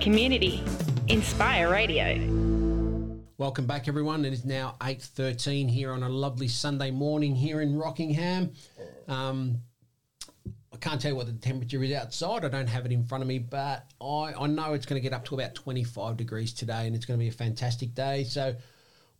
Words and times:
community. 0.00 0.62
Inspire 1.08 1.70
Radio. 1.70 2.18
Welcome 3.36 3.66
back, 3.66 3.88
everyone. 3.88 4.24
It 4.24 4.32
is 4.32 4.44
now 4.44 4.76
eight 4.82 5.02
thirteen 5.02 5.68
here 5.68 5.92
on 5.92 6.02
a 6.02 6.08
lovely 6.08 6.48
Sunday 6.48 6.90
morning 6.90 7.34
here 7.34 7.60
in 7.60 7.76
Rockingham. 7.76 8.52
Um, 9.08 9.58
I 10.72 10.76
can't 10.76 11.00
tell 11.00 11.10
you 11.10 11.16
what 11.16 11.26
the 11.26 11.32
temperature 11.32 11.82
is 11.82 11.92
outside. 11.92 12.44
I 12.44 12.48
don't 12.48 12.68
have 12.68 12.86
it 12.86 12.92
in 12.92 13.04
front 13.04 13.22
of 13.22 13.28
me, 13.28 13.38
but 13.38 13.90
I, 14.00 14.34
I 14.38 14.46
know 14.46 14.74
it's 14.74 14.86
going 14.86 15.00
to 15.00 15.02
get 15.02 15.14
up 15.14 15.24
to 15.26 15.34
about 15.34 15.54
twenty 15.54 15.84
five 15.84 16.16
degrees 16.16 16.52
today, 16.52 16.86
and 16.86 16.94
it's 16.94 17.04
going 17.04 17.18
to 17.18 17.22
be 17.22 17.28
a 17.28 17.32
fantastic 17.32 17.94
day. 17.94 18.24
So 18.24 18.54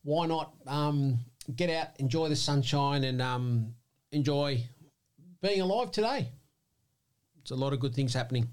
why 0.03 0.27
not 0.27 0.55
um, 0.67 1.19
get 1.57 1.71
out, 1.71 1.89
enjoy 1.99 2.29
the 2.29 2.37
sunshine, 2.37 3.05
and 3.05 3.21
um, 3.21 3.75
enjoy 4.13 4.65
being 5.43 5.61
alive 5.61 5.91
today? 5.91 6.29
It's 7.41 7.51
a 7.51 7.57
lot 7.57 7.73
of 7.73 7.81
good 7.81 7.95
things 7.95 8.15
happening. 8.15 8.49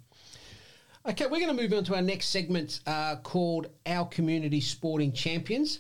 Okay, 1.10 1.24
we're 1.24 1.40
going 1.40 1.56
to 1.56 1.62
move 1.62 1.72
on 1.72 1.86
to 1.86 1.96
our 1.96 2.02
next 2.02 2.28
segment 2.28 2.82
uh, 2.86 3.16
called 3.24 3.68
Our 3.86 4.06
Community 4.08 4.60
Sporting 4.60 5.14
Champions, 5.14 5.80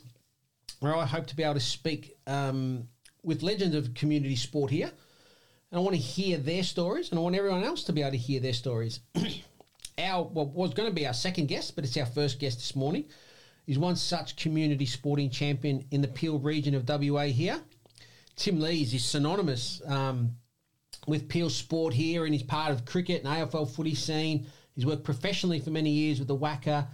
where 0.80 0.96
I 0.96 1.06
hope 1.06 1.28
to 1.28 1.36
be 1.36 1.44
able 1.44 1.56
to 1.56 1.60
speak 1.60 2.16
um, 2.28 2.88
with 3.24 3.44
legends 3.44 3.76
of 3.76 3.94
community 3.94 4.38
sport 4.38 4.72
here. 4.72 4.90
And 5.70 5.80
I 5.80 5.84
want 5.84 5.98
to 5.98 6.02
hear 6.02 6.38
their 6.38 6.64
stories, 6.64 7.10
and 7.10 7.20
I 7.20 7.22
want 7.22 7.36
everyone 7.36 7.66
else 7.66 7.84
to 7.84 7.92
be 7.92 8.04
able 8.04 8.12
to 8.12 8.18
hear 8.18 8.40
their 8.40 8.54
stories. 8.54 9.02
our 10.00 10.24
well, 10.24 10.46
was 10.46 10.74
going 10.74 10.88
to 10.88 10.96
be 10.96 11.06
our 11.06 11.14
second 11.14 11.48
guest, 11.48 11.76
but 11.76 11.84
it's 11.84 11.98
our 11.98 12.06
first 12.06 12.40
guest 12.40 12.59
this 12.59 12.73
morning. 12.73 13.04
He's 13.66 13.78
one 13.78 13.98
such 13.98 14.38
community 14.38 14.86
sporting 14.86 15.30
champion 15.30 15.84
in 15.92 16.00
the 16.00 16.08
Peel 16.08 16.40
region 16.40 16.73
of 16.73 16.88
WA 16.88 17.23
here. 17.23 17.59
Tim 18.38 18.62
Lees 18.62 18.94
is 18.94 19.04
synonymous 19.04 19.82
um, 19.88 20.38
with 21.06 21.28
Peel 21.28 21.50
sport 21.50 21.94
here, 21.94 22.23
and 22.23 22.34
he's 22.34 22.44
part 22.44 22.72
of 22.72 22.86
cricket 22.86 23.26
and 23.26 23.52
AFL 23.52 23.70
footy 23.70 23.94
scene. 23.94 24.48
He's 24.77 24.86
worked 24.86 25.04
professionally 25.04 25.59
for 25.59 25.72
many 25.72 25.90
years 25.90 26.20
with 26.20 26.27
the 26.27 26.38
WACA. 26.38 26.86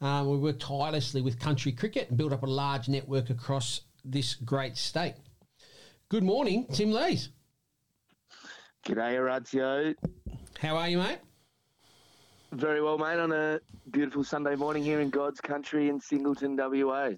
Um, 0.00 0.28
we 0.28 0.38
worked 0.38 0.60
tirelessly 0.60 1.22
with 1.22 1.38
country 1.38 1.70
cricket 1.70 2.08
and 2.08 2.18
built 2.18 2.32
up 2.32 2.42
a 2.42 2.46
large 2.46 2.88
network 2.88 3.30
across 3.30 3.82
this 4.04 4.34
great 4.34 4.76
state. 4.76 5.14
Good 6.08 6.24
morning, 6.24 6.66
Tim 6.72 6.90
Lees. 6.90 7.28
G'day, 8.84 9.16
Orazio. 9.16 9.94
How 10.58 10.76
are 10.78 10.88
you, 10.88 10.98
mate? 10.98 11.18
Very 12.50 12.82
well, 12.82 12.98
mate, 12.98 13.20
on 13.20 13.30
a 13.30 13.60
beautiful 13.92 14.24
Sunday 14.24 14.56
morning 14.56 14.82
here 14.82 15.00
in 15.00 15.10
God's 15.10 15.40
country 15.40 15.90
in 15.90 16.00
Singleton, 16.00 16.56
WA. 16.56 17.10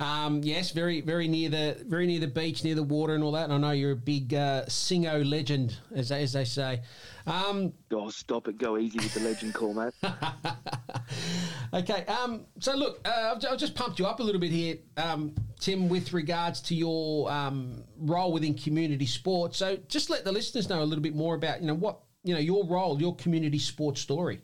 um, 0.00 0.42
yes, 0.42 0.72
very, 0.72 1.00
very 1.00 1.28
near 1.28 1.48
the 1.48 1.84
very 1.86 2.06
near 2.06 2.20
the 2.20 2.26
beach, 2.26 2.64
near 2.64 2.74
the 2.74 2.82
water, 2.82 3.14
and 3.14 3.24
all 3.24 3.32
that. 3.32 3.44
And 3.44 3.52
I 3.54 3.58
know 3.58 3.70
you're 3.70 3.92
a 3.92 3.96
big 3.96 4.34
uh, 4.34 4.64
Singo 4.64 5.26
legend, 5.26 5.78
as 5.94 6.12
as 6.12 6.34
they 6.34 6.44
say. 6.44 6.82
Um, 7.26 7.72
oh, 7.90 8.10
stop 8.10 8.48
it! 8.48 8.58
Go 8.58 8.76
easy 8.76 8.98
with 8.98 9.14
the 9.14 9.20
legend 9.20 9.54
call, 9.54 9.72
mate. 9.72 9.94
okay. 11.74 12.04
Um, 12.04 12.44
so 12.60 12.76
look, 12.76 13.00
uh, 13.06 13.34
I've, 13.34 13.52
I've, 13.52 13.58
just 13.58 13.74
pumped 13.74 13.98
you 13.98 14.06
up 14.06 14.20
a 14.20 14.22
little 14.22 14.40
bit 14.40 14.50
here, 14.50 14.76
um, 14.98 15.34
Tim, 15.58 15.88
with 15.88 16.12
regards 16.12 16.60
to 16.62 16.74
your 16.74 17.30
um, 17.32 17.82
role 17.98 18.30
within 18.30 18.52
community 18.54 19.06
sport. 19.06 19.54
So 19.54 19.78
just 19.88 20.10
let 20.10 20.24
the 20.24 20.32
listeners 20.32 20.68
know 20.68 20.82
a 20.82 20.84
little 20.84 21.02
bit 21.02 21.14
more 21.14 21.34
about 21.34 21.62
you 21.62 21.66
know 21.66 21.74
what 21.74 22.00
you 22.24 22.34
know 22.34 22.40
your 22.40 22.66
role, 22.66 23.00
your 23.00 23.16
community 23.16 23.58
sports 23.58 24.02
story. 24.02 24.40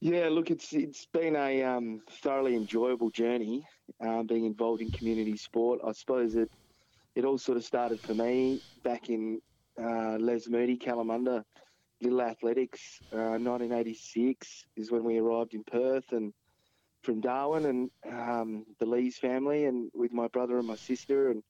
Yeah, 0.00 0.28
look, 0.28 0.50
it's 0.50 0.72
it's 0.72 1.06
been 1.06 1.34
a 1.34 1.62
um, 1.64 2.02
thoroughly 2.22 2.54
enjoyable 2.54 3.10
journey 3.10 3.66
um, 4.00 4.26
being 4.26 4.44
involved 4.44 4.80
in 4.80 4.92
community 4.92 5.36
sport. 5.36 5.80
I 5.84 5.90
suppose 5.90 6.36
it 6.36 6.50
it 7.16 7.24
all 7.24 7.38
sort 7.38 7.56
of 7.56 7.64
started 7.64 7.98
for 7.98 8.14
me 8.14 8.60
back 8.82 9.08
in 9.08 9.40
uh, 9.78 10.18
Lesmurdie, 10.18 10.80
Kalamunda, 10.80 11.42
Little 12.00 12.22
Athletics. 12.22 13.00
Uh, 13.12 13.38
1986 13.38 14.66
is 14.76 14.90
when 14.90 15.04
we 15.04 15.18
arrived 15.18 15.54
in 15.54 15.64
Perth 15.64 16.12
and 16.12 16.32
from 17.02 17.20
Darwin 17.20 17.66
and 17.66 17.90
um, 18.10 18.64
the 18.80 18.86
Lees 18.86 19.18
family 19.18 19.66
and 19.66 19.90
with 19.94 20.12
my 20.12 20.28
brother 20.28 20.58
and 20.58 20.66
my 20.66 20.76
sister 20.76 21.30
and 21.30 21.42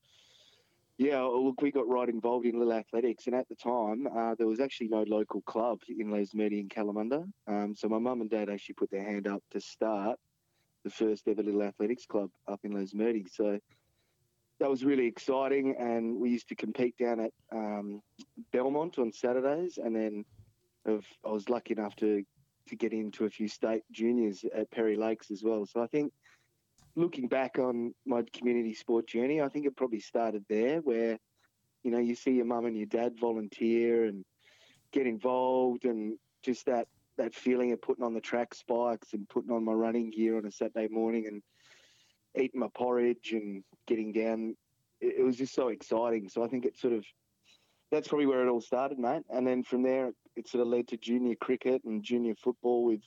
yeah, 0.97 1.21
look, 1.21 1.61
we 1.61 1.71
got 1.71 1.89
right 1.89 2.07
involved 2.07 2.45
in 2.45 2.57
Little 2.57 2.71
Athletics, 2.71 3.25
and 3.25 3.35
at 3.35 3.49
the 3.49 3.55
time, 3.55 4.07
uh, 4.07 4.33
there 4.37 4.47
was 4.47 4.61
actually 4.61 4.87
no 4.87 5.03
local 5.03 5.41
club 5.41 5.79
in 5.89 6.07
Lesmurdie 6.07 6.61
and 6.61 6.69
Kalamunda. 6.69 7.25
Um, 7.47 7.75
so 7.75 7.89
my 7.89 7.99
mum 7.99 8.21
and 8.21 8.29
dad 8.29 8.49
actually 8.49 8.75
put 8.75 8.91
their 8.91 9.03
hand 9.03 9.27
up 9.27 9.43
to 9.51 9.59
start 9.59 10.17
the 10.85 10.89
first 10.89 11.27
ever 11.27 11.43
Little 11.43 11.63
Athletics 11.63 12.05
club 12.05 12.29
up 12.47 12.61
in 12.63 12.71
Lesmurdie. 12.71 13.27
So 13.29 13.59
that 14.59 14.69
was 14.69 14.85
really 14.85 15.05
exciting, 15.05 15.75
and 15.77 16.19
we 16.19 16.29
used 16.29 16.49
to 16.49 16.55
compete 16.55 16.97
down 16.97 17.19
at 17.19 17.31
um, 17.51 18.01
Belmont 18.53 18.97
on 18.99 19.11
Saturdays, 19.11 19.77
and 19.77 19.95
then 19.95 20.25
of, 20.85 21.05
I 21.25 21.29
was 21.29 21.49
lucky 21.49 21.73
enough 21.73 21.95
to 21.97 22.23
to 22.67 22.75
get 22.75 22.93
into 22.93 23.25
a 23.25 23.29
few 23.29 23.47
state 23.47 23.83
juniors 23.91 24.43
at 24.55 24.71
Perry 24.71 24.95
Lakes 24.95 25.29
as 25.29 25.43
well. 25.43 25.65
So 25.65 25.83
I 25.83 25.87
think 25.87 26.11
looking 26.95 27.27
back 27.27 27.59
on 27.59 27.93
my 28.05 28.23
community 28.33 28.73
sport 28.73 29.07
journey, 29.07 29.41
I 29.41 29.49
think 29.49 29.65
it 29.65 29.75
probably 29.75 29.99
started 29.99 30.43
there 30.49 30.79
where, 30.79 31.19
you 31.83 31.91
know, 31.91 31.99
you 31.99 32.15
see 32.15 32.31
your 32.31 32.45
mum 32.45 32.65
and 32.65 32.75
your 32.75 32.87
dad 32.87 33.19
volunteer 33.19 34.05
and 34.05 34.25
get 34.91 35.05
involved 35.05 35.85
and 35.85 36.17
just 36.41 36.65
that, 36.65 36.87
that 37.17 37.35
feeling 37.35 37.71
of 37.71 37.81
putting 37.81 38.03
on 38.03 38.13
the 38.13 38.21
track 38.21 38.53
spikes 38.55 39.13
and 39.13 39.29
putting 39.29 39.51
on 39.51 39.63
my 39.63 39.73
running 39.73 40.09
gear 40.09 40.37
on 40.37 40.45
a 40.45 40.51
Saturday 40.51 40.87
morning 40.89 41.27
and 41.27 41.43
eating 42.37 42.59
my 42.59 42.69
porridge 42.73 43.31
and 43.31 43.63
getting 43.87 44.11
down. 44.11 44.55
It, 45.01 45.19
it 45.19 45.23
was 45.23 45.37
just 45.37 45.53
so 45.53 45.69
exciting. 45.69 46.29
So 46.29 46.43
I 46.43 46.47
think 46.47 46.65
it 46.65 46.77
sort 46.77 46.93
of, 46.93 47.05
that's 47.91 48.07
probably 48.07 48.25
where 48.25 48.45
it 48.45 48.49
all 48.49 48.61
started, 48.61 48.99
mate. 48.99 49.23
And 49.29 49.45
then 49.45 49.63
from 49.63 49.83
there, 49.83 50.11
it 50.35 50.47
sort 50.47 50.61
of 50.61 50.67
led 50.67 50.87
to 50.89 50.97
junior 50.97 51.35
cricket 51.35 51.81
and 51.85 52.03
junior 52.03 52.35
football 52.35 52.83
with 52.83 53.01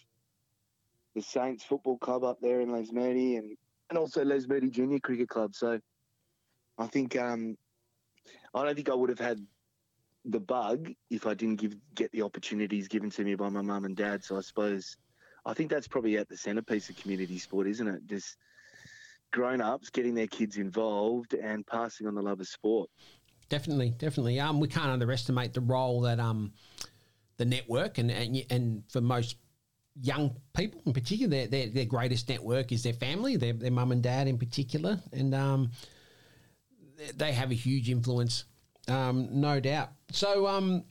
the 1.15 1.23
Saints 1.23 1.65
Football 1.65 1.99
Club 1.99 2.25
up 2.25 2.39
there 2.41 2.61
in 2.61 2.69
Lesmurdie 2.69 3.39
and 3.39 3.57
and 3.91 3.99
also 3.99 4.25
Lesmurdie 4.25 4.71
Junior 4.71 4.99
Cricket 5.01 5.29
Club. 5.29 5.55
So 5.55 5.81
I 6.79 6.87
think 6.87 7.17
um, 7.17 7.57
I 8.55 8.65
don't 8.65 8.75
think 8.75 8.91
I 8.91 8.95
would 8.95 9.09
have 9.09 9.19
had 9.19 9.41
the 10.25 10.41
bug 10.41 10.93
if 11.11 11.27
I 11.27 11.35
didn't 11.35 11.57
give 11.57 11.75
get 11.95 12.13
the 12.13 12.23
opportunities 12.23 12.89
given 12.89 13.11
to 13.11 13.25
me 13.25 13.35
by 13.35 13.49
my 13.49 13.63
mum 13.63 13.85
and 13.85 13.97
dad. 13.97 14.23
So 14.23 14.37
I 14.37 14.43
suppose 14.43 14.97
I 15.47 15.55
think 15.55 15.71
that's 15.71 15.89
probably 15.89 16.19
at 16.19 16.29
the 16.29 16.37
centerpiece 16.37 16.91
of 16.91 16.97
community 16.97 17.39
sport, 17.39 17.67
isn't 17.67 17.89
it? 17.89 18.07
Just 18.07 18.37
grown 19.33 19.61
ups 19.61 19.91
getting 19.91 20.15
their 20.15 20.27
kids 20.27 20.57
involved 20.57 21.35
and 21.35 21.67
passing 21.67 22.07
on 22.07 22.15
the 22.15 22.23
love 22.23 22.41
of 22.41 22.49
sport. 22.49 22.91
Definitely, 23.49 23.91
definitely. 23.99 24.41
Um, 24.41 24.61
we 24.61 24.69
can't 24.69 24.91
underestimate 24.91 25.55
the 25.55 25.61
role 25.61 26.03
that 26.03 26.21
um, 26.21 26.53
the 27.39 27.45
network 27.45 27.99
and, 27.99 28.11
and 28.11 28.45
and 28.51 28.83
for 28.89 29.01
most 29.01 29.37
young 30.03 30.37
people 30.57 30.81
in 30.87 30.93
particular, 30.93 31.31
their, 31.31 31.47
their, 31.47 31.67
their 31.69 31.85
greatest 31.85 32.29
network 32.29 32.73
is 32.73 32.83
their 32.83 32.93
family, 32.93 33.37
their, 33.37 33.53
their 33.53 33.71
mum 33.71 33.93
and 33.93 34.03
dad 34.03 34.29
in 34.29 34.39
particular. 34.39 35.01
And 35.13 35.35
um, 35.35 35.71
they 37.17 37.33
have 37.33 37.51
a 37.51 37.55
huge 37.55 37.91
influence, 37.91 38.45
um, 38.89 39.29
no 39.41 39.61
doubt. 39.61 39.91
So, 40.13 40.47
um, 40.47 40.85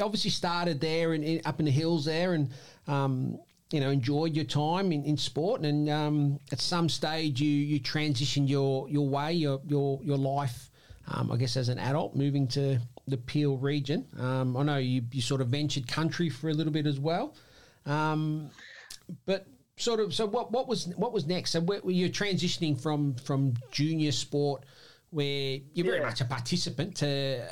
obviously 0.00 0.30
started 0.30 0.80
there 0.80 1.12
and 1.12 1.42
up 1.44 1.58
in 1.58 1.66
the 1.66 1.72
hills 1.72 2.04
there 2.04 2.34
and, 2.34 2.50
um, 2.86 3.38
you 3.70 3.80
know, 3.80 3.90
enjoyed 3.90 4.34
your 4.34 4.44
time 4.44 4.92
in, 4.92 5.04
in 5.04 5.16
sport. 5.16 5.62
And 5.62 5.88
um, 5.88 6.40
at 6.52 6.60
some 6.60 6.88
stage, 6.88 7.40
you, 7.40 7.50
you 7.50 7.80
transitioned 7.80 8.48
your, 8.48 8.88
your 8.88 9.08
way, 9.08 9.32
your, 9.32 9.60
your, 9.66 10.00
your 10.02 10.16
life, 10.16 10.70
um, 11.08 11.32
I 11.32 11.36
guess, 11.36 11.56
as 11.56 11.68
an 11.68 11.78
adult, 11.78 12.14
moving 12.14 12.46
to 12.48 12.78
the 13.08 13.16
Peel 13.16 13.56
region. 13.56 14.06
Um, 14.18 14.56
I 14.56 14.62
know 14.62 14.78
you, 14.78 15.02
you 15.12 15.20
sort 15.20 15.40
of 15.40 15.48
ventured 15.48 15.86
country 15.88 16.28
for 16.28 16.48
a 16.48 16.52
little 16.52 16.72
bit 16.72 16.86
as 16.86 17.00
well. 17.00 17.34
Um, 17.86 18.50
but 19.24 19.46
sort 19.76 20.00
of, 20.00 20.14
so 20.14 20.26
what, 20.26 20.50
what 20.52 20.66
was 20.66 20.88
what 20.96 21.12
was 21.12 21.26
next? 21.26 21.50
So 21.52 21.60
where, 21.60 21.80
you're 21.84 22.08
transitioning 22.08 22.80
from 22.80 23.14
from 23.14 23.54
junior 23.70 24.12
sport, 24.12 24.64
where 25.10 25.58
you're 25.72 25.86
very 25.86 26.00
much 26.00 26.20
a 26.20 26.24
participant 26.24 26.96
to 26.96 27.48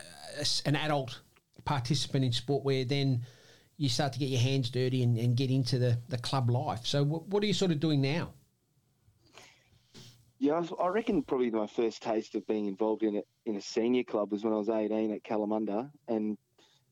an 0.67 0.75
adult 0.75 1.21
participant 1.65 2.25
in 2.25 2.33
sport, 2.33 2.65
where 2.65 2.85
then 2.85 3.25
you 3.77 3.89
start 3.89 4.13
to 4.13 4.19
get 4.19 4.29
your 4.29 4.41
hands 4.41 4.71
dirty 4.71 5.03
and, 5.03 5.19
and 5.19 5.37
get 5.37 5.51
into 5.51 5.79
the, 5.79 5.99
the 6.09 6.19
club 6.19 6.49
life. 6.51 6.87
So 6.87 7.03
what, 7.03 7.27
what 7.29 7.43
are 7.43 7.47
you 7.47 7.53
sort 7.53 7.71
of 7.71 7.81
doing 7.81 8.01
now? 8.01 8.31
Yeah, 10.39 10.63
I 10.79 10.89
reckon 10.89 11.23
probably 11.23 11.51
my 11.51 11.67
first 11.67 12.03
taste 12.03 12.35
of 12.35 12.47
being 12.47 12.67
involved 12.67 13.03
in 13.03 13.17
it 13.17 13.27
in 13.47 13.57
a 13.57 13.61
senior 13.61 14.05
club 14.05 14.31
was 14.31 14.45
when 14.45 14.53
I 14.53 14.57
was 14.57 14.69
18 14.69 15.13
at 15.13 15.23
Kalamunda, 15.23 15.91
and 16.09 16.37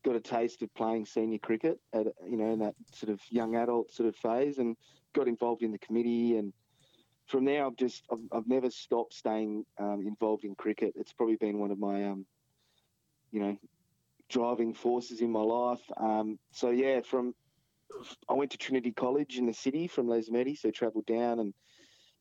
got 0.05 0.17
a 0.17 0.21
taste 0.21 0.63
of 0.63 0.73
playing 0.75 1.07
senior 1.07 1.39
cricket 1.39 1.79
at 1.93 2.07
you 2.27 2.37
know 2.37 2.53
in 2.53 2.59
that 2.61 2.75
sort 2.95 3.13
of 3.13 3.21
young 3.31 3.57
adult 3.57 3.93
sort 3.93 4.09
of 4.09 4.17
phase, 4.17 4.59
and 4.59 4.77
got 5.13 5.29
involved 5.29 5.63
in 5.63 5.73
the 5.73 5.79
committee. 5.79 6.39
And 6.39 6.53
from 7.27 7.45
there, 7.45 7.67
I've 7.67 7.77
just 7.77 8.05
I've, 8.11 8.21
I've 8.33 8.49
never 8.49 8.71
stopped 8.71 9.13
staying 9.13 9.67
um, 9.79 10.05
involved 10.07 10.45
in 10.45 10.55
cricket. 10.55 10.95
It's 10.97 11.13
probably 11.13 11.37
been 11.37 11.59
one 11.59 11.71
of 11.71 11.79
my 11.79 12.07
um, 12.07 12.25
you 13.33 13.41
know 13.41 13.59
driving 14.33 14.73
forces 14.75 15.21
in 15.21 15.31
my 15.31 15.43
life. 15.43 15.83
Um, 15.99 16.39
so 16.51 16.71
yeah, 16.71 17.01
from 17.03 17.35
I 18.29 18.33
went 18.33 18.51
to 18.53 18.59
Trinity 18.59 18.91
College 18.91 19.37
in 19.37 19.47
the 19.47 19.53
city 19.53 19.87
from 19.87 20.09
Les 20.09 20.29
Lesmurdie, 20.29 20.59
so 20.59 20.71
travelled 20.71 21.07
down, 21.07 21.39
and 21.39 21.55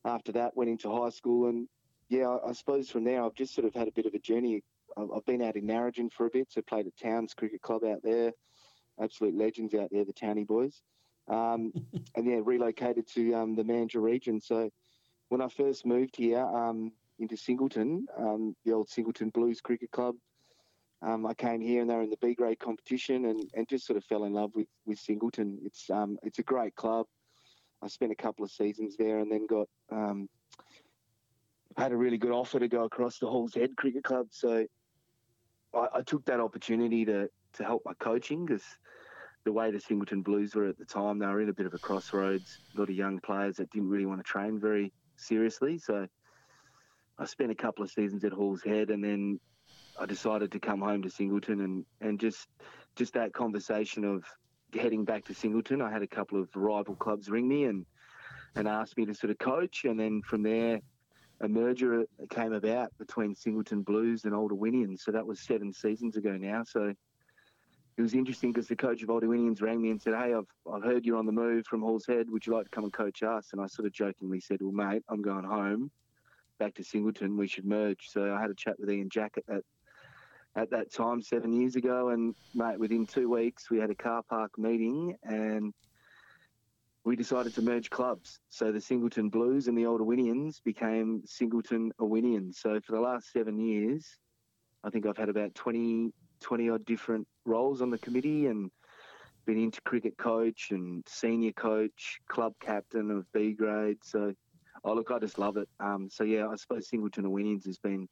after 0.06 0.34
that 0.34 0.56
went 0.56 0.70
into 0.70 0.94
high 0.94 1.10
school. 1.10 1.48
And 1.48 1.68
yeah, 2.10 2.28
I, 2.28 2.50
I 2.50 2.52
suppose 2.52 2.90
from 2.90 3.06
there 3.06 3.24
I've 3.24 3.36
just 3.36 3.56
sort 3.56 3.66
of 3.66 3.74
had 3.74 3.88
a 3.88 3.92
bit 3.92 4.06
of 4.06 4.14
a 4.14 4.20
journey 4.20 4.62
I've 4.98 5.26
been 5.26 5.42
out 5.42 5.56
in 5.56 5.66
Narrogin 5.66 6.12
for 6.12 6.26
a 6.26 6.30
bit, 6.30 6.52
so 6.52 6.62
played 6.62 6.88
at 6.88 6.98
Towns 6.98 7.34
Cricket 7.34 7.62
Club 7.62 7.84
out 7.84 8.04
there. 8.04 8.34
absolute 9.02 9.36
legends 9.36 9.74
out 9.74 9.90
there, 9.90 10.06
the 10.06 10.14
Townie 10.14 10.46
boys. 10.46 10.82
Um, 11.28 11.72
and 12.16 12.26
yeah, 12.26 12.40
relocated 12.44 13.08
to 13.14 13.34
um, 13.34 13.56
the 13.56 13.64
Mandurah 13.64 14.02
region. 14.02 14.42
So 14.42 14.70
when 15.30 15.42
I 15.42 15.48
first 15.48 15.86
moved 15.86 16.18
here 16.18 16.42
um, 16.42 16.92
into 17.20 17.38
Singleton, 17.38 18.06
um, 18.18 18.56
the 18.66 18.74
old 18.74 18.90
Singleton 18.90 19.30
Blues 19.30 19.62
Cricket 19.62 19.92
Club, 19.92 20.16
um, 21.02 21.26
I 21.26 21.34
came 21.34 21.62
here 21.62 21.82
and 21.82 21.90
they 21.90 21.96
were 21.96 22.04
in 22.04 22.10
the 22.10 22.18
B 22.22 22.36
grade 22.36 22.60
competition 22.60 23.26
and, 23.26 23.50
and 23.56 23.68
just 23.68 23.86
sort 23.86 23.98
of 23.98 24.06
fell 24.06 24.26
in 24.26 24.34
love 24.34 24.52
with, 24.56 24.68
with 24.86 25.00
Singleton. 25.00 25.60
It's 25.64 25.90
um, 25.90 26.18
it's 26.24 26.40
a 26.40 26.44
great 26.44 26.76
club. 26.76 27.08
I 27.82 27.88
spent 27.88 28.12
a 28.12 28.16
couple 28.16 28.46
of 28.46 28.52
seasons 28.52 28.96
there 28.98 29.20
and 29.20 29.32
then 29.32 29.48
got 29.48 29.68
um, 29.92 30.30
had 31.78 31.92
a 31.92 31.98
really 31.98 32.18
good 32.18 32.32
offer 32.32 32.60
to 32.60 32.68
go 32.68 32.84
across 32.84 33.18
to 33.20 33.28
Halls 33.28 33.56
Head 33.56 33.76
Cricket 33.76 34.04
Club. 34.04 34.28
So 34.30 34.66
I, 35.74 35.88
I 35.96 36.02
took 36.02 36.26
that 36.26 36.40
opportunity 36.40 37.06
to 37.06 37.30
to 37.54 37.64
help 37.64 37.82
my 37.86 37.94
coaching 37.96 38.46
because 38.46 38.64
the 39.44 39.52
way 39.52 39.72
the 39.72 39.80
Singleton 39.80 40.22
Blues 40.22 40.54
were 40.54 40.68
at 40.68 40.78
the 40.78 40.86
time, 40.86 41.18
they 41.18 41.26
were 41.26 41.42
in 41.42 41.50
a 41.50 41.54
bit 41.54 41.66
of 41.66 41.74
a 41.74 41.80
crossroads. 41.80 42.60
A 42.76 42.80
lot 42.80 42.90
of 42.90 42.96
young 42.96 43.20
players 43.20 43.58
that 43.58 43.72
didn't 43.72 43.90
really 43.90 44.06
want 44.06 44.20
to 44.20 44.24
train 44.24 44.60
very 44.60 44.94
seriously. 45.18 45.80
So 45.80 46.08
I 47.18 47.26
spent 47.26 47.52
a 47.52 47.56
couple 47.56 47.84
of 47.84 47.90
seasons 47.90 48.24
at 48.24 48.32
Halls 48.32 48.62
Head 48.62 48.92
and 48.92 49.04
then 49.04 49.40
I 50.02 50.08
decided 50.08 50.52
to 50.54 50.60
come 50.60 50.82
home 50.82 51.04
to 51.04 51.12
Singleton 51.12 51.62
and, 51.62 51.86
and 52.02 52.20
just 52.20 52.48
just 52.96 53.14
that 53.14 53.34
conversation 53.34 54.04
of 54.04 54.26
heading 54.74 55.06
back 55.06 55.26
to 55.26 55.34
Singleton. 55.36 55.80
I 55.80 55.92
had 55.92 56.02
a 56.02 56.08
couple 56.08 56.42
of 56.42 56.50
rival 56.56 56.96
clubs 56.96 57.30
ring 57.30 57.48
me 57.48 57.66
and 57.66 57.86
and 58.56 58.68
asked 58.68 58.98
me 58.98 59.06
to 59.06 59.14
sort 59.14 59.30
of 59.30 59.38
coach, 59.38 59.86
and 59.86 60.00
then 60.00 60.24
from 60.24 60.42
there, 60.42 60.82
a 61.42 61.48
merger 61.48 62.04
came 62.32 62.52
about 62.52 62.98
between 62.98 63.36
Singleton 63.36 63.84
Blues 63.84 64.26
and 64.26 64.34
Old 64.34 64.52
Alwinians. 64.52 65.02
So 65.02 65.12
that 65.12 65.26
was 65.26 65.40
seven 65.40 65.72
seasons 65.72 66.18
ago 66.18 66.36
now. 66.36 66.64
So 66.64 66.94
it 67.96 68.02
was 68.02 68.16
interesting 68.16 68.52
because 68.52 68.68
the 68.68 68.76
coach 68.76 69.04
of 69.04 69.12
Old 69.12 69.24
Alwinians 69.24 69.62
rang 69.62 69.80
me 69.80 69.92
and 69.92 70.02
said, 70.02 70.16
"Hey, 70.16 70.34
I've 70.34 70.50
I've 70.72 70.84
heard 70.84 71.06
you're 71.06 71.18
on 71.18 71.28
the 71.28 71.32
move 71.32 71.68
from 71.68 71.84
Halls 71.84 72.08
Head. 72.08 72.28
Would 72.32 72.48
you 72.48 72.56
like 72.56 72.64
to 72.66 72.72
come 72.72 72.86
and 72.86 72.94
coach 72.94 73.22
us?" 73.22 73.50
And 73.52 73.62
I 73.62 73.68
sort 73.68 73.86
of 73.86 73.94
jokingly 73.94 74.40
said, 74.40 74.64
"Well, 74.64 74.72
mate, 74.72 75.04
I'm 75.10 75.22
going 75.22 75.46
home." 75.46 75.92
Back 76.58 76.74
to 76.76 76.84
Singleton, 76.84 77.38
we 77.38 77.48
should 77.48 77.66
merge. 77.66 78.10
So 78.10 78.34
I 78.34 78.42
had 78.42 78.50
a 78.50 78.56
chat 78.56 78.80
with 78.80 78.90
Ian 78.90 79.10
Jack 79.10 79.34
at 79.38 79.46
that 79.48 79.64
at 80.56 80.70
that 80.72 80.92
time 80.92 81.22
seven 81.22 81.54
years 81.54 81.76
ago. 81.76 82.10
And 82.10 82.36
mate, 82.54 82.80
within 82.80 83.06
two 83.06 83.30
weeks, 83.30 83.70
we 83.70 83.80
had 83.80 83.90
a 83.90 83.96
car 83.96 84.24
park 84.24 84.58
meeting 84.58 85.16
and 85.24 85.74
we 87.04 87.16
decided 87.16 87.54
to 87.56 87.62
merge 87.62 87.90
clubs. 87.90 88.40
So 88.50 88.72
the 88.72 88.82
Singleton 88.82 89.30
Blues 89.30 89.68
and 89.68 89.78
the 89.78 89.86
Old 89.86 90.02
Alwinians 90.02 90.62
became 90.64 91.24
Singleton 91.26 91.92
Alwinians. 92.00 92.56
So 92.56 92.80
for 92.82 92.92
the 92.92 93.02
last 93.02 93.32
seven 93.32 93.60
years, 93.60 94.06
I 94.84 94.90
think 94.90 95.06
I've 95.06 95.18
had 95.18 95.30
about 95.30 95.56
20, 95.56 96.12
20 96.42 96.70
odd 96.70 96.86
different 96.86 97.28
roles 97.46 97.82
on 97.82 97.90
the 97.90 97.98
committee 97.98 98.48
and 98.48 98.70
been 99.46 99.58
into 99.58 99.82
cricket 99.82 100.18
coach 100.18 100.70
and 100.72 101.04
senior 101.08 101.52
coach, 101.54 102.20
club 102.28 102.54
captain 102.62 103.10
of 103.10 103.32
B 103.32 103.54
grade. 103.54 103.98
So, 104.04 104.34
oh, 104.84 104.94
look, 104.94 105.10
I 105.10 105.18
just 105.18 105.40
love 105.40 105.58
it. 105.58 105.68
Um, 105.80 106.08
so, 106.12 106.24
yeah, 106.24 106.48
I 106.48 106.56
suppose 106.56 106.88
Singleton 106.88 107.26
Alwinians 107.26 107.66
has 107.66 107.80
been 107.80 108.08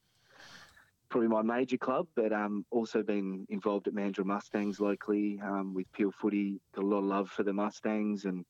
probably 1.09 1.27
my 1.27 1.41
major 1.41 1.77
club, 1.77 2.07
but 2.15 2.31
um, 2.31 2.65
also 2.71 3.01
been 3.03 3.45
involved 3.49 3.87
at 3.87 3.93
Mandurah 3.93 4.25
Mustangs 4.25 4.79
locally 4.79 5.39
um, 5.43 5.73
with 5.73 5.91
Peel 5.93 6.11
Footy. 6.11 6.59
Got 6.75 6.83
a 6.83 6.87
lot 6.87 6.99
of 6.99 7.05
love 7.05 7.29
for 7.29 7.43
the 7.43 7.53
Mustangs, 7.53 8.25
and 8.25 8.45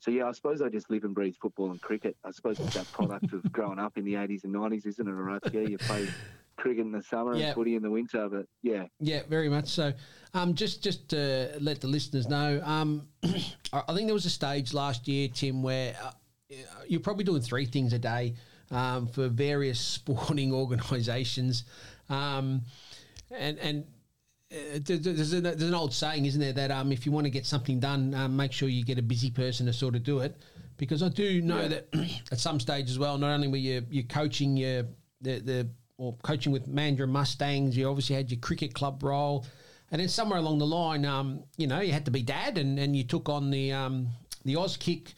so 0.00 0.10
yeah, 0.10 0.26
I 0.26 0.32
suppose 0.32 0.62
I 0.62 0.68
just 0.68 0.90
live 0.90 1.04
and 1.04 1.14
breathe 1.14 1.34
football 1.40 1.70
and 1.70 1.80
cricket. 1.80 2.16
I 2.24 2.30
suppose 2.30 2.60
it's 2.60 2.72
that 2.72 2.90
product 2.90 3.32
of 3.32 3.42
growing 3.52 3.78
up 3.78 3.96
in 3.96 4.04
the 4.04 4.14
'80s 4.14 4.44
and 4.44 4.54
'90s, 4.54 4.86
isn't 4.86 5.06
it? 5.06 5.10
Right? 5.10 5.42
Yeah, 5.52 5.60
you 5.62 5.78
play 5.78 6.10
cricket 6.56 6.84
in 6.84 6.92
the 6.92 7.02
summer 7.02 7.34
Yeah. 7.36 7.46
and 7.46 7.54
footy 7.54 7.74
in 7.76 7.82
the 7.82 7.90
winter, 7.90 8.28
but 8.28 8.46
yeah, 8.62 8.84
Yeah, 8.98 9.22
very 9.28 9.48
much 9.48 9.68
so. 9.68 9.92
Um, 10.34 10.54
just 10.54 10.82
just 10.82 11.08
to 11.10 11.56
let 11.60 11.80
the 11.80 11.88
listeners 11.88 12.28
know, 12.28 12.60
um, 12.64 13.08
I 13.72 13.82
I 13.88 13.94
think 13.94 14.06
there 14.06 14.14
was 14.14 14.26
a 14.26 14.30
stage 14.30 14.72
last 14.74 15.06
year, 15.08 15.28
Tim, 15.28 15.62
where 15.62 15.94
uh, 16.02 16.12
you're 16.88 17.00
probably 17.00 17.24
doing 17.24 17.40
three 17.42 17.64
things 17.66 17.92
a 17.92 17.98
day 17.98 18.34
um, 18.70 19.06
for 19.06 19.28
various 19.28 19.80
sporting 19.98 20.52
organisations, 20.52 21.64
um, 22.10 22.62
and 23.30 23.58
and. 23.58 23.84
Uh, 24.52 24.80
there's, 24.84 25.32
an, 25.32 25.44
there's 25.44 25.62
an 25.62 25.74
old 25.74 25.94
saying, 25.94 26.24
isn't 26.24 26.40
there, 26.40 26.52
that 26.52 26.72
um, 26.72 26.90
if 26.90 27.06
you 27.06 27.12
want 27.12 27.24
to 27.24 27.30
get 27.30 27.46
something 27.46 27.78
done, 27.78 28.12
um, 28.14 28.36
make 28.36 28.50
sure 28.50 28.68
you 28.68 28.84
get 28.84 28.98
a 28.98 29.02
busy 29.02 29.30
person 29.30 29.64
to 29.66 29.72
sort 29.72 29.94
of 29.94 30.02
do 30.02 30.18
it. 30.18 30.36
Because 30.76 31.04
I 31.04 31.08
do 31.08 31.40
know 31.40 31.60
Yeah. 31.60 31.68
that 31.68 31.88
at 32.32 32.40
some 32.40 32.58
stage 32.58 32.90
as 32.90 32.98
well, 32.98 33.16
not 33.16 33.30
only 33.30 33.46
were 33.46 33.56
you 33.58 33.86
you 33.88 34.02
coaching 34.02 34.56
your 34.56 34.86
the 35.20 35.38
the 35.38 35.68
or 35.98 36.16
coaching 36.24 36.50
with 36.50 36.66
Mandurah 36.68 37.08
Mustangs, 37.08 37.76
you 37.76 37.88
obviously 37.88 38.16
had 38.16 38.28
your 38.28 38.40
cricket 38.40 38.74
club 38.74 39.04
role, 39.04 39.46
and 39.92 40.00
then 40.00 40.08
somewhere 40.08 40.40
along 40.40 40.58
the 40.58 40.66
line, 40.66 41.04
um, 41.04 41.44
you 41.56 41.68
know, 41.68 41.78
you 41.80 41.92
had 41.92 42.06
to 42.06 42.10
be 42.10 42.22
dad, 42.22 42.58
and, 42.58 42.76
and 42.76 42.96
you 42.96 43.04
took 43.04 43.28
on 43.28 43.50
the 43.50 43.72
um, 43.72 44.08
the 44.44 44.54
Auskick 44.54 45.14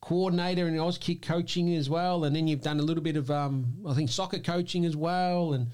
coordinator 0.00 0.66
and 0.66 0.76
Auskick 0.78 1.22
coaching 1.22 1.72
as 1.76 1.88
well, 1.88 2.24
and 2.24 2.34
then 2.34 2.48
you've 2.48 2.62
done 2.62 2.80
a 2.80 2.82
little 2.82 3.04
bit 3.04 3.16
of 3.16 3.30
um, 3.30 3.74
I 3.86 3.94
think 3.94 4.10
soccer 4.10 4.40
coaching 4.40 4.84
as 4.84 4.96
well, 4.96 5.52
and 5.52 5.68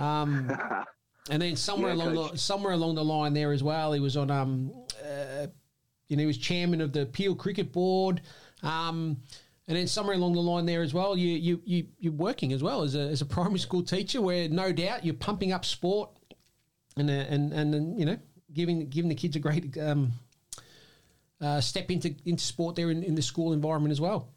um, 0.00 0.50
and 1.30 1.40
then 1.40 1.56
somewhere 1.56 1.92
Yeah, 1.94 2.02
along 2.02 2.14
coach. 2.14 2.32
the 2.32 2.38
somewhere 2.38 2.72
along 2.72 2.94
the 2.96 3.04
line 3.04 3.34
there 3.34 3.52
as 3.52 3.62
well, 3.62 3.92
he 3.92 4.00
was 4.00 4.16
on 4.16 4.30
um, 4.30 4.72
uh, 5.04 5.46
you 6.08 6.16
know, 6.16 6.22
he 6.22 6.26
was 6.26 6.38
chairman 6.38 6.80
of 6.80 6.92
the 6.92 7.06
Peel 7.06 7.34
Cricket 7.34 7.72
Board. 7.72 8.20
Um, 8.62 9.18
and 9.68 9.76
then 9.76 9.86
somewhere 9.86 10.16
along 10.16 10.32
the 10.32 10.40
line 10.40 10.66
there 10.66 10.82
as 10.82 10.92
well, 10.92 11.16
you 11.16 11.28
you 11.28 11.62
you 11.64 11.86
you're 11.98 12.12
working 12.12 12.52
as 12.52 12.62
well 12.62 12.82
as 12.82 12.96
a, 12.96 13.00
as 13.02 13.20
a 13.22 13.26
primary 13.26 13.60
school 13.60 13.84
teacher, 13.84 14.20
where 14.20 14.48
no 14.48 14.72
doubt 14.72 15.04
you're 15.04 15.14
pumping 15.14 15.52
up 15.52 15.64
sport, 15.64 16.10
and 16.96 17.08
uh, 17.08 17.12
and 17.12 17.52
and 17.52 17.72
then, 17.72 17.96
you 17.96 18.04
know 18.04 18.18
giving 18.52 18.88
giving 18.88 19.08
the 19.08 19.14
kids 19.14 19.36
a 19.36 19.38
great 19.38 19.78
um, 19.78 20.10
uh, 21.40 21.60
step 21.60 21.90
into 21.90 22.14
into 22.24 22.42
sport 22.42 22.74
there 22.74 22.90
in, 22.90 23.02
in 23.04 23.14
the 23.14 23.22
school 23.22 23.52
environment 23.52 23.92
as 23.92 24.00
well. 24.00 24.28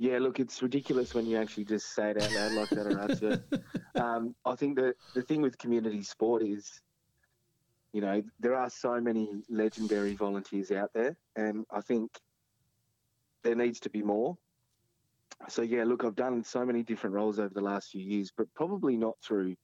Yeah, 0.00 0.16
look, 0.18 0.40
it's 0.40 0.62
ridiculous 0.62 1.14
when 1.14 1.26
you 1.26 1.36
actually 1.36 1.66
just 1.66 1.94
say 1.94 2.12
it 2.12 2.16
out 2.16 2.32
loud 2.32 2.52
like 2.52 2.70
that, 2.70 2.86
Arad. 2.86 3.20
But 3.20 3.42
um, 4.02 4.34
I 4.46 4.54
think 4.56 4.78
that 4.78 4.94
the 5.12 5.20
thing 5.20 5.42
with 5.42 5.58
community 5.58 6.02
sport 6.02 6.42
is, 6.42 6.80
you 7.92 8.00
know, 8.00 8.22
there 8.38 8.54
are 8.54 8.70
so 8.70 8.98
many 8.98 9.42
legendary 9.50 10.14
volunteers 10.14 10.70
out 10.70 10.88
there, 10.94 11.18
and 11.36 11.66
I 11.70 11.82
think 11.82 12.10
there 13.44 13.54
needs 13.54 13.78
to 13.80 13.90
be 13.90 14.02
more. 14.02 14.38
So 15.50 15.60
yeah, 15.60 15.84
look, 15.84 16.02
I've 16.02 16.16
done 16.16 16.44
so 16.44 16.64
many 16.64 16.82
different 16.82 17.14
roles 17.14 17.38
over 17.38 17.52
the 17.52 17.60
last 17.60 17.90
few 17.90 18.02
years, 18.02 18.32
but 18.34 18.46
probably 18.54 18.96
not 18.96 19.16
through 19.22 19.54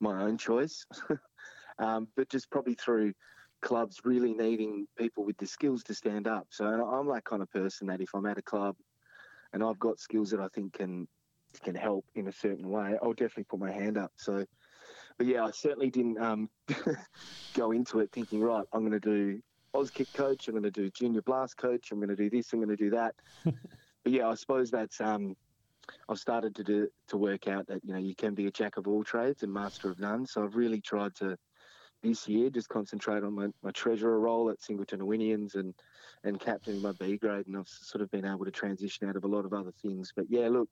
my 0.00 0.22
own 0.22 0.38
choice, 0.38 0.86
um, 1.78 2.08
but 2.16 2.30
just 2.30 2.50
probably 2.50 2.76
through 2.76 3.12
clubs 3.60 4.00
really 4.04 4.32
needing 4.32 4.86
people 4.96 5.22
with 5.26 5.36
the 5.36 5.46
skills 5.46 5.82
to 5.82 5.94
stand 5.94 6.26
up. 6.26 6.46
So 6.50 6.66
and 6.66 6.80
I'm 6.80 7.08
that 7.12 7.24
kind 7.24 7.42
of 7.42 7.50
person 7.50 7.88
that 7.88 8.00
if 8.00 8.14
I'm 8.14 8.24
at 8.24 8.38
a 8.38 8.42
club 8.42 8.74
and 9.52 9.62
I've 9.62 9.78
got 9.78 10.00
skills 10.00 10.30
that 10.30 10.40
I 10.40 10.48
think 10.48 10.74
can 10.74 11.08
can 11.62 11.74
help 11.74 12.04
in 12.14 12.28
a 12.28 12.32
certain 12.32 12.68
way, 12.68 12.98
I'll 13.02 13.12
definitely 13.12 13.44
put 13.44 13.60
my 13.60 13.72
hand 13.72 13.96
up. 13.96 14.12
So, 14.16 14.44
but 15.16 15.26
yeah, 15.26 15.44
I 15.44 15.50
certainly 15.50 15.90
didn't 15.90 16.18
um, 16.18 16.50
go 17.54 17.72
into 17.72 18.00
it 18.00 18.10
thinking, 18.12 18.40
right, 18.40 18.64
I'm 18.72 18.80
going 18.80 18.92
to 18.92 19.00
do 19.00 19.40
Auskick 19.74 20.12
coach, 20.14 20.48
I'm 20.48 20.54
going 20.54 20.64
to 20.64 20.70
do 20.70 20.90
junior 20.90 21.22
blast 21.22 21.56
coach, 21.56 21.90
I'm 21.90 21.98
going 21.98 22.08
to 22.08 22.16
do 22.16 22.30
this, 22.30 22.52
I'm 22.52 22.58
going 22.58 22.76
to 22.76 22.76
do 22.76 22.90
that. 22.90 23.14
but 23.44 24.12
yeah, 24.12 24.28
I 24.28 24.34
suppose 24.34 24.70
that's 24.70 25.00
um, 25.00 25.36
I've 26.08 26.18
started 26.18 26.54
to 26.56 26.64
do 26.64 26.88
to 27.08 27.16
work 27.16 27.48
out 27.48 27.66
that 27.68 27.84
you 27.84 27.92
know 27.92 27.98
you 27.98 28.14
can 28.14 28.34
be 28.34 28.46
a 28.46 28.50
jack 28.50 28.76
of 28.76 28.88
all 28.88 29.04
trades 29.04 29.42
and 29.42 29.52
master 29.52 29.90
of 29.90 29.98
none. 29.98 30.26
So 30.26 30.44
I've 30.44 30.56
really 30.56 30.80
tried 30.80 31.14
to 31.16 31.36
this 32.02 32.28
year 32.28 32.50
just 32.50 32.68
concentrate 32.68 33.22
on 33.24 33.34
my, 33.34 33.48
my 33.62 33.70
treasurer 33.72 34.20
role 34.20 34.50
at 34.50 34.62
Singleton 34.62 35.00
Alwinians 35.00 35.54
and 35.54 35.74
and 36.24 36.40
captaining 36.40 36.82
my 36.82 36.92
B 36.92 37.16
grade, 37.18 37.46
and 37.46 37.56
I've 37.56 37.68
sort 37.68 38.02
of 38.02 38.10
been 38.10 38.24
able 38.24 38.44
to 38.44 38.50
transition 38.50 39.08
out 39.08 39.16
of 39.16 39.24
a 39.24 39.28
lot 39.28 39.44
of 39.44 39.52
other 39.52 39.72
things. 39.82 40.12
But 40.16 40.24
yeah, 40.28 40.48
look, 40.48 40.68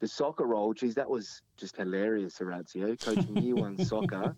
the 0.00 0.08
soccer 0.08 0.44
role, 0.46 0.72
geez, 0.72 0.94
that 0.94 1.10
was 1.10 1.42
just 1.58 1.76
hilarious, 1.76 2.38
Horatio. 2.38 2.94
Coaching 2.96 3.36
year 3.42 3.56
one 3.56 3.76
soccer, 3.84 4.34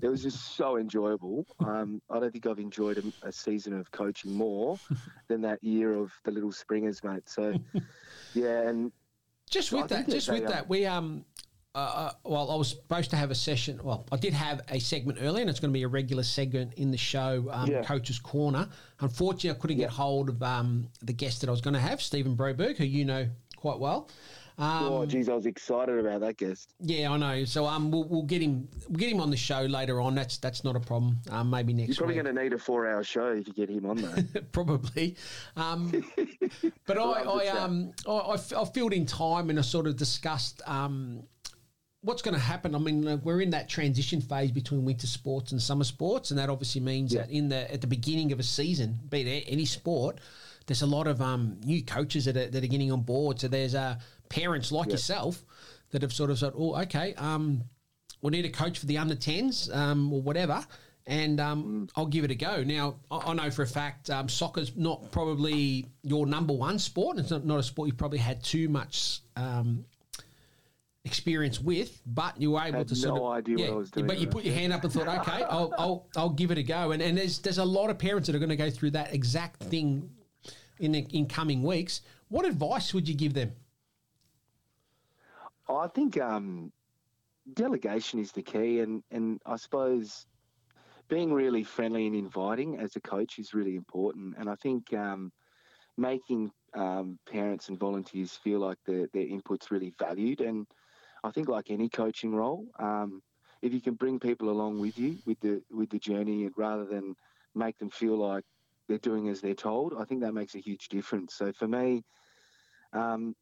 it 0.00 0.08
was 0.08 0.22
just 0.22 0.56
so 0.56 0.76
enjoyable. 0.76 1.46
Um, 1.60 2.00
I 2.10 2.20
don't 2.20 2.30
think 2.32 2.46
I've 2.46 2.60
enjoyed 2.60 2.98
a, 3.22 3.28
a 3.28 3.32
season 3.32 3.72
of 3.72 3.90
coaching 3.90 4.32
more 4.34 4.78
than 5.26 5.40
that 5.40 5.62
year 5.64 5.94
of 5.94 6.12
the 6.24 6.30
little 6.30 6.52
springers, 6.52 7.02
mate. 7.02 7.28
So 7.28 7.54
yeah, 8.34 8.68
and 8.68 8.92
Just 9.50 9.72
with 9.72 9.88
that, 9.88 10.08
just 10.08 10.28
with 10.30 10.44
are- 10.44 10.48
that, 10.48 10.68
we 10.68 10.86
um, 10.86 11.24
uh, 11.78 11.92
uh, 11.94 12.12
well, 12.24 12.50
I 12.50 12.56
was 12.56 12.70
supposed 12.70 13.10
to 13.10 13.16
have 13.16 13.30
a 13.30 13.34
session. 13.34 13.78
Well, 13.82 14.04
I 14.10 14.16
did 14.16 14.32
have 14.32 14.62
a 14.68 14.78
segment 14.80 15.18
earlier, 15.22 15.42
and 15.42 15.50
it's 15.50 15.60
going 15.60 15.72
to 15.72 15.78
be 15.78 15.84
a 15.84 15.88
regular 15.88 16.22
segment 16.24 16.74
in 16.74 16.90
the 16.90 16.96
show, 16.98 17.46
um, 17.52 17.70
Yeah. 17.70 17.82
Coach's 17.82 18.18
Corner. 18.18 18.68
Unfortunately, 19.00 19.50
I 19.50 19.54
couldn't 19.54 19.76
get 19.78 19.90
hold 19.90 20.28
of 20.28 20.42
um, 20.42 20.88
the 21.02 21.12
guest 21.12 21.40
that 21.42 21.48
I 21.48 21.52
was 21.52 21.60
going 21.60 21.74
to 21.74 21.80
have, 21.80 22.02
Stephen 22.02 22.36
Broberg, 22.36 22.76
who 22.78 22.84
you 22.84 23.04
know 23.04 23.28
quite 23.56 23.78
well. 23.78 24.08
Um, 24.60 24.84
oh, 24.86 25.06
geez, 25.06 25.28
I 25.28 25.34
was 25.34 25.46
excited 25.46 25.96
about 26.04 26.20
that 26.22 26.36
guest. 26.36 26.74
yeah, 26.80 27.12
I 27.12 27.16
know. 27.16 27.44
So 27.44 27.64
um, 27.64 27.92
we'll, 27.92 28.02
we'll 28.08 28.24
get 28.24 28.42
him. 28.42 28.66
We'll 28.88 28.98
get 28.98 29.12
him 29.12 29.20
on 29.20 29.30
the 29.30 29.36
show 29.36 29.60
later 29.60 30.00
on. 30.00 30.16
That's 30.16 30.36
that's 30.38 30.64
not 30.64 30.74
a 30.74 30.80
problem. 30.80 31.18
Um, 31.30 31.48
maybe 31.48 31.72
next 31.72 31.90
You're 31.90 31.96
probably 31.98 32.16
going 32.20 32.34
to 32.34 32.42
need 32.42 32.52
a 32.52 32.58
four-hour 32.58 33.04
show 33.04 33.28
if 33.28 33.46
you 33.46 33.52
get 33.54 33.70
him 33.70 33.86
on 33.86 33.98
there. 33.98 34.42
probably. 34.52 35.14
Um, 35.54 35.92
but 36.86 36.98
I, 36.98 37.02
Love 37.04 37.24
the 37.24 37.30
I, 37.30 37.44
chat. 37.44 37.56
um, 37.56 37.92
I, 38.08 38.10
I 38.12 38.34
f- 38.34 38.52
I 38.52 38.64
filled 38.64 38.94
in 38.94 39.06
time 39.06 39.48
and 39.50 39.60
I 39.60 39.62
sort 39.62 39.86
of 39.86 39.94
discussed 39.96 40.60
um, 40.66 41.22
what's 42.08 42.22
going 42.22 42.32
to 42.34 42.40
happen? 42.40 42.74
I 42.74 42.78
mean, 42.78 43.02
like, 43.02 43.20
we're 43.22 43.42
in 43.42 43.50
that 43.50 43.68
transition 43.68 44.22
phase 44.22 44.50
between 44.50 44.82
winter 44.86 45.06
sports 45.06 45.52
and 45.52 45.60
summer 45.60 45.84
sports, 45.84 46.30
and 46.30 46.38
that 46.38 46.48
obviously 46.48 46.80
means 46.80 47.12
Yeah. 47.12 47.20
that 47.22 47.30
in 47.30 47.50
the 47.50 47.70
at 47.70 47.82
the 47.82 47.86
beginning 47.86 48.32
of 48.32 48.40
a 48.40 48.42
season, 48.42 48.98
be 49.10 49.20
it 49.20 49.44
any 49.46 49.66
sport, 49.66 50.18
there's 50.66 50.80
a 50.80 50.86
lot 50.86 51.06
of 51.06 51.20
um, 51.20 51.60
new 51.64 51.82
coaches 51.84 52.24
that 52.24 52.34
are, 52.36 52.46
that 52.48 52.64
are 52.64 52.66
getting 52.66 52.90
on 52.90 53.02
board. 53.02 53.38
So 53.40 53.48
there's 53.48 53.74
uh, 53.74 53.96
parents 54.30 54.72
like 54.72 54.86
Yeah. 54.86 54.92
yourself 54.92 55.44
that 55.90 56.00
have 56.00 56.12
sort 56.14 56.30
of 56.30 56.38
said, 56.38 56.54
"Oh, 56.56 56.76
okay, 56.82 57.12
um, 57.14 57.64
we 58.22 58.30
need 58.30 58.46
a 58.46 58.50
coach 58.50 58.78
for 58.78 58.86
the 58.86 58.96
under 58.96 59.14
10s 59.14 59.74
um, 59.76 60.10
or 60.10 60.22
whatever. 60.22 60.66
And 61.06 61.40
um, 61.40 61.88
I'll 61.96 62.06
give 62.06 62.24
it 62.24 62.30
a 62.30 62.34
go. 62.34 62.62
Now, 62.64 62.96
I, 63.10 63.18
I 63.18 63.34
know 63.34 63.50
for 63.50 63.62
a 63.62 63.66
fact 63.66 64.10
um, 64.10 64.28
soccer's 64.28 64.76
not 64.76 65.10
probably 65.10 65.86
your 66.02 66.26
number 66.26 66.52
one 66.54 66.78
sport. 66.78 67.18
It's 67.18 67.30
not, 67.30 67.44
not 67.46 67.58
a 67.58 67.62
sport 67.62 67.86
you've 67.88 67.96
probably 67.96 68.18
had 68.18 68.42
too 68.42 68.68
much 68.68 69.20
um, 69.36 69.84
experience 71.08 71.58
with, 71.60 71.90
but 72.06 72.32
you 72.40 72.52
were 72.52 72.62
able 72.62 72.84
to 72.84 72.94
sort 72.94 73.16
no 73.16 73.26
of 73.26 73.32
idea 73.40 73.56
what 73.56 73.70
I 73.70 73.76
was 73.76 73.90
doing 73.90 74.06
But 74.06 74.18
you 74.20 74.26
put 74.26 74.44
your 74.44 74.54
hand 74.54 74.72
up 74.72 74.84
and 74.84 74.92
thought, 74.92 75.08
okay, 75.20 75.42
I'll, 75.44 75.72
I'll, 75.78 76.06
I'll 76.16 76.36
give 76.40 76.50
it 76.50 76.58
a 76.58 76.62
go. 76.62 76.92
And, 76.92 77.02
and 77.02 77.16
there's 77.18 77.38
there's 77.38 77.58
a 77.58 77.64
lot 77.78 77.90
of 77.90 77.98
parents 77.98 78.26
that 78.26 78.36
are 78.36 78.42
going 78.44 78.56
to 78.58 78.62
go 78.66 78.70
through 78.70 78.92
that 78.92 79.14
exact 79.14 79.62
thing 79.62 80.10
in 80.78 80.92
the, 80.92 81.06
in 81.10 81.26
coming 81.26 81.62
weeks. 81.62 82.02
What 82.28 82.44
advice 82.44 82.92
would 82.94 83.08
you 83.08 83.14
give 83.14 83.34
them? 83.34 83.52
I 85.68 85.88
think 85.88 86.20
um, 86.20 86.72
delegation 87.54 88.20
is 88.20 88.32
the 88.32 88.42
key, 88.42 88.80
and, 88.80 89.02
and 89.10 89.40
I 89.44 89.56
suppose 89.56 90.26
being 91.08 91.32
really 91.32 91.64
friendly 91.64 92.06
and 92.06 92.14
inviting 92.14 92.78
as 92.78 92.96
a 92.96 93.00
coach 93.00 93.38
is 93.38 93.54
really 93.54 93.76
important. 93.76 94.36
And 94.38 94.48
I 94.48 94.56
think 94.56 94.92
um, 94.92 95.32
making 95.96 96.50
um, 96.74 97.18
parents 97.30 97.68
and 97.68 97.78
volunteers 97.78 98.32
feel 98.44 98.60
like 98.60 98.78
their, 98.86 99.08
their 99.14 99.26
input's 99.26 99.70
really 99.70 99.92
valued. 99.98 100.40
And 100.40 100.66
I 101.24 101.30
think, 101.30 101.48
like 101.48 101.70
any 101.70 101.88
coaching 101.88 102.34
role, 102.34 102.66
um, 102.78 103.22
if 103.62 103.72
you 103.72 103.80
can 103.80 103.94
bring 103.94 104.20
people 104.20 104.50
along 104.50 104.78
with 104.78 104.98
you 104.98 105.18
with 105.26 105.40
the 105.40 105.62
with 105.70 105.90
the 105.90 105.98
journey, 105.98 106.48
rather 106.56 106.84
than 106.84 107.14
make 107.54 107.78
them 107.78 107.90
feel 107.90 108.16
like 108.16 108.44
they're 108.88 108.98
doing 108.98 109.28
as 109.28 109.40
they're 109.40 109.54
told, 109.54 109.94
I 109.98 110.04
think 110.04 110.22
that 110.22 110.32
makes 110.32 110.54
a 110.54 110.60
huge 110.60 110.88
difference. 110.88 111.34
So 111.34 111.52
for 111.52 111.68
me, 111.68 112.02
um, 112.92 113.34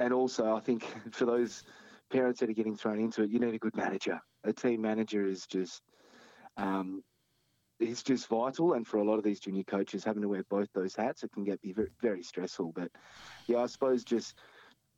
and 0.00 0.12
also 0.12 0.54
I 0.54 0.60
think 0.60 0.84
for 1.12 1.24
those 1.24 1.62
parents 2.10 2.40
that 2.40 2.50
are 2.50 2.54
getting 2.54 2.76
thrown 2.76 2.98
into 2.98 3.22
it, 3.22 3.30
you 3.30 3.38
need 3.38 3.54
a 3.54 3.58
good 3.58 3.76
manager. 3.76 4.20
A 4.44 4.52
team 4.52 4.82
manager 4.82 5.26
is 5.26 5.46
just 5.46 5.82
um, 6.56 7.02
is 7.80 8.02
just 8.02 8.28
vital, 8.28 8.74
and 8.74 8.86
for 8.86 8.98
a 8.98 9.04
lot 9.04 9.18
of 9.18 9.24
these 9.24 9.40
junior 9.40 9.64
coaches, 9.64 10.04
having 10.04 10.22
to 10.22 10.28
wear 10.28 10.44
both 10.50 10.68
those 10.74 10.94
hats, 10.94 11.22
it 11.22 11.32
can 11.32 11.44
get 11.44 11.60
be 11.62 11.72
very, 11.72 11.90
very 12.00 12.22
stressful. 12.22 12.72
But 12.74 12.90
yeah, 13.46 13.58
I 13.58 13.66
suppose 13.66 14.04
just 14.04 14.34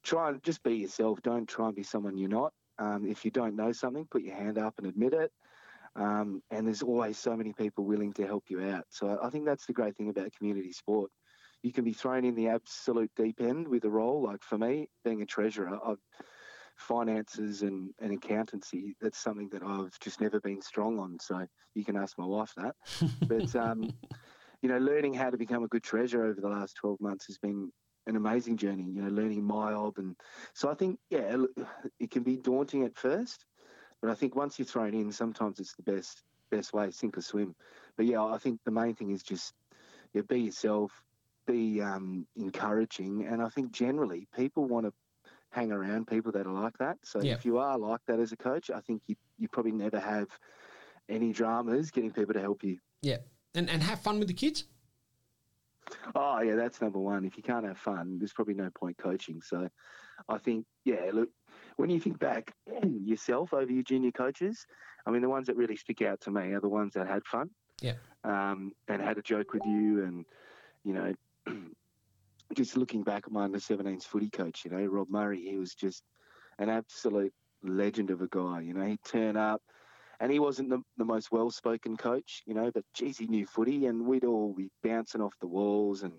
try 0.05 0.29
and 0.29 0.43
just 0.43 0.63
be 0.63 0.77
yourself. 0.77 1.21
Don't 1.23 1.49
try 1.49 1.67
and 1.67 1.75
be 1.75 1.83
someone 1.83 2.17
you're 2.17 2.29
not. 2.29 2.53
Um, 2.79 3.07
if 3.07 3.25
you 3.25 3.31
don't 3.31 3.57
know 3.57 3.73
something, 3.73 4.07
put 4.11 4.23
your 4.23 4.35
hand 4.35 4.59
up 4.59 4.75
and 4.79 4.87
admit 4.87 5.15
it. 5.15 5.33
Um, 5.97 6.43
and 6.51 6.67
there's 6.67 6.83
always 6.83 7.19
so 7.19 7.37
many 7.37 7.53
people 7.53 7.85
willing 7.85 8.13
to 8.15 8.27
help 8.27 8.45
you 8.49 8.61
out. 8.63 8.85
So 8.91 9.19
I 9.23 9.31
think 9.31 9.47
that's 9.47 9.67
the 9.67 9.73
great 9.73 9.97
thing 9.97 10.09
about 10.11 10.33
community 10.37 10.73
sport. 10.73 11.11
You 11.63 11.73
can 11.73 11.85
be 11.85 11.93
thrown 11.93 12.25
in 12.25 12.35
the 12.35 12.49
absolute 12.49 13.11
deep 13.17 13.41
end 13.41 13.67
with 13.69 13.85
a 13.85 13.91
role. 13.91 14.23
Like 14.23 14.43
for 14.43 14.59
me, 14.59 14.89
being 15.05 15.23
a 15.23 15.27
treasurer, 15.27 15.79
I've, 15.85 15.99
finances 16.77 17.63
and, 17.63 17.91
and 18.01 18.13
accountancy, 18.13 18.97
that's 19.01 19.19
something 19.19 19.49
that 19.51 19.63
I've 19.63 19.99
just 20.01 20.21
never 20.21 20.41
been 20.41 20.61
strong 20.61 20.99
on. 20.99 21.19
So 21.21 21.47
you 21.75 21.85
can 21.85 21.97
ask 21.97 22.19
my 22.19 22.27
wife 22.27 22.53
that. 22.57 22.75
but, 23.29 23.55
um, 23.57 23.89
you 24.63 24.69
know, 24.69 24.79
learning 24.79 25.15
how 25.15 25.31
to 25.31 25.37
become 25.37 25.63
a 25.63 25.69
good 25.69 25.83
treasurer 25.83 26.27
over 26.27 26.41
the 26.41 26.49
last 26.49 26.75
12 26.77 27.01
months 27.01 27.27
has 27.27 27.39
been 27.39 27.71
an 28.07 28.17
amazing 28.17 28.57
journey, 28.57 28.85
you 28.85 29.03
know, 29.03 29.11
learning 29.11 29.43
MYOB. 29.43 29.99
And 29.99 30.17
so 30.53 30.71
I 30.71 30.75
think, 30.75 30.99
yeah, 31.11 31.37
it 31.99 32.11
can 32.11 32.23
be 32.23 32.37
daunting 32.37 32.85
at 32.85 32.97
first, 32.97 33.45
but 34.01 34.11
I 34.11 34.15
think 34.15 34.37
once 34.37 34.59
you're 34.59 34.67
thrown 34.67 34.95
in, 34.95 35.11
sometimes 35.13 35.61
it's 35.61 35.75
the 35.75 35.83
best 35.83 36.23
best 36.51 36.73
way, 36.73 36.91
sink 36.91 37.17
or 37.19 37.23
swim. 37.23 37.55
But 37.97 38.07
yeah, 38.07 38.23
I 38.23 38.39
think 38.39 38.61
the 38.65 38.71
main 38.71 38.95
thing 38.95 39.11
is 39.11 39.23
just 39.23 39.55
yeah, 40.13 40.23
be 40.29 40.41
yourself, 40.41 40.93
be 41.47 41.81
um, 41.81 42.27
encouraging, 42.37 43.27
and 43.27 43.43
I 43.43 43.49
think 43.49 43.73
generally 43.73 44.29
people 44.37 44.67
want 44.67 44.87
to 44.87 44.93
hang 45.51 45.73
around 45.73 46.07
people 46.07 46.33
that 46.33 46.47
are 46.47 46.53
like 46.53 46.77
that. 46.79 46.99
So 47.05 47.21
Yeah. 47.21 47.35
if 47.35 47.45
you 47.45 47.59
are 47.59 47.79
like 47.79 48.01
that 48.07 48.21
as 48.21 48.33
a 48.33 48.37
coach, 48.37 48.71
I 48.71 48.81
think 48.81 49.03
you 49.07 49.17
you 49.39 49.49
probably 49.49 49.73
never 49.73 49.99
have 49.99 50.29
any 51.09 51.33
dramas 51.33 51.91
getting 51.91 52.13
people 52.13 52.35
to 52.35 52.41
help 52.41 52.63
you. 52.63 52.79
Yeah. 53.03 53.19
And, 53.55 53.71
and 53.71 53.83
have 53.83 54.01
fun 54.01 54.19
with 54.19 54.29
the 54.29 54.35
kids? 54.35 54.65
Oh 56.15 56.41
yeah, 56.41 56.55
that's 56.57 56.81
number 56.81 56.99
one. 56.99 57.25
If 57.25 57.37
you 57.37 57.43
can't 57.43 57.67
have 57.67 57.79
fun, 57.79 58.19
there's 58.19 58.33
probably 58.33 58.55
no 58.55 58.71
point 58.79 58.99
coaching. 58.99 59.41
So, 59.43 59.69
I 60.29 60.39
think 60.39 60.65
yeah, 60.85 61.11
look, 61.13 61.29
when 61.77 61.91
you 61.91 62.01
think 62.01 62.19
back 62.19 62.53
yourself 63.05 63.53
over 63.53 63.71
your 63.71 63.83
junior 63.83 64.13
coaches, 64.13 64.67
I 65.07 65.11
mean 65.11 65.23
the 65.23 65.29
ones 65.29 65.47
that 65.47 65.57
really 65.57 65.77
stick 65.77 66.03
out 66.03 66.21
to 66.23 66.31
me 66.31 66.53
are 66.53 66.61
the 66.61 66.69
ones 66.69 66.95
that 66.95 67.07
had 67.07 67.25
fun, 67.27 67.51
Yeah. 67.81 67.95
um, 68.25 68.73
and 68.89 69.03
had 69.03 69.19
a 69.19 69.23
joke 69.23 69.53
with 69.53 69.65
you, 69.67 70.05
and 70.05 70.25
you 70.85 70.93
know, 70.93 71.15
just 72.55 72.77
looking 72.77 73.03
back 73.03 73.25
at 73.27 73.33
my 73.33 73.45
under 73.45 73.59
17s 73.59 74.05
footy 74.05 74.31
coach, 74.31 74.65
you 74.65 74.71
know, 74.71 74.85
Rob 74.85 75.09
Murray, 75.11 75.41
he 75.41 75.57
was 75.57 75.75
just 75.75 76.03
an 76.59 76.69
absolute 76.69 77.33
legend 77.63 78.11
of 78.11 78.21
a 78.21 78.29
guy. 78.29 78.61
You 78.61 78.75
know, 78.75 78.85
he'd 78.85 79.03
turn 79.05 79.37
up. 79.37 79.63
And 80.21 80.31
he 80.31 80.39
wasn't 80.39 80.71
the, 80.71 80.81
the 80.97 81.05
most 81.05 81.33
well 81.33 81.51
spoken 81.51 81.97
coach, 81.97 82.43
you 82.47 82.55
know, 82.55 82.71
but 82.73 82.85
geez, 82.95 83.19
he 83.19 83.27
knew 83.27 83.47
footy 83.47 83.87
and 83.87 84.07
we'd 84.07 84.25
all 84.25 84.55
be 84.55 84.71
bouncing 84.83 85.21
off 85.21 85.35
the 85.41 85.47
walls 85.47 86.03
and 86.03 86.13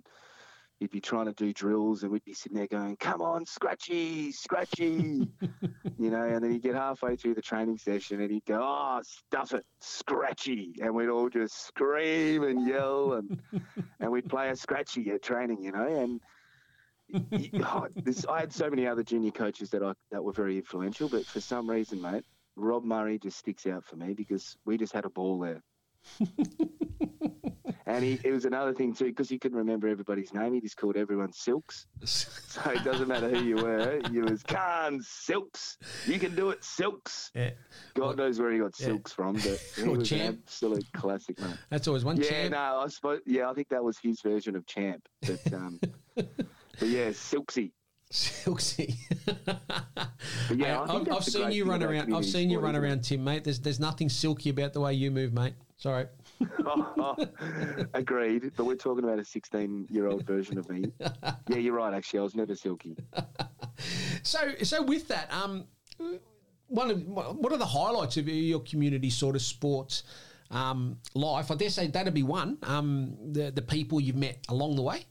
he'd 0.79 0.91
be 0.91 1.01
trying 1.01 1.25
to 1.25 1.33
do 1.33 1.53
drills 1.53 2.03
and 2.03 2.11
we'd 2.11 2.23
be 2.25 2.33
sitting 2.33 2.57
there 2.57 2.67
going, 2.67 2.97
Come 2.97 3.21
on, 3.21 3.45
scratchy, 3.45 4.31
scratchy 4.31 5.27
you 5.97 6.09
know, 6.09 6.23
and 6.23 6.43
then 6.43 6.51
he'd 6.51 6.63
get 6.63 6.75
halfway 6.75 7.15
through 7.15 7.35
the 7.35 7.41
training 7.41 7.77
session 7.77 8.21
and 8.21 8.31
he'd 8.31 8.45
go, 8.45 8.59
Oh, 8.61 9.01
stuff 9.03 9.53
it, 9.53 9.65
scratchy 9.81 10.75
and 10.81 10.93
we'd 10.93 11.09
all 11.09 11.29
just 11.29 11.67
scream 11.67 12.43
and 12.43 12.67
yell 12.67 13.13
and 13.13 13.39
and 13.99 14.11
we'd 14.11 14.29
play 14.29 14.49
a 14.49 14.55
scratchy 14.55 15.09
at 15.11 15.21
training, 15.21 15.63
you 15.63 15.71
know, 15.71 15.87
and 15.87 16.21
oh, 17.63 17.87
this, 17.95 18.25
I 18.25 18.41
had 18.41 18.53
so 18.53 18.69
many 18.69 18.87
other 18.87 19.03
junior 19.03 19.31
coaches 19.31 19.69
that 19.71 19.83
I 19.83 19.93
that 20.11 20.23
were 20.23 20.33
very 20.33 20.57
influential, 20.57 21.09
but 21.09 21.25
for 21.25 21.39
some 21.39 21.69
reason, 21.69 22.01
mate, 22.01 22.25
Rob 22.55 22.83
Murray 22.83 23.19
just 23.19 23.37
sticks 23.37 23.65
out 23.67 23.85
for 23.85 23.95
me 23.95 24.13
because 24.13 24.55
we 24.65 24.77
just 24.77 24.93
had 24.93 25.05
a 25.05 25.09
ball 25.09 25.39
there. 25.39 25.63
and 27.87 28.03
he, 28.03 28.19
it 28.23 28.31
was 28.31 28.45
another 28.45 28.73
thing 28.73 28.93
too 28.93 29.05
because 29.05 29.29
he 29.29 29.37
couldn't 29.39 29.57
remember 29.57 29.87
everybody's 29.87 30.33
name. 30.33 30.53
He 30.53 30.61
just 30.61 30.77
called 30.77 30.97
everyone 30.97 31.31
Silks. 31.33 31.87
So 32.55 32.71
it 32.71 32.85
doesn't 32.85 33.09
matter 33.09 33.27
who 33.29 33.43
you 33.43 33.57
were. 33.57 33.99
You 34.13 34.23
was 34.23 34.41
Khan 34.41 35.01
Silks. 35.01 35.77
You 36.07 36.17
can 36.17 36.33
do 36.35 36.51
it, 36.51 36.63
Silks. 36.63 37.29
Yeah. 37.35 37.49
God 37.95 38.15
knows 38.15 38.39
where 38.39 38.49
he 38.49 38.59
got 38.59 38.79
Yeah. 38.79 38.85
Silks 38.85 39.11
from, 39.11 39.33
but 39.33 39.61
he 39.75 39.83
was 39.83 40.07
Champ. 40.07 40.35
an 40.37 40.41
absolute 40.45 40.85
classic, 40.93 41.37
mate. 41.41 41.57
That's 41.69 41.89
always 41.89 42.05
one 42.05 42.15
Yeah, 42.15 42.29
champ. 42.29 42.51
no, 42.53 42.79
I 42.79 42.87
suppose. 42.87 43.19
Yeah, 43.25 43.49
I 43.49 43.53
think 43.53 43.67
that 43.69 43.83
was 43.83 43.97
his 44.01 44.21
version 44.21 44.55
of 44.55 44.65
Champ. 44.65 45.05
But, 45.21 45.53
um, 45.53 45.81
but 46.15 46.87
yeah, 46.87 47.09
Silksy. 47.11 47.73
Silksy. 48.11 48.95
Yeah, 50.53 50.81
I 50.81 50.85
Hey, 50.85 50.93
think 50.93 51.09
I've, 51.09 51.17
I've 51.17 51.23
seen 51.23 51.51
you 51.51 51.65
run 51.65 51.83
around. 51.83 52.13
I've 52.13 52.25
seen 52.25 52.49
you 52.49 52.59
run 52.59 52.75
around, 52.75 53.03
Tim, 53.03 53.23
mate. 53.23 53.43
There's 53.43 53.59
there's 53.59 53.79
nothing 53.79 54.09
silky 54.09 54.49
about 54.49 54.73
the 54.73 54.79
way 54.79 54.93
you 54.93 55.11
move, 55.11 55.33
mate. 55.33 55.53
Sorry. 55.77 56.05
Agreed, 57.93 58.51
but 58.55 58.65
we're 58.65 58.75
talking 58.75 59.03
about 59.03 59.19
a 59.19 59.25
16 59.25 59.87
year 59.89 60.07
old 60.07 60.25
version 60.25 60.57
of 60.57 60.69
me. 60.69 60.85
Yeah, 61.47 61.57
you're 61.57 61.73
right, 61.73 61.93
actually. 61.93 62.19
I 62.19 62.23
was 62.23 62.35
never 62.35 62.55
silky. 62.55 62.95
So 64.23 64.39
so 64.63 64.81
with 64.81 65.07
that, 65.09 65.31
um, 65.33 65.65
one 66.67 66.89
of 66.91 67.05
what 67.05 67.51
are 67.51 67.57
the 67.57 67.65
highlights 67.65 68.15
of 68.17 68.27
your 68.29 68.61
community 68.61 69.09
sort 69.09 69.35
of 69.35 69.41
sports 69.41 70.03
um, 70.49 70.97
life? 71.13 71.51
I 71.51 71.55
dare 71.55 71.69
say 71.69 71.87
that'd 71.87 72.13
be 72.13 72.23
one. 72.23 72.57
Um, 72.63 73.17
the 73.33 73.51
the 73.51 73.61
people 73.61 73.99
you've 73.99 74.15
met 74.15 74.37
along 74.47 74.77
the 74.77 74.81
way. 74.81 75.05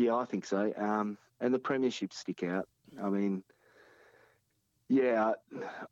Yeah, 0.00 0.16
I 0.16 0.24
think 0.24 0.46
so. 0.46 0.72
Um, 0.78 1.18
and 1.40 1.52
the 1.52 1.58
premierships 1.58 2.14
stick 2.14 2.42
out. 2.42 2.66
I 3.02 3.10
mean, 3.10 3.44
yeah, 4.88 5.34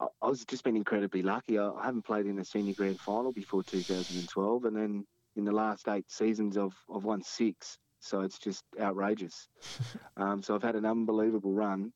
I, 0.00 0.06
I 0.22 0.28
was 0.28 0.46
just 0.46 0.64
been 0.64 0.76
incredibly 0.76 1.20
lucky. 1.20 1.58
I, 1.58 1.68
I 1.68 1.84
haven't 1.84 2.06
played 2.06 2.24
in 2.24 2.38
a 2.38 2.44
senior 2.44 2.72
grand 2.72 2.98
final 3.02 3.32
before 3.32 3.62
2012, 3.62 4.64
and 4.64 4.74
then 4.74 5.06
in 5.36 5.44
the 5.44 5.52
last 5.52 5.88
eight 5.88 6.10
seasons, 6.10 6.56
I've 6.56 6.76
I've 6.94 7.04
won 7.04 7.22
six. 7.22 7.76
So 8.00 8.22
it's 8.22 8.38
just 8.38 8.64
outrageous. 8.80 9.46
um, 10.16 10.42
so 10.42 10.54
I've 10.54 10.62
had 10.62 10.76
an 10.76 10.86
unbelievable 10.86 11.52
run. 11.52 11.92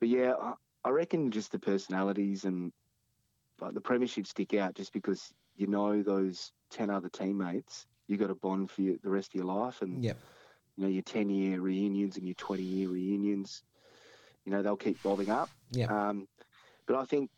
But 0.00 0.08
yeah, 0.08 0.32
I, 0.40 0.54
I 0.82 0.90
reckon 0.90 1.30
just 1.30 1.52
the 1.52 1.58
personalities 1.58 2.44
and 2.44 2.72
like 3.60 3.74
the 3.74 3.82
premierships 3.82 4.28
stick 4.28 4.54
out 4.54 4.74
just 4.74 4.94
because 4.94 5.30
you 5.56 5.66
know 5.66 6.02
those 6.02 6.52
ten 6.70 6.88
other 6.88 7.10
teammates. 7.10 7.86
You 8.06 8.16
got 8.16 8.30
a 8.30 8.34
bond 8.34 8.70
for 8.70 8.80
you, 8.80 8.98
the 9.02 9.10
rest 9.10 9.32
of 9.32 9.34
your 9.34 9.44
life, 9.44 9.82
and 9.82 10.02
Yep. 10.02 10.16
You 10.76 10.84
know, 10.84 10.88
your 10.90 11.02
10 11.02 11.30
year 11.30 11.60
reunions 11.60 12.16
and 12.16 12.26
your 12.26 12.34
20 12.36 12.64
year 12.64 12.88
reunions, 12.90 13.62
you 14.44 14.52
know, 14.52 14.62
they'll 14.62 14.76
keep 14.76 15.02
bobbing 15.02 15.30
up. 15.30 15.50
Yeah. 15.70 15.88
Um, 15.88 16.26
but 16.86 16.96
I 16.96 17.04
think 17.06 17.30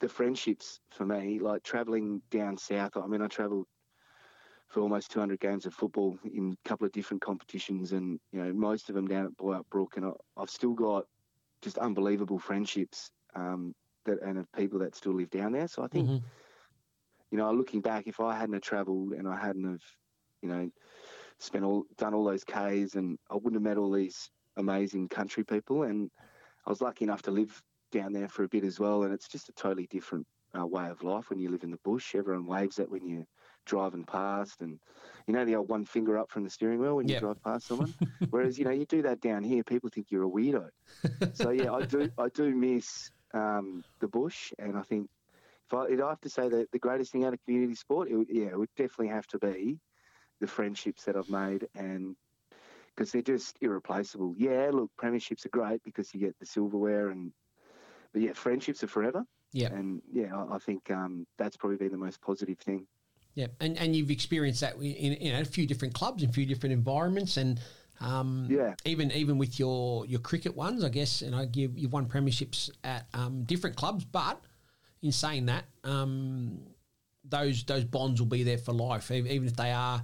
the 0.00 0.08
friendships 0.08 0.80
for 0.90 1.06
me, 1.06 1.38
like 1.40 1.62
traveling 1.64 2.22
down 2.30 2.58
south, 2.58 2.96
I 2.96 3.06
mean, 3.06 3.22
I 3.22 3.28
traveled 3.28 3.66
for 4.68 4.80
almost 4.80 5.10
200 5.10 5.40
games 5.40 5.66
of 5.66 5.74
football 5.74 6.18
in 6.24 6.52
a 6.52 6.68
couple 6.68 6.86
of 6.86 6.92
different 6.92 7.22
competitions 7.22 7.92
and, 7.92 8.18
you 8.32 8.42
know, 8.42 8.52
most 8.52 8.88
of 8.88 8.94
them 8.94 9.06
down 9.06 9.26
at 9.26 9.36
Boyup 9.36 9.68
Brook. 9.70 9.96
And 9.96 10.06
I, 10.06 10.10
I've 10.36 10.50
still 10.50 10.74
got 10.74 11.04
just 11.62 11.78
unbelievable 11.78 12.38
friendships 12.38 13.10
um, 13.36 13.74
that 14.06 14.20
and 14.22 14.38
of 14.38 14.50
people 14.52 14.78
that 14.80 14.96
still 14.96 15.14
live 15.14 15.30
down 15.30 15.52
there. 15.52 15.68
So 15.68 15.82
I 15.84 15.88
think, 15.88 16.10
Mhm. 16.10 16.32
you 17.30 17.38
know, 17.38 17.52
looking 17.52 17.80
back, 17.80 18.06
if 18.06 18.20
I 18.20 18.34
hadn't 18.36 18.54
have 18.54 18.62
travelled 18.62 19.12
and 19.12 19.28
I 19.28 19.36
hadn't 19.36 19.64
have, 19.64 19.82
you 20.42 20.48
know, 20.48 20.70
spent 21.44 21.64
all 21.64 21.84
done 21.96 22.14
all 22.14 22.24
those 22.24 22.44
Ks, 22.44 22.94
and 22.94 23.18
I 23.30 23.34
wouldn't 23.34 23.54
have 23.54 23.62
met 23.62 23.78
all 23.78 23.92
these 23.92 24.30
amazing 24.56 25.08
country 25.08 25.44
people. 25.44 25.84
And 25.84 26.10
I 26.66 26.70
was 26.70 26.80
lucky 26.80 27.04
enough 27.04 27.22
to 27.22 27.30
live 27.30 27.62
down 27.92 28.12
there 28.12 28.28
for 28.28 28.44
a 28.44 28.48
bit 28.48 28.64
as 28.64 28.80
well. 28.80 29.04
And 29.04 29.14
it's 29.14 29.28
just 29.28 29.48
a 29.48 29.52
totally 29.52 29.86
different 29.88 30.26
uh, 30.58 30.66
way 30.66 30.88
of 30.88 31.02
life 31.02 31.30
when 31.30 31.38
you 31.40 31.50
live 31.50 31.64
in 31.64 31.70
the 31.70 31.78
bush. 31.84 32.14
Everyone 32.14 32.46
waves 32.46 32.78
at 32.78 32.90
when 32.90 33.06
you're 33.06 33.26
driving 33.66 34.04
past, 34.04 34.62
and 34.62 34.80
you 35.26 35.34
know 35.34 35.44
the 35.44 35.56
old 35.56 35.68
one 35.70 35.84
finger 35.84 36.18
up 36.18 36.30
from 36.30 36.44
the 36.44 36.50
steering 36.50 36.80
wheel 36.80 36.96
when 36.96 37.08
Yep. 37.08 37.08
you 37.08 37.14
drive 37.14 37.40
past 37.42 37.66
someone. 37.66 37.94
Whereas 38.30 38.58
you 38.58 38.64
know 38.64 38.70
you 38.70 38.86
do 38.86 39.02
that 39.02 39.20
down 39.20 39.44
here, 39.44 39.64
people 39.64 39.90
think 39.92 40.10
you're 40.10 40.24
a 40.24 40.30
weirdo. 40.30 40.70
so 41.32 41.50
yeah, 41.50 41.72
I 41.72 41.82
do 41.82 42.10
I 42.18 42.28
do 42.28 42.54
miss 42.54 43.10
um, 43.34 43.84
the 44.00 44.08
bush, 44.08 44.52
and 44.58 44.76
I 44.76 44.82
think 44.82 45.10
if 45.70 45.74
I, 45.74 45.86
if 45.86 46.00
I 46.00 46.08
have 46.10 46.20
to 46.20 46.30
say 46.30 46.48
that 46.48 46.70
the 46.72 46.78
greatest 46.78 47.12
thing 47.12 47.24
out 47.24 47.34
of 47.34 47.40
community 47.44 47.74
sport, 47.74 48.08
it 48.10 48.16
would, 48.16 48.28
yeah, 48.30 48.48
it 48.48 48.58
would 48.58 48.70
definitely 48.76 49.08
have 49.08 49.26
to 49.28 49.38
be 49.38 49.80
the 50.40 50.46
friendships 50.46 51.04
that 51.04 51.16
I've 51.16 51.28
made, 51.28 51.66
and 51.74 52.16
because 52.94 53.12
they're 53.12 53.22
just 53.22 53.56
irreplaceable. 53.60 54.34
Yeah, 54.36 54.70
look, 54.72 54.90
premierships 55.00 55.46
are 55.46 55.50
great 55.50 55.82
because 55.82 56.14
you 56.14 56.20
get 56.20 56.38
the 56.38 56.46
silverware, 56.46 57.10
and 57.10 57.32
but 58.12 58.22
yeah, 58.22 58.32
friendships 58.32 58.82
are 58.84 58.88
forever. 58.88 59.24
Yeah. 59.52 59.68
and 59.68 60.02
yeah, 60.12 60.34
I, 60.34 60.56
I 60.56 60.58
think 60.58 60.90
um, 60.90 61.26
that's 61.38 61.56
probably 61.56 61.76
been 61.76 61.92
the 61.92 61.98
most 61.98 62.20
positive 62.20 62.58
thing. 62.58 62.86
Yeah, 63.34 63.48
and 63.60 63.76
and 63.78 63.94
you've 63.96 64.10
experienced 64.10 64.60
that 64.60 64.76
in, 64.76 65.14
in 65.14 65.40
a 65.40 65.44
few 65.44 65.66
different 65.66 65.94
clubs, 65.94 66.22
in 66.22 66.30
a 66.30 66.32
few 66.32 66.46
different 66.46 66.72
environments, 66.72 67.36
and 67.36 67.60
um, 68.00 68.48
Yeah. 68.50 68.74
even 68.84 69.10
even 69.12 69.38
with 69.38 69.58
your 69.58 70.06
your 70.06 70.20
cricket 70.20 70.56
ones, 70.56 70.84
I 70.84 70.88
guess, 70.88 71.22
and 71.22 71.34
I 71.34 71.46
give 71.46 71.76
you've 71.76 71.92
won 71.92 72.06
premierships 72.06 72.70
at 72.84 73.06
um, 73.14 73.42
different 73.44 73.76
clubs, 73.76 74.04
but 74.04 74.40
in 75.02 75.12
saying 75.12 75.46
that, 75.46 75.64
um, 75.82 76.60
those 77.24 77.64
those 77.64 77.84
bonds 77.84 78.20
will 78.20 78.28
be 78.28 78.42
there 78.42 78.58
for 78.58 78.72
life, 78.72 79.10
even 79.10 79.46
if 79.46 79.56
they 79.56 79.72
are. 79.72 80.02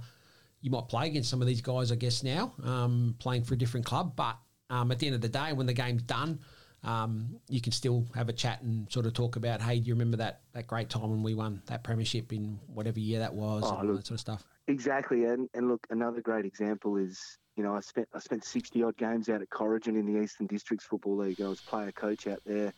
You 0.61 0.71
might 0.71 0.87
play 0.87 1.07
against 1.07 1.29
some 1.29 1.41
of 1.41 1.47
these 1.47 1.61
guys, 1.61 1.91
I 1.91 1.95
guess, 1.95 2.23
now 2.23 2.53
um, 2.63 3.15
playing 3.19 3.43
for 3.43 3.55
a 3.55 3.57
different 3.57 3.85
club, 3.85 4.15
but 4.15 4.37
um, 4.69 4.91
at 4.91 4.99
the 4.99 5.07
end 5.07 5.15
of 5.15 5.21
the 5.21 5.29
day, 5.29 5.53
when 5.53 5.65
the 5.65 5.73
game's 5.73 6.03
done. 6.03 6.39
Um, 6.83 7.39
you 7.47 7.61
can 7.61 7.71
still 7.73 8.07
have 8.15 8.27
a 8.27 8.33
chat 8.33 8.63
and 8.63 8.91
sort 8.91 9.05
of 9.05 9.13
talk 9.13 9.35
about, 9.35 9.61
hey, 9.61 9.79
do 9.79 9.87
you 9.87 9.93
remember 9.93 10.17
that, 10.17 10.41
that 10.53 10.65
great 10.65 10.89
time 10.89 11.11
when 11.11 11.21
we 11.21 11.35
won 11.35 11.61
that 11.67 11.83
premiership 11.83 12.33
in 12.33 12.59
whatever 12.65 12.99
year 12.99 13.19
that 13.19 13.31
was, 13.31 13.61
Oh, 13.63 13.69
and 13.69 13.77
all 13.77 13.85
look, 13.85 13.97
that 13.97 14.07
sort 14.07 14.15
of 14.15 14.19
stuff. 14.19 14.43
Exactly, 14.67 15.25
and 15.25 15.49
and 15.53 15.67
look, 15.67 15.85
another 15.89 16.21
great 16.21 16.45
example 16.45 16.97
is 16.97 17.37
you 17.55 17.63
know 17.63 17.75
I 17.75 17.81
spent 17.81 18.07
I 18.13 18.19
spent 18.19 18.43
sixty 18.43 18.81
odd 18.83 18.95
games 18.97 19.27
out 19.27 19.41
at 19.41 19.49
Corrigin 19.49 19.99
in 19.99 20.11
the 20.11 20.21
Eastern 20.21 20.47
Districts 20.47 20.85
Football 20.85 21.17
League. 21.17 21.41
I 21.41 21.47
was 21.47 21.59
player 21.61 21.91
coach 21.91 22.25
out 22.25 22.39
there 22.45 22.71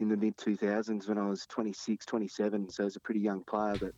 in 0.00 0.08
the 0.08 0.16
mid 0.16 0.36
two 0.36 0.56
thousands 0.56 1.06
when 1.06 1.16
I 1.16 1.28
was 1.28 1.46
26, 1.46 2.04
27, 2.04 2.68
so 2.68 2.82
I 2.82 2.86
was 2.86 2.96
a 2.96 3.00
pretty 3.00 3.20
young 3.20 3.44
player. 3.44 3.76
But 3.78 3.92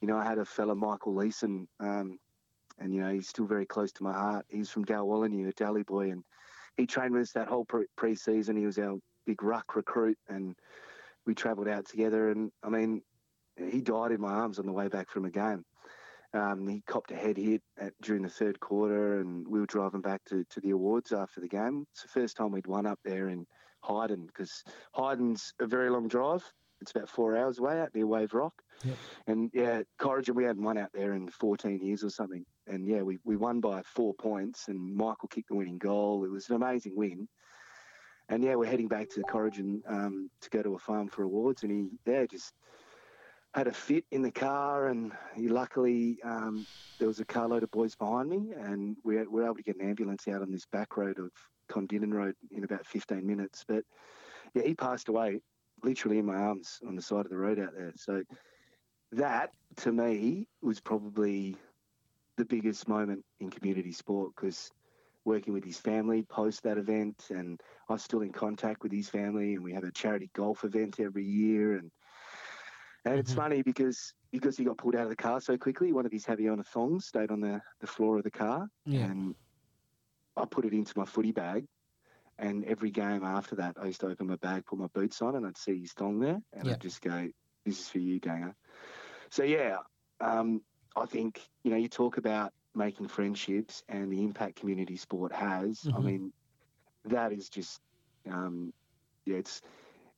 you 0.00 0.08
know 0.08 0.16
I 0.16 0.24
had 0.24 0.38
a 0.38 0.44
fella 0.44 0.74
Michael 0.74 1.14
Leeson, 1.14 1.68
um, 1.80 2.18
and 2.78 2.94
you 2.94 3.00
know 3.00 3.12
he's 3.12 3.28
still 3.28 3.46
very 3.46 3.66
close 3.66 3.92
to 3.92 4.04
my 4.04 4.12
heart. 4.12 4.46
He's 4.48 4.70
from 4.70 4.84
Dalwallinu, 4.84 5.48
a 5.48 5.52
Dally 5.52 5.82
boy, 5.82 6.10
and 6.10 6.22
he 6.76 6.86
trained 6.86 7.12
with 7.12 7.22
us 7.22 7.32
that 7.32 7.48
whole 7.48 7.64
pre- 7.64 7.86
pre-season. 7.96 8.56
He 8.56 8.66
was 8.66 8.78
our 8.78 8.98
big 9.26 9.42
ruck 9.42 9.76
recruit, 9.76 10.18
and 10.28 10.54
we 11.26 11.34
travelled 11.34 11.68
out 11.68 11.86
together. 11.86 12.30
And 12.30 12.50
I 12.62 12.68
mean, 12.68 13.02
he 13.56 13.80
died 13.80 14.12
in 14.12 14.20
my 14.20 14.32
arms 14.32 14.58
on 14.58 14.66
the 14.66 14.72
way 14.72 14.88
back 14.88 15.10
from 15.10 15.24
a 15.24 15.30
game. 15.30 15.64
Um, 16.34 16.68
he 16.68 16.82
copped 16.86 17.10
a 17.10 17.16
head 17.16 17.36
hit 17.36 17.62
at, 17.78 17.94
during 18.02 18.22
the 18.22 18.28
third 18.28 18.60
quarter, 18.60 19.20
and 19.20 19.46
we 19.48 19.60
were 19.60 19.66
driving 19.66 20.02
back 20.02 20.20
to, 20.28 20.44
to 20.50 20.60
the 20.60 20.70
awards 20.70 21.12
after 21.12 21.40
the 21.40 21.48
game. 21.48 21.86
It's 21.92 22.02
the 22.02 22.08
first 22.08 22.36
time 22.36 22.52
we'd 22.52 22.66
won 22.66 22.86
up 22.86 22.98
there 23.04 23.28
in 23.28 23.46
Hyden 23.82 24.26
because 24.26 24.62
Hyden's 24.94 25.54
a 25.60 25.66
very 25.66 25.90
long 25.90 26.08
drive. 26.08 26.44
It's 26.80 26.92
about 26.92 27.08
four 27.08 27.36
hours 27.36 27.58
away 27.58 27.80
out 27.80 27.94
near 27.94 28.06
Wave 28.06 28.34
Rock. 28.34 28.52
Yep. 28.84 28.96
And 29.26 29.50
yeah, 29.52 29.82
Corrigin, 30.00 30.34
we 30.34 30.44
hadn't 30.44 30.62
won 30.62 30.78
out 30.78 30.90
there 30.92 31.14
in 31.14 31.28
14 31.28 31.80
years 31.82 32.04
or 32.04 32.10
something. 32.10 32.44
And 32.68 32.86
yeah, 32.86 33.02
we, 33.02 33.18
we 33.24 33.36
won 33.36 33.60
by 33.60 33.82
four 33.82 34.14
points, 34.14 34.68
and 34.68 34.94
Michael 34.94 35.28
kicked 35.28 35.48
the 35.48 35.54
winning 35.54 35.78
goal. 35.78 36.24
It 36.24 36.30
was 36.30 36.48
an 36.48 36.56
amazing 36.56 36.96
win. 36.96 37.28
And 38.28 38.44
yeah, 38.44 38.56
we're 38.56 38.66
heading 38.66 38.88
back 38.88 39.08
to 39.10 39.22
Corrigin 39.22 39.80
um, 39.88 40.30
to 40.42 40.50
go 40.50 40.62
to 40.62 40.74
a 40.74 40.78
farm 40.78 41.08
for 41.08 41.22
awards, 41.22 41.62
and 41.62 41.72
he 41.72 42.10
yeah 42.10 42.26
just 42.26 42.52
had 43.54 43.66
a 43.66 43.72
fit 43.72 44.04
in 44.10 44.22
the 44.22 44.30
car, 44.30 44.88
and 44.88 45.12
he 45.34 45.48
luckily 45.48 46.18
um, 46.22 46.66
there 46.98 47.08
was 47.08 47.20
a 47.20 47.24
carload 47.24 47.62
of 47.62 47.70
boys 47.70 47.94
behind 47.94 48.28
me, 48.28 48.52
and 48.56 48.96
we 49.04 49.16
were, 49.16 49.24
we 49.30 49.40
were 49.40 49.44
able 49.44 49.54
to 49.54 49.62
get 49.62 49.76
an 49.80 49.88
ambulance 49.88 50.28
out 50.28 50.42
on 50.42 50.52
this 50.52 50.66
back 50.66 50.96
road 50.96 51.18
of 51.18 51.30
Kondinin 51.70 52.12
Road 52.12 52.34
in 52.50 52.64
about 52.64 52.86
15 52.86 53.26
minutes. 53.26 53.64
But 53.66 53.84
yeah, 54.54 54.62
he 54.62 54.74
passed 54.74 55.08
away 55.08 55.40
literally 55.82 56.18
in 56.18 56.26
my 56.26 56.34
arms 56.34 56.80
on 56.86 56.96
the 56.96 57.02
side 57.02 57.24
of 57.24 57.30
the 57.30 57.36
road 57.36 57.58
out 57.58 57.72
there. 57.76 57.92
So 57.96 58.22
that 59.12 59.50
to 59.76 59.92
me 59.92 60.48
was 60.62 60.80
probably 60.80 61.56
the 62.38 62.46
biggest 62.46 62.88
moment 62.88 63.24
in 63.40 63.50
community 63.50 63.92
sport 63.92 64.32
because 64.34 64.70
working 65.24 65.52
with 65.52 65.64
his 65.64 65.78
family 65.78 66.22
post 66.22 66.62
that 66.62 66.78
event 66.78 67.30
and 67.30 67.60
I'm 67.90 67.98
still 67.98 68.22
in 68.22 68.32
contact 68.32 68.82
with 68.82 68.92
his 68.92 69.10
family 69.10 69.54
and 69.54 69.62
we 69.64 69.74
have 69.74 69.84
a 69.84 69.92
charity 69.92 70.30
golf 70.34 70.64
event 70.64 71.00
every 71.00 71.24
year 71.24 71.74
and 71.74 71.90
and 73.04 73.18
it's 73.18 73.32
Mhm. 73.32 73.34
funny 73.34 73.62
because 73.62 74.14
because 74.32 74.56
he 74.56 74.64
got 74.64 74.78
pulled 74.78 74.96
out 74.96 75.04
of 75.04 75.10
the 75.10 75.16
car 75.16 75.40
so 75.40 75.56
quickly, 75.58 75.92
one 75.92 76.06
of 76.06 76.12
his 76.12 76.26
Havaiana 76.26 76.64
thongs 76.66 77.06
stayed 77.06 77.30
on 77.30 77.40
the, 77.40 77.60
the 77.80 77.86
floor 77.86 78.18
of 78.18 78.24
the 78.24 78.30
car 78.30 78.68
Yeah. 78.86 79.12
and 79.12 79.34
I 80.36 80.44
put 80.46 80.64
it 80.64 80.72
into 80.74 80.92
my 80.96 81.04
footy 81.04 81.32
bag 81.32 81.66
and 82.38 82.64
every 82.64 82.90
game 82.90 83.24
after 83.24 83.56
that 83.56 83.76
I 83.80 83.86
used 83.86 84.00
to 84.00 84.08
open 84.08 84.28
my 84.28 84.36
bag, 84.36 84.64
put 84.66 84.78
my 84.78 84.88
boots 84.94 85.22
on 85.22 85.36
and 85.36 85.46
I'd 85.46 85.58
see 85.58 85.80
his 85.80 85.92
thong 85.92 86.20
there 86.20 86.40
and 86.52 86.68
Yeah. 86.68 86.74
I'd 86.74 86.80
just 86.80 87.00
go, 87.02 87.28
This 87.64 87.80
is 87.80 87.88
for 87.88 87.98
you, 87.98 88.20
Ganger. 88.20 88.54
So 89.30 89.42
yeah, 89.44 89.78
um, 90.20 90.62
I 90.96 91.06
think, 91.06 91.40
you 91.62 91.70
know, 91.70 91.76
you 91.76 91.88
talk 91.88 92.16
about 92.18 92.52
making 92.74 93.08
friendships 93.08 93.82
and 93.88 94.12
the 94.12 94.22
impact 94.24 94.56
community 94.56 94.96
sport 94.96 95.32
has. 95.32 95.88
I 95.94 96.00
Mhm. 96.00 96.02
mean, 96.02 96.32
that 97.04 97.32
is 97.32 97.48
just 97.48 97.80
um, 98.30 98.72
yeah, 99.24 99.36
it's 99.38 99.60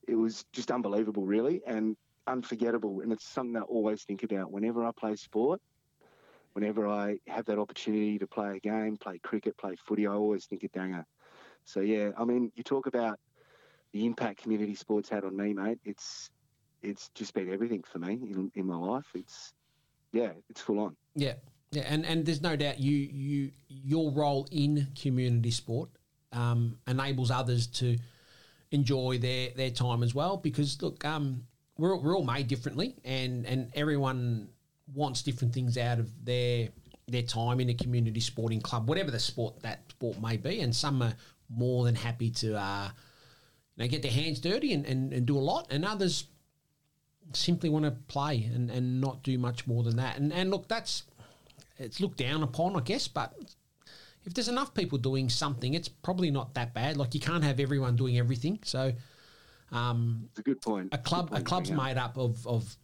it 0.07 0.15
was 0.15 0.45
just 0.53 0.71
unbelievable 0.71 1.25
really 1.25 1.61
and 1.65 1.95
unforgettable 2.27 3.01
and 3.01 3.11
it's 3.11 3.25
something 3.25 3.53
that 3.53 3.61
I 3.61 3.63
always 3.63 4.03
think 4.03 4.23
about 4.23 4.51
whenever 4.51 4.85
I 4.85 4.91
play 4.97 5.15
sport. 5.15 5.61
Whenever 6.53 6.87
I 6.87 7.19
have 7.27 7.45
that 7.45 7.59
opportunity 7.59 8.17
to 8.19 8.27
play 8.27 8.57
a 8.57 8.59
game, 8.59 8.97
play 8.97 9.19
cricket, 9.19 9.57
play 9.57 9.75
footy, 9.75 10.07
I 10.07 10.13
always 10.13 10.45
think 10.45 10.63
of 10.63 10.71
Danger. 10.71 11.05
So 11.65 11.81
yeah, 11.81 12.11
I 12.17 12.25
mean, 12.25 12.51
you 12.55 12.63
talk 12.63 12.87
about 12.87 13.19
the 13.93 14.05
impact 14.05 14.41
community 14.41 14.75
sports 14.75 15.09
had 15.09 15.23
on 15.23 15.35
me, 15.35 15.53
mate. 15.53 15.79
It's 15.83 16.29
it's 16.81 17.09
just 17.15 17.33
been 17.33 17.51
everything 17.51 17.83
for 17.83 17.99
me 17.99 18.13
in, 18.13 18.51
in 18.55 18.65
my 18.67 18.77
life. 18.77 19.07
It's 19.15 19.53
yeah, 20.13 20.31
it's 20.49 20.61
full 20.61 20.79
on. 20.79 20.95
Yeah, 21.15 21.33
yeah, 21.71 21.83
and 21.87 22.05
and 22.05 22.25
there's 22.25 22.41
no 22.41 22.55
doubt 22.55 22.79
you 22.79 22.95
you 22.95 23.51
your 23.67 24.11
role 24.11 24.47
in 24.51 24.87
community 24.99 25.51
sport 25.51 25.89
um, 26.31 26.77
enables 26.87 27.31
others 27.31 27.67
to 27.67 27.97
enjoy 28.71 29.17
their 29.17 29.49
their 29.55 29.69
time 29.69 30.03
as 30.03 30.13
well. 30.13 30.37
Because 30.37 30.81
look, 30.81 31.03
um, 31.05 31.43
we're 31.77 31.95
we're 31.95 32.15
all 32.15 32.23
made 32.23 32.47
differently, 32.47 32.95
and 33.05 33.45
and 33.45 33.71
everyone 33.75 34.49
wants 34.93 35.21
different 35.21 35.53
things 35.53 35.77
out 35.77 35.99
of 35.99 36.09
their 36.25 36.69
their 37.07 37.21
time 37.21 37.59
in 37.59 37.69
a 37.69 37.73
community 37.73 38.19
sporting 38.19 38.61
club, 38.61 38.87
whatever 38.87 39.11
the 39.11 39.19
sport 39.19 39.61
that 39.61 39.81
sport 39.89 40.21
may 40.21 40.37
be, 40.37 40.61
and 40.61 40.75
some 40.75 41.01
are 41.01 41.13
more 41.49 41.83
than 41.83 41.95
happy 41.95 42.29
to 42.29 42.57
uh, 42.57 42.89
you 43.75 43.83
know 43.83 43.87
get 43.89 44.01
their 44.01 44.11
hands 44.11 44.39
dirty 44.39 44.73
and, 44.73 44.85
and, 44.85 45.13
and 45.13 45.25
do 45.25 45.37
a 45.37 45.39
lot, 45.39 45.67
and 45.69 45.85
others 45.85 46.25
simply 47.35 47.69
want 47.69 47.85
to 47.85 47.91
play 47.91 48.49
and, 48.53 48.69
and 48.69 49.01
not 49.01 49.23
do 49.23 49.37
much 49.37 49.67
more 49.67 49.83
than 49.83 49.97
that. 49.97 50.17
And 50.17 50.31
and 50.33 50.51
look, 50.51 50.67
that's 50.67 51.03
it's 51.77 51.99
looked 51.99 52.17
down 52.17 52.43
upon, 52.43 52.75
I 52.75 52.81
guess, 52.81 53.07
but 53.07 53.33
if 54.25 54.33
there's 54.33 54.49
enough 54.49 54.73
people 54.73 54.97
doing 54.97 55.29
something, 55.29 55.73
it's 55.73 55.87
probably 55.87 56.29
not 56.29 56.53
that 56.53 56.73
bad. 56.73 56.97
Like 56.97 57.13
you 57.13 57.19
can't 57.19 57.43
have 57.43 57.59
everyone 57.59 57.95
doing 57.95 58.17
everything. 58.17 58.59
So 58.63 58.93
um, 59.71 60.29
It's 60.29 60.39
a 60.39 60.43
good 60.43 60.61
point. 60.61 60.89
a 60.91 60.97
club 60.97 61.31
Good 61.31 61.41
a 61.41 61.43
club's 61.43 61.71
made 61.71 61.97
up 61.97 62.17
of, 62.17 62.45
of 62.45 62.75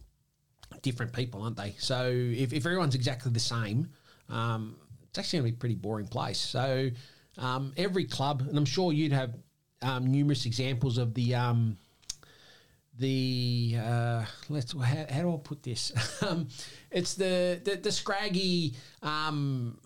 different 0.82 1.12
people, 1.12 1.42
aren't 1.42 1.56
they? 1.56 1.76
So 1.78 2.10
if, 2.10 2.52
if 2.52 2.66
everyone's 2.66 2.94
exactly 2.94 3.30
the 3.30 3.40
same, 3.40 3.88
um, 4.28 4.76
it's 5.08 5.18
actually 5.18 5.40
going 5.40 5.52
to 5.52 5.52
be 5.52 5.56
a 5.56 5.60
pretty 5.60 5.74
boring 5.76 6.08
place. 6.08 6.38
So 6.38 6.90
um, 7.38 7.72
every 7.76 8.04
club, 8.04 8.42
and 8.48 8.56
I'm 8.58 8.64
sure 8.64 8.92
you'd 8.92 9.12
have 9.12 9.34
um, 9.82 10.10
numerous 10.10 10.44
examples 10.44 10.98
of 10.98 11.14
the 11.14 11.34
um, 11.34 11.78
the 12.98 13.76
uh, 13.80 14.24
let's 14.48 14.72
how, 14.72 15.06
how 15.10 15.22
do 15.22 15.34
I 15.34 15.38
put 15.42 15.62
this? 15.62 15.92
um, 16.22 16.48
it's 16.90 17.14
the 17.14 17.60
the, 17.62 17.76
the 17.76 17.92
scraggy 17.92 18.74
um, 19.02 19.78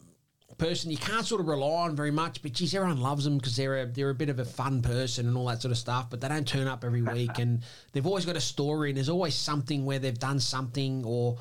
person 0.58 0.90
you 0.90 0.96
can't 0.96 1.26
sort 1.26 1.40
of 1.40 1.48
rely 1.48 1.82
on 1.82 1.96
very 1.96 2.10
much, 2.10 2.42
but 2.42 2.52
geez, 2.52 2.74
everyone 2.74 3.00
loves 3.00 3.24
them 3.24 3.36
because 3.38 3.56
they're 3.56 3.82
a, 3.82 3.86
they're 3.86 4.10
a 4.10 4.14
bit 4.14 4.28
of 4.28 4.38
a 4.38 4.44
fun 4.44 4.80
person 4.82 5.26
and 5.26 5.36
all 5.36 5.46
that 5.46 5.60
sort 5.60 5.72
of 5.72 5.78
stuff. 5.78 6.08
But 6.10 6.20
they 6.20 6.28
don't 6.28 6.46
turn 6.46 6.68
up 6.68 6.84
every 6.84 7.02
week, 7.02 7.38
and 7.38 7.62
they've 7.92 8.06
always 8.06 8.24
got 8.24 8.36
a 8.36 8.40
story, 8.40 8.90
and 8.90 8.96
there's 8.96 9.08
always 9.08 9.34
something 9.34 9.84
where 9.84 9.98
they've 9.98 10.18
done 10.18 10.40
something, 10.40 11.04
or 11.04 11.38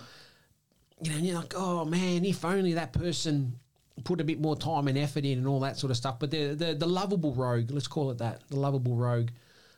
you 1.01 1.11
know, 1.11 1.17
you're 1.17 1.35
like, 1.35 1.53
oh 1.55 1.85
man, 1.85 2.25
if 2.25 2.43
only 2.45 2.73
that 2.73 2.93
person 2.93 3.59
put 4.03 4.21
a 4.21 4.23
bit 4.23 4.39
more 4.39 4.55
time 4.55 4.87
and 4.87 4.97
effort 4.97 5.25
in 5.25 5.37
and 5.37 5.47
all 5.47 5.59
that 5.59 5.77
sort 5.77 5.91
of 5.91 5.97
stuff. 5.97 6.19
But 6.19 6.31
the 6.31 6.53
the, 6.53 6.73
the 6.73 6.87
lovable 6.87 7.33
rogue, 7.33 7.71
let's 7.71 7.87
call 7.87 8.11
it 8.11 8.17
that, 8.19 8.41
the 8.49 8.59
lovable 8.59 8.95
rogue. 8.95 9.29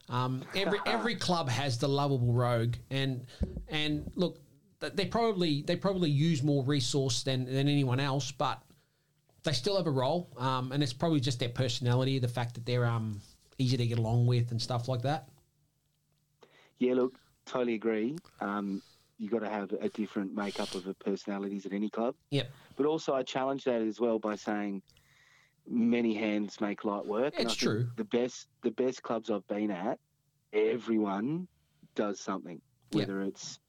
Um, 0.10 0.44
every 0.56 0.80
every 0.86 1.16
club 1.16 1.50
has 1.50 1.78
the 1.78 1.88
lovable 1.88 2.34
rogue, 2.34 2.76
and 2.90 3.26
and 3.70 4.12
look, 4.16 4.40
they 4.80 5.06
probably 5.06 5.62
they 5.62 5.76
probably 5.76 6.10
use 6.10 6.44
more 6.44 6.64
resource 6.64 7.24
than 7.24 7.46
than 7.46 7.68
anyone 7.68 8.00
else, 8.00 8.32
but 8.32 8.62
they 9.44 9.54
still 9.54 9.78
have 9.78 9.88
a 9.88 9.92
role, 9.92 10.30
um, 10.38 10.72
and 10.72 10.84
it's 10.84 10.94
probably 10.94 11.20
just 11.20 11.40
their 11.40 11.50
personality, 11.50 12.20
the 12.20 12.28
fact 12.28 12.56
that 12.56 12.66
they're 12.66 12.86
um, 12.86 13.22
easy 13.58 13.78
to 13.78 13.86
get 13.86 13.98
along 13.98 14.26
with, 14.26 14.52
and 14.52 14.62
stuff 14.62 14.88
like 14.88 15.02
that. 15.02 15.30
Yeah, 16.80 16.96
look, 16.96 17.16
totally 17.46 17.76
agree. 17.76 18.18
Um, 18.42 18.82
you 19.18 19.30
got 19.30 19.40
to 19.40 19.50
have 19.50 19.72
a 19.80 19.90
different 19.90 20.36
makeup 20.36 20.74
of 20.76 20.84
the 20.84 20.94
personalities 20.96 21.66
at 21.66 21.72
any 21.72 21.90
club. 21.90 22.16
Yep. 22.32 22.52
But 22.76 22.86
also, 22.86 23.14
I 23.14 23.24
challenge 23.24 23.64
that 23.66 23.82
as 23.82 24.00
well 24.00 24.20
by 24.20 24.36
saying 24.36 24.82
many 25.68 26.14
hands 26.14 26.60
make 26.62 26.84
light 26.84 27.06
work. 27.06 27.34
It's 27.38 27.56
true. 27.56 27.90
The 27.96 28.04
best, 28.06 28.48
the 28.64 28.72
best 28.72 29.02
clubs 29.04 29.30
I've 29.30 29.48
been 29.48 29.72
at, 29.72 30.00
everyone 30.52 31.48
does 31.96 32.20
something. 32.20 32.62
Whether 32.92 33.20
yep. 33.20 33.30
it's 33.30 33.60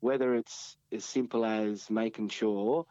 whether 0.00 0.34
it's 0.34 0.76
as 0.92 1.04
simple 1.04 1.44
as 1.44 1.90
making 1.90 2.28
sure 2.28 2.84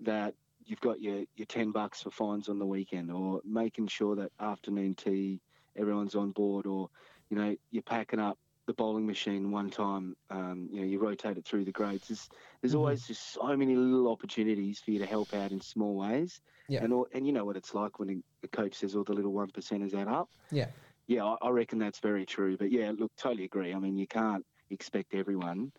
that 0.00 0.34
you've 0.64 0.80
got 0.80 1.00
your, 1.00 1.24
your 1.36 1.46
10 1.46 1.70
bucks 1.70 2.02
for 2.02 2.10
fines 2.10 2.48
on 2.48 2.58
the 2.58 2.66
weekend 2.66 3.10
or 3.10 3.40
making 3.44 3.86
sure 3.88 4.16
that 4.16 4.32
afternoon 4.40 4.94
tea 4.94 5.40
everyone's 5.76 6.14
on 6.14 6.30
board 6.30 6.66
or 6.66 6.88
you 7.28 7.36
know 7.36 7.54
you're 7.70 7.82
packing 7.82 8.18
up 8.18 8.38
the 8.70 8.74
bowling 8.74 9.04
machine 9.04 9.50
one 9.50 9.68
time, 9.68 10.14
um, 10.30 10.68
you 10.70 10.80
know, 10.80 10.86
you 10.86 11.00
rotate 11.00 11.36
it 11.36 11.44
through 11.44 11.64
the 11.64 11.72
grades. 11.72 12.06
There's, 12.06 12.28
there's 12.60 12.72
mm-hmm. 12.72 12.78
always 12.78 13.04
just 13.04 13.32
so 13.32 13.56
many 13.56 13.74
little 13.74 14.12
opportunities 14.12 14.78
for 14.78 14.92
you 14.92 15.00
to 15.00 15.06
help 15.06 15.34
out 15.34 15.50
in 15.50 15.60
small 15.60 15.96
ways. 15.96 16.40
Yeah. 16.68 16.84
And 16.84 16.92
all, 16.92 17.08
and 17.12 17.26
you 17.26 17.32
know 17.32 17.44
what 17.44 17.56
it's 17.56 17.74
like 17.74 17.98
when 17.98 18.22
a 18.44 18.48
coach 18.48 18.76
says 18.76 18.94
all 18.94 19.02
the 19.02 19.12
little 19.12 19.32
one 19.32 19.48
percenters 19.48 19.92
add 19.92 20.06
up. 20.06 20.28
Yeah. 20.52 20.68
Yeah, 21.08 21.24
I, 21.24 21.48
I 21.48 21.50
reckon 21.50 21.80
that's 21.80 21.98
very 21.98 22.24
true. 22.24 22.56
But 22.56 22.70
yeah, 22.70 22.92
look, 22.96 23.10
totally 23.16 23.42
agree. 23.42 23.74
I 23.74 23.78
mean, 23.80 23.98
you 23.98 24.06
can't 24.06 24.46
expect 24.70 25.14
everyone 25.14 25.72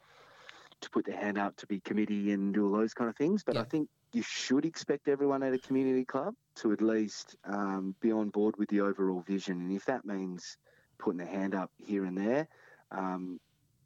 to 0.82 0.90
put 0.90 1.06
their 1.06 1.16
hand 1.18 1.38
up 1.38 1.56
to 1.58 1.68
be 1.68 1.80
committee 1.80 2.34
and 2.34 2.54
do 2.54 2.66
all 2.66 2.78
those 2.78 2.94
kind 2.94 3.10
of 3.10 3.16
things. 3.16 3.42
But 3.42 3.56
yeah. 3.56 3.62
I 3.62 3.64
think 3.64 3.88
you 4.12 4.22
should 4.22 4.66
expect 4.66 5.08
everyone 5.08 5.44
at 5.44 5.54
a 5.54 5.60
community 5.60 6.04
club 6.04 6.34
to 6.56 6.74
at 6.74 6.82
least 6.82 7.38
um, 7.46 7.96
be 8.02 8.12
on 8.12 8.28
board 8.28 8.56
with 8.58 8.68
the 8.68 8.82
overall 8.82 9.22
vision. 9.22 9.62
And 9.62 9.72
if 9.72 9.86
that 9.86 10.04
means 10.04 10.58
putting 10.98 11.20
their 11.20 11.28
hand 11.28 11.56
up 11.56 11.72
here 11.78 12.04
and 12.04 12.18
there, 12.18 12.50
um, 12.92 13.40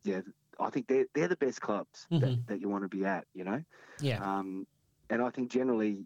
yeah, 0.03 0.21
I 0.59 0.69
think 0.69 0.87
they're 0.87 1.05
they're 1.13 1.27
the 1.27 1.35
best 1.35 1.61
clubs 1.61 2.07
mm-hmm. 2.11 2.25
that, 2.25 2.47
that 2.47 2.61
you 2.61 2.69
want 2.69 2.83
to 2.83 2.89
be 2.89 3.05
at. 3.05 3.25
You 3.33 3.43
know. 3.43 3.63
Yeah. 3.99 4.23
Um, 4.23 4.67
and 5.09 5.21
I 5.21 5.29
think 5.29 5.51
generally, 5.51 6.05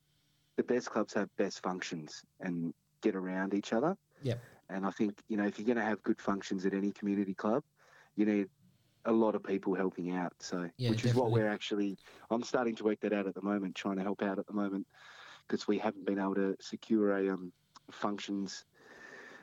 the 0.58 0.64
best 0.64 0.90
clubs 0.90 1.14
have 1.14 1.30
best 1.38 1.62
functions 1.62 2.24
and 2.40 2.74
get 3.02 3.16
around 3.16 3.54
each 3.54 3.74
other. 3.74 3.96
Yeah. 4.22 4.36
And 4.70 4.86
I 4.86 4.92
think 4.92 5.22
you 5.28 5.38
know 5.38 5.46
if 5.46 5.58
you're 5.58 5.66
going 5.66 5.78
to 5.78 5.84
have 5.84 6.02
good 6.04 6.20
functions 6.20 6.66
at 6.66 6.74
any 6.74 6.92
community 6.92 7.34
club, 7.34 7.64
you 8.16 8.26
need 8.26 8.48
a 9.06 9.12
lot 9.12 9.36
of 9.36 9.44
people 9.44 9.74
helping 9.74 10.16
out. 10.16 10.34
So, 10.40 10.70
yeah, 10.78 10.90
which 10.90 11.00
definitely. 11.00 11.10
is 11.10 11.16
what 11.16 11.32
we're 11.32 11.50
actually. 11.50 11.98
I'm 12.30 12.44
starting 12.44 12.76
to 12.76 12.84
work 12.84 13.00
that 13.02 13.14
out 13.14 13.28
at 13.28 13.36
the 13.36 13.42
moment, 13.42 13.76
trying 13.76 13.98
to 13.98 14.04
help 14.04 14.22
out 14.22 14.40
at 14.40 14.48
the 14.48 14.54
moment 14.54 14.86
because 15.48 15.68
we 15.68 15.78
haven't 15.78 16.06
been 16.06 16.20
able 16.20 16.36
to 16.36 16.56
secure 16.60 17.18
a 17.18 17.34
um, 17.34 17.52
functions 17.92 18.66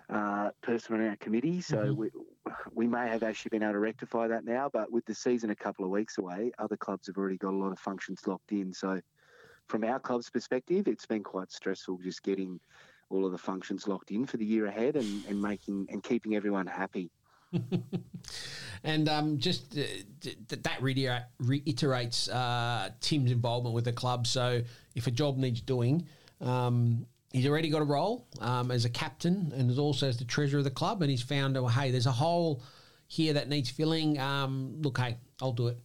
uh, 0.08 0.50
person 0.62 0.94
on 0.94 1.08
our 1.08 1.16
committee. 1.16 1.60
So 1.60 1.76
mm-hmm. 1.76 1.96
we, 1.96 2.08
we 2.72 2.86
may 2.86 3.08
have 3.08 3.22
actually 3.22 3.50
been 3.50 3.62
able 3.62 3.74
to 3.74 3.78
rectify 3.78 4.28
that 4.28 4.44
now, 4.44 4.70
but 4.72 4.90
with 4.90 5.04
the 5.06 5.14
season 5.14 5.50
a 5.50 5.56
couple 5.56 5.84
of 5.84 5.90
weeks 5.90 6.18
away, 6.18 6.52
other 6.58 6.76
clubs 6.76 7.06
have 7.08 7.16
already 7.16 7.38
got 7.38 7.52
a 7.52 7.56
lot 7.56 7.72
of 7.72 7.78
functions 7.78 8.26
locked 8.26 8.52
in. 8.52 8.72
So 8.72 9.00
from 9.66 9.84
our 9.84 9.98
club's 9.98 10.30
perspective, 10.30 10.86
it's 10.86 11.06
been 11.06 11.22
quite 11.22 11.50
stressful 11.50 11.98
just 12.02 12.22
getting 12.22 12.60
all 13.10 13.24
of 13.24 13.32
the 13.32 13.38
functions 13.38 13.86
locked 13.88 14.10
in 14.10 14.26
for 14.26 14.36
the 14.36 14.44
year 14.44 14.66
ahead 14.66 14.96
and, 14.96 15.24
and 15.26 15.40
making 15.40 15.86
and 15.90 16.02
keeping 16.02 16.34
everyone 16.34 16.66
happy. 16.66 17.10
and 18.84 19.08
um, 19.08 19.38
just 19.38 19.76
uh, 19.78 19.82
d- 20.20 20.36
that 20.48 20.82
reiterates 20.82 22.28
uh, 22.28 22.90
Tim's 23.00 23.30
involvement 23.30 23.74
with 23.74 23.84
the 23.84 23.92
club. 23.92 24.26
So 24.26 24.62
if 24.94 25.06
a 25.06 25.10
job 25.10 25.38
needs 25.38 25.60
doing, 25.60 26.06
um, 26.40 27.06
he's 27.32 27.46
already 27.46 27.68
got 27.68 27.82
a 27.82 27.86
role 27.86 28.26
um, 28.40 28.70
as 28.70 28.84
a 28.84 28.90
captain 28.90 29.52
and 29.56 29.70
as 29.70 29.78
also 29.78 30.08
as 30.08 30.18
the 30.18 30.24
treasurer 30.24 30.58
of 30.58 30.64
the 30.64 30.70
club. 30.70 31.02
And 31.02 31.10
he's 31.10 31.22
found, 31.22 31.56
oh, 31.56 31.66
hey, 31.66 31.90
there's 31.90 32.06
a 32.06 32.12
hole 32.12 32.62
here 33.08 33.34
that 33.34 33.48
needs 33.48 33.70
filling. 33.70 34.18
Um, 34.18 34.76
look, 34.82 34.98
hey, 34.98 35.16
I'll 35.40 35.52
do 35.52 35.68
it. 35.68 35.78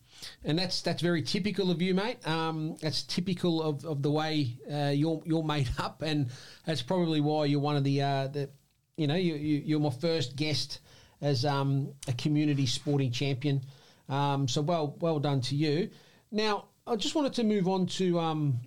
And 0.44 0.60
that's 0.60 0.82
that's 0.82 1.02
very 1.02 1.24
typical 1.24 1.72
of 1.72 1.82
you, 1.82 1.94
mate. 1.94 2.26
Um, 2.28 2.78
that's 2.82 3.04
typical 3.04 3.62
of, 3.62 3.84
of 3.86 4.04
the 4.04 4.12
way 4.12 4.58
uh, 4.72 4.92
you're 4.94 5.22
you're 5.26 5.44
made 5.44 5.70
up, 5.80 6.04
and 6.04 6.30
that's 6.66 6.82
probably 6.82 7.22
why 7.22 7.46
you're 7.46 7.60
one 7.60 7.76
of 7.76 7.84
the 7.84 8.02
uh, 8.02 8.28
the 8.28 8.50
you 8.98 9.08
know 9.08 9.16
you, 9.16 9.34
you 9.34 9.78
are 9.78 9.80
my 9.80 9.90
first 9.90 10.36
guest 10.36 10.80
as 11.22 11.44
um, 11.44 11.94
a 12.08 12.14
community 12.14 12.66
sporting 12.68 13.12
champion. 13.12 13.62
Um, 14.10 14.48
so 14.48 14.62
well 14.62 14.96
well 15.00 15.20
done 15.20 15.42
to 15.42 15.56
you. 15.56 15.90
Now 16.32 16.66
I 16.86 16.96
just 16.98 17.16
wanted 17.16 17.34
to 17.34 17.44
move 17.44 17.68
on 17.68 17.88
to 17.88 18.20
um, 18.20 18.60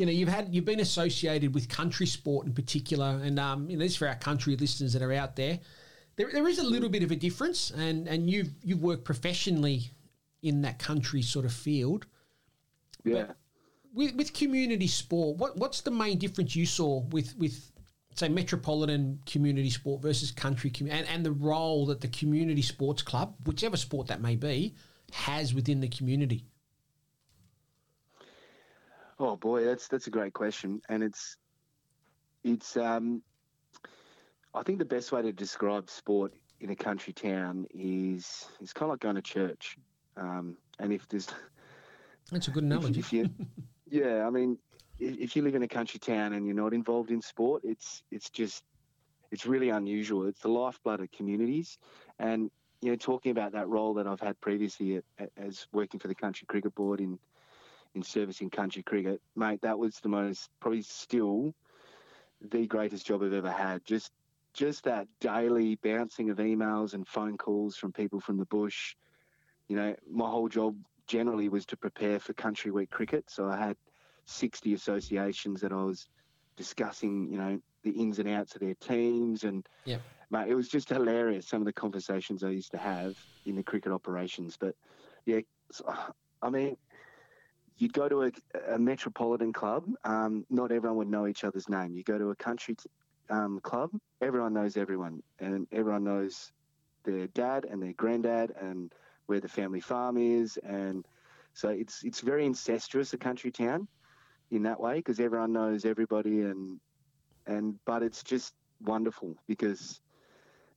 you 0.00 0.06
know, 0.06 0.12
you've 0.12 0.30
had 0.30 0.48
you've 0.54 0.64
been 0.64 0.80
associated 0.80 1.54
with 1.54 1.68
country 1.68 2.06
sport 2.06 2.46
in 2.46 2.54
particular, 2.54 3.20
and 3.22 3.38
um, 3.38 3.68
you 3.68 3.76
know, 3.76 3.84
this 3.84 3.96
for 3.96 4.08
our 4.08 4.14
country 4.14 4.56
listeners 4.56 4.94
that 4.94 5.02
are 5.02 5.12
out 5.12 5.36
there. 5.36 5.60
There, 6.16 6.30
there 6.32 6.48
is 6.48 6.58
a 6.58 6.64
little 6.64 6.88
bit 6.88 7.02
of 7.02 7.10
a 7.10 7.16
difference, 7.16 7.70
and 7.70 8.08
and 8.08 8.28
you've 8.30 8.50
you've 8.64 8.82
worked 8.82 9.04
professionally 9.04 9.90
in 10.42 10.62
that 10.62 10.78
country 10.78 11.20
sort 11.20 11.44
of 11.44 11.52
field. 11.52 12.06
Yeah. 13.04 13.26
But 13.26 13.36
with, 13.92 14.14
with 14.14 14.32
community 14.32 14.86
sport, 14.86 15.36
what 15.36 15.58
what's 15.58 15.82
the 15.82 15.90
main 15.90 16.16
difference 16.16 16.56
you 16.56 16.64
saw 16.64 17.00
with 17.10 17.36
with 17.36 17.70
say 18.14 18.30
metropolitan 18.30 19.20
community 19.26 19.70
sport 19.70 20.00
versus 20.00 20.30
country 20.30 20.70
community, 20.70 21.06
and, 21.06 21.14
and 21.14 21.26
the 21.26 21.32
role 21.32 21.84
that 21.86 22.00
the 22.00 22.08
community 22.08 22.62
sports 22.62 23.02
club, 23.02 23.34
whichever 23.44 23.76
sport 23.76 24.06
that 24.06 24.22
may 24.22 24.34
be, 24.34 24.74
has 25.12 25.52
within 25.52 25.80
the 25.80 25.88
community? 25.88 26.46
Oh 29.20 29.36
boy, 29.36 29.64
that's 29.66 29.86
that's 29.86 30.06
a 30.06 30.10
great 30.10 30.32
question, 30.32 30.80
and 30.88 31.02
it's 31.02 31.36
it's 32.42 32.74
um, 32.78 33.22
I 34.54 34.62
think 34.62 34.78
the 34.78 34.86
best 34.86 35.12
way 35.12 35.20
to 35.20 35.30
describe 35.30 35.90
sport 35.90 36.32
in 36.60 36.70
a 36.70 36.76
country 36.76 37.12
town 37.12 37.66
is 37.74 38.46
it's 38.62 38.72
kind 38.72 38.88
of 38.88 38.94
like 38.94 39.00
going 39.00 39.16
to 39.16 39.22
church. 39.22 39.76
Um, 40.16 40.56
and 40.78 40.90
if 40.90 41.06
there's 41.08 41.28
that's 42.32 42.48
a 42.48 42.50
good 42.50 42.64
analogy. 42.64 43.00
If, 43.00 43.06
if 43.06 43.12
you, 43.12 43.30
yeah, 43.90 44.26
I 44.26 44.30
mean, 44.30 44.56
if 44.98 45.36
you 45.36 45.42
live 45.42 45.54
in 45.54 45.62
a 45.64 45.68
country 45.68 46.00
town 46.00 46.32
and 46.32 46.46
you're 46.46 46.54
not 46.54 46.72
involved 46.72 47.10
in 47.10 47.20
sport, 47.20 47.60
it's 47.62 48.02
it's 48.10 48.30
just 48.30 48.64
it's 49.30 49.44
really 49.44 49.68
unusual. 49.68 50.26
It's 50.28 50.40
the 50.40 50.48
lifeblood 50.48 51.00
of 51.00 51.12
communities, 51.12 51.76
and 52.18 52.50
you 52.80 52.90
know, 52.90 52.96
talking 52.96 53.32
about 53.32 53.52
that 53.52 53.68
role 53.68 53.92
that 53.94 54.06
I've 54.06 54.20
had 54.20 54.40
previously 54.40 54.96
at, 55.18 55.30
as 55.36 55.66
working 55.72 56.00
for 56.00 56.08
the 56.08 56.14
country 56.14 56.46
cricket 56.46 56.74
board 56.74 57.00
in 57.00 57.18
in 57.94 58.02
servicing 58.02 58.50
country 58.50 58.82
cricket, 58.82 59.20
mate, 59.36 59.60
that 59.62 59.78
was 59.78 59.96
the 60.00 60.08
most 60.08 60.48
probably 60.60 60.82
still 60.82 61.54
the 62.40 62.66
greatest 62.66 63.06
job 63.06 63.22
I've 63.22 63.32
ever 63.32 63.50
had. 63.50 63.84
Just 63.84 64.12
just 64.52 64.84
that 64.84 65.06
daily 65.20 65.76
bouncing 65.76 66.30
of 66.30 66.38
emails 66.38 66.94
and 66.94 67.06
phone 67.06 67.36
calls 67.36 67.76
from 67.76 67.92
people 67.92 68.20
from 68.20 68.36
the 68.36 68.46
bush. 68.46 68.96
You 69.68 69.76
know, 69.76 69.94
my 70.10 70.28
whole 70.28 70.48
job 70.48 70.74
generally 71.06 71.48
was 71.48 71.64
to 71.66 71.76
prepare 71.76 72.18
for 72.18 72.32
country 72.32 72.70
week 72.70 72.90
cricket. 72.90 73.30
So 73.30 73.48
I 73.48 73.56
had 73.56 73.76
60 74.26 74.74
associations 74.74 75.60
that 75.60 75.72
I 75.72 75.82
was 75.82 76.08
discussing, 76.56 77.28
you 77.30 77.38
know, 77.38 77.60
the 77.84 77.90
ins 77.90 78.18
and 78.18 78.28
outs 78.28 78.54
of 78.54 78.60
their 78.60 78.74
teams. 78.74 79.44
And, 79.44 79.66
yeah. 79.84 79.98
mate, 80.30 80.48
it 80.48 80.54
was 80.54 80.68
just 80.68 80.88
hilarious, 80.88 81.46
some 81.46 81.62
of 81.62 81.66
the 81.66 81.72
conversations 81.72 82.42
I 82.42 82.50
used 82.50 82.72
to 82.72 82.78
have 82.78 83.16
in 83.46 83.54
the 83.54 83.62
cricket 83.62 83.92
operations. 83.92 84.56
But, 84.58 84.74
yeah, 85.26 85.40
I 86.42 86.50
mean, 86.50 86.76
you'd 87.80 87.92
go 87.92 88.08
to 88.08 88.24
a, 88.24 88.32
a 88.74 88.78
metropolitan 88.78 89.52
club, 89.52 89.84
um, 90.04 90.44
not 90.50 90.70
everyone 90.70 90.98
would 90.98 91.08
know 91.08 91.26
each 91.26 91.44
other's 91.44 91.68
name. 91.68 91.94
You 91.94 92.02
go 92.02 92.18
to 92.18 92.30
a 92.30 92.36
country 92.36 92.76
um, 93.30 93.60
club, 93.60 93.90
everyone 94.20 94.52
knows 94.52 94.76
everyone, 94.76 95.22
and 95.38 95.66
everyone 95.72 96.04
knows 96.04 96.52
their 97.04 97.26
dad 97.28 97.64
and 97.64 97.82
their 97.82 97.94
granddad 97.94 98.52
and 98.60 98.92
where 99.26 99.40
the 99.40 99.48
family 99.48 99.80
farm 99.80 100.16
is, 100.18 100.58
and 100.62 101.06
so 101.54 101.68
it's 101.68 102.04
it's 102.04 102.20
very 102.20 102.44
incestuous 102.44 103.12
a 103.12 103.18
country 103.18 103.50
town 103.50 103.88
in 104.50 104.62
that 104.64 104.80
way 104.80 104.96
because 104.96 105.20
everyone 105.20 105.52
knows 105.52 105.84
everybody 105.84 106.42
and 106.42 106.80
and 107.46 107.78
but 107.84 108.02
it's 108.02 108.22
just 108.22 108.54
wonderful 108.84 109.36
because 109.46 110.00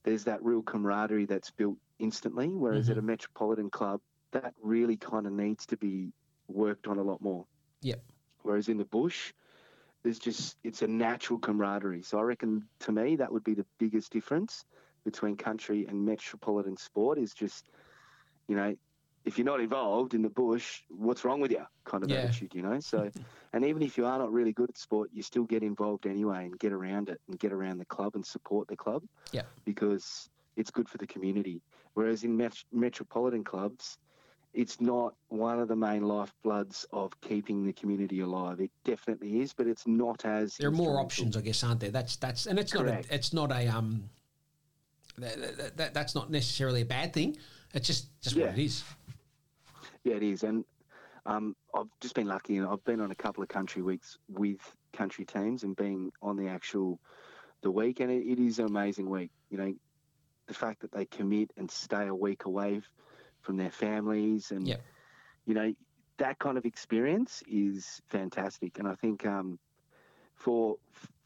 there's 0.03 0.23
that 0.23 0.43
real 0.43 0.61
camaraderie 0.61 1.25
that's 1.25 1.51
built 1.51 1.77
instantly 1.99 2.47
whereas 2.47 2.85
mm-hmm. 2.85 2.93
at 2.93 2.97
a 2.97 3.01
metropolitan 3.01 3.69
club 3.69 4.01
that 4.31 4.53
really 4.61 4.97
kind 4.97 5.25
of 5.25 5.33
needs 5.33 5.65
to 5.65 5.77
be 5.77 6.11
worked 6.53 6.87
on 6.87 6.97
a 6.97 7.03
lot 7.03 7.21
more. 7.21 7.45
Yep. 7.81 8.01
Whereas 8.43 8.69
in 8.69 8.77
the 8.77 8.85
bush, 8.85 9.33
there's 10.03 10.19
just 10.19 10.57
it's 10.63 10.81
a 10.81 10.87
natural 10.87 11.39
camaraderie. 11.39 12.03
So 12.03 12.19
I 12.19 12.23
reckon 12.23 12.67
to 12.81 12.91
me 12.91 13.15
that 13.15 13.31
would 13.31 13.43
be 13.43 13.53
the 13.53 13.65
biggest 13.79 14.11
difference 14.11 14.65
between 15.03 15.35
country 15.35 15.85
and 15.87 16.05
metropolitan 16.05 16.77
sport 16.77 17.17
is 17.17 17.33
just, 17.33 17.69
you 18.47 18.55
know, 18.55 18.75
if 19.25 19.37
you're 19.37 19.45
not 19.45 19.61
involved 19.61 20.13
in 20.13 20.21
the 20.21 20.29
bush, 20.29 20.81
what's 20.89 21.23
wrong 21.23 21.39
with 21.39 21.51
you? 21.51 21.65
Kind 21.85 22.03
of 22.03 22.09
yeah. 22.09 22.17
attitude, 22.17 22.53
you 22.53 22.61
know. 22.61 22.79
So, 22.79 23.09
and 23.53 23.65
even 23.65 23.81
if 23.81 23.97
you 23.97 24.05
are 24.05 24.19
not 24.19 24.31
really 24.31 24.51
good 24.51 24.69
at 24.69 24.77
sport, 24.77 25.09
you 25.13 25.21
still 25.21 25.45
get 25.45 25.63
involved 25.63 26.05
anyway 26.05 26.45
and 26.45 26.59
get 26.59 26.73
around 26.73 27.09
it 27.09 27.21
and 27.27 27.39
get 27.39 27.53
around 27.53 27.77
the 27.77 27.85
club 27.85 28.15
and 28.15 28.25
support 28.25 28.67
the 28.67 28.75
club. 28.75 29.03
Yeah. 29.31 29.43
Because 29.63 30.29
it's 30.57 30.71
good 30.71 30.89
for 30.89 30.97
the 30.97 31.07
community. 31.07 31.61
Whereas 31.93 32.23
in 32.23 32.35
met- 32.35 32.65
metropolitan 32.71 33.43
clubs, 33.43 33.97
it's 34.53 34.79
not 34.79 35.15
one 35.29 35.59
of 35.59 35.67
the 35.67 35.75
main 35.75 36.03
lifebloods 36.03 36.85
of 36.91 37.19
keeping 37.21 37.65
the 37.65 37.73
community 37.73 38.19
alive. 38.19 38.59
It 38.59 38.71
definitely 38.83 39.41
is, 39.41 39.53
but 39.53 39.67
it's 39.67 39.87
not 39.87 40.25
as 40.25 40.55
there 40.57 40.69
are 40.69 40.71
more 40.71 40.99
options, 40.99 41.35
I 41.35 41.41
guess, 41.41 41.63
aren't 41.63 41.79
there? 41.79 41.91
That's 41.91 42.15
that's 42.17 42.45
and 42.45 42.59
it's 42.59 42.71
Correct. 42.71 43.07
not 43.07 43.11
a, 43.11 43.15
it's 43.15 43.33
not 43.33 43.51
a 43.51 43.67
um 43.67 44.09
that, 45.17 45.57
that, 45.57 45.77
that, 45.77 45.93
that's 45.93 46.15
not 46.15 46.31
necessarily 46.31 46.81
a 46.81 46.85
bad 46.85 47.13
thing. 47.13 47.37
It's 47.73 47.87
just 47.87 48.07
just 48.21 48.35
Yeah. 48.35 48.47
what 48.47 48.57
it 48.57 48.63
is. 48.63 48.83
Yeah, 50.03 50.15
it 50.15 50.23
is, 50.23 50.43
and 50.43 50.65
um, 51.25 51.55
I've 51.73 51.87
just 52.01 52.13
been 52.13 52.27
lucky. 52.27 52.57
and 52.57 52.67
I've 52.67 52.83
been 52.83 52.99
on 52.99 53.11
a 53.11 53.15
couple 53.15 53.41
of 53.41 53.49
country 53.49 53.81
weeks 53.81 54.17
with 54.27 54.59
country 54.91 55.23
teams 55.25 55.63
and 55.63 55.75
being 55.75 56.11
on 56.21 56.35
the 56.35 56.47
actual 56.47 56.99
the 57.61 57.71
week, 57.71 58.01
and 58.01 58.11
it, 58.11 58.27
it 58.27 58.39
is 58.39 58.59
an 58.59 58.65
amazing 58.65 59.09
week. 59.09 59.31
You 59.49 59.57
know, 59.57 59.73
the 60.47 60.53
fact 60.53 60.81
that 60.81 60.91
they 60.91 61.05
commit 61.05 61.51
and 61.57 61.71
stay 61.71 62.07
a 62.07 62.13
week 62.13 62.43
away 62.45 62.77
f- 62.77 62.89
from 63.43 63.57
their 63.57 63.71
families, 63.71 64.51
and 64.51 64.73
Yep. 64.73 64.81
you 65.45 65.53
know 65.55 65.73
that 66.19 66.39
kind 66.39 66.57
of 66.57 66.65
experience 66.65 67.43
is 67.47 68.01
fantastic. 68.09 68.79
And 68.79 68.87
I 68.87 68.95
think 68.95 69.25
um, 69.25 69.59
for 70.35 70.77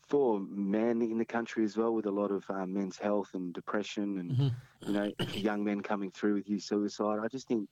for 0.08 0.40
men 0.40 1.02
in 1.02 1.18
the 1.18 1.26
country 1.26 1.64
as 1.66 1.78
well, 1.78 1.94
with 1.94 2.06
a 2.06 2.12
lot 2.12 2.32
of 2.32 2.46
um, 2.50 2.74
men's 2.74 2.98
health 2.98 3.32
and 3.34 3.54
depression, 3.54 4.20
and 4.20 4.38
Mhm. 4.38 4.58
you 4.86 4.94
know 4.94 5.12
young 5.34 5.64
men 5.64 5.82
coming 5.82 6.12
through 6.12 6.36
with 6.36 6.50
youth 6.50 6.64
suicide, 6.64 7.20
I 7.24 7.28
just 7.30 7.48
think 7.48 7.70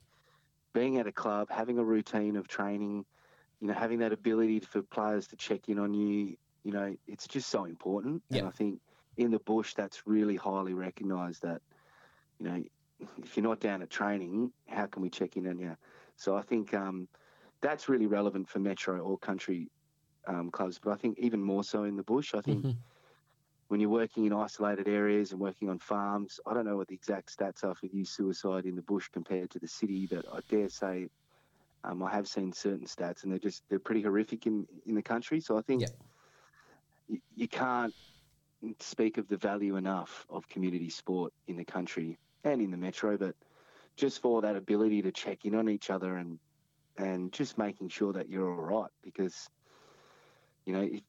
being 0.74 0.98
at 0.98 1.08
a 1.08 1.12
club, 1.12 1.50
having 1.50 1.78
a 1.80 1.86
routine 1.86 2.36
of 2.36 2.48
training, 2.48 3.06
you 3.62 3.68
know, 3.68 3.74
having 3.74 4.00
that 4.00 4.14
ability 4.14 4.62
for 4.62 4.84
players 4.84 5.28
to 5.30 5.38
check 5.38 5.70
in 5.70 5.80
on 5.80 5.94
you, 5.94 6.36
you 6.64 6.72
know, 6.72 6.96
it's 7.08 7.28
just 7.28 7.50
so 7.50 7.66
important. 7.66 8.24
Yeah. 8.30 8.42
And 8.42 8.46
I 8.46 8.52
think 8.52 8.82
in 9.18 9.32
the 9.32 9.40
bush, 9.40 9.74
that's 9.76 10.08
really 10.08 10.36
highly 10.38 10.74
recognised 10.74 11.44
that, 11.44 11.62
you 12.40 12.48
know, 12.48 12.64
if 13.00 13.36
you're 13.38 13.44
not 13.44 13.60
down 13.60 13.82
at 13.82 13.90
training, 13.90 14.54
how 14.68 14.88
can 14.88 15.02
we 15.02 15.10
check 15.10 15.38
in 15.38 15.48
on 15.48 15.60
you? 15.60 15.76
So 16.16 16.36
I 16.36 16.42
think 16.42 16.74
um, 16.74 17.10
that's 17.62 17.90
really 17.90 18.08
relevant 18.08 18.50
for 18.50 18.60
metro 18.60 19.00
or 19.02 19.18
country 19.18 19.72
um, 20.28 20.52
clubs, 20.52 20.80
but 20.80 20.92
I 20.92 20.96
think 20.98 21.20
even 21.20 21.42
more 21.44 21.64
so 21.64 21.84
in 21.84 21.96
the 21.98 22.04
bush. 22.04 22.34
I 22.34 22.42
think 22.42 22.68
Mhm. 22.68 22.84
when 23.68 23.80
you're 23.80 23.90
working 23.90 24.26
in 24.26 24.34
isolated 24.34 24.88
areas 24.88 25.32
and 25.32 25.42
working 25.42 25.70
on 25.70 25.80
farms, 25.80 26.40
I 26.46 26.54
don't 26.54 26.66
know 26.66 26.78
what 26.78 26.88
the 26.88 26.96
exact 26.96 27.36
stats 27.36 27.64
are 27.64 27.76
for 27.76 27.88
youth 27.88 28.10
suicide 28.10 28.66
in 28.66 28.76
the 28.76 28.84
bush 28.84 29.10
compared 29.10 29.52
to 29.52 29.60
the 29.60 29.68
city, 29.68 30.08
but 30.08 30.26
I 30.32 30.40
dare 30.50 30.70
say 30.70 31.10
um, 31.84 32.04
I 32.04 32.12
have 32.12 32.28
seen 32.28 32.54
certain 32.54 32.86
stats 32.88 33.24
and 33.24 33.32
they're 33.32 33.40
just 33.40 33.64
they're 33.70 33.80
pretty 33.80 34.02
horrific 34.04 34.46
in 34.48 34.68
in 34.86 34.96
the 34.96 35.04
country. 35.04 35.40
So 35.42 35.58
I 35.58 35.62
think 35.62 35.88
Yeah. 35.88 35.90
you, 37.08 37.20
you 37.36 37.48
can't 37.48 37.96
speak 38.80 39.18
of 39.18 39.28
the 39.28 39.38
value 39.38 39.76
enough 39.76 40.26
of 40.30 40.48
community 40.48 40.90
sport 40.90 41.34
in 41.48 41.58
the 41.58 41.66
country 41.66 42.20
and 42.46 42.62
in 42.62 42.72
the 42.72 42.78
metro, 42.78 43.18
but 43.18 43.36
just 43.96 44.22
for 44.22 44.42
that 44.42 44.56
ability 44.56 45.02
to 45.02 45.12
check 45.12 45.46
in 45.46 45.56
on 45.56 45.70
each 45.70 45.90
other 45.90 46.18
and 46.18 46.40
and 46.98 47.34
just 47.34 47.58
making 47.58 47.90
sure 47.90 48.14
that 48.14 48.30
you're 48.30 48.50
all 48.50 48.82
right 48.82 48.92
because 49.04 49.50
you 50.66 50.74
know 50.74 50.82
if 50.82 51.02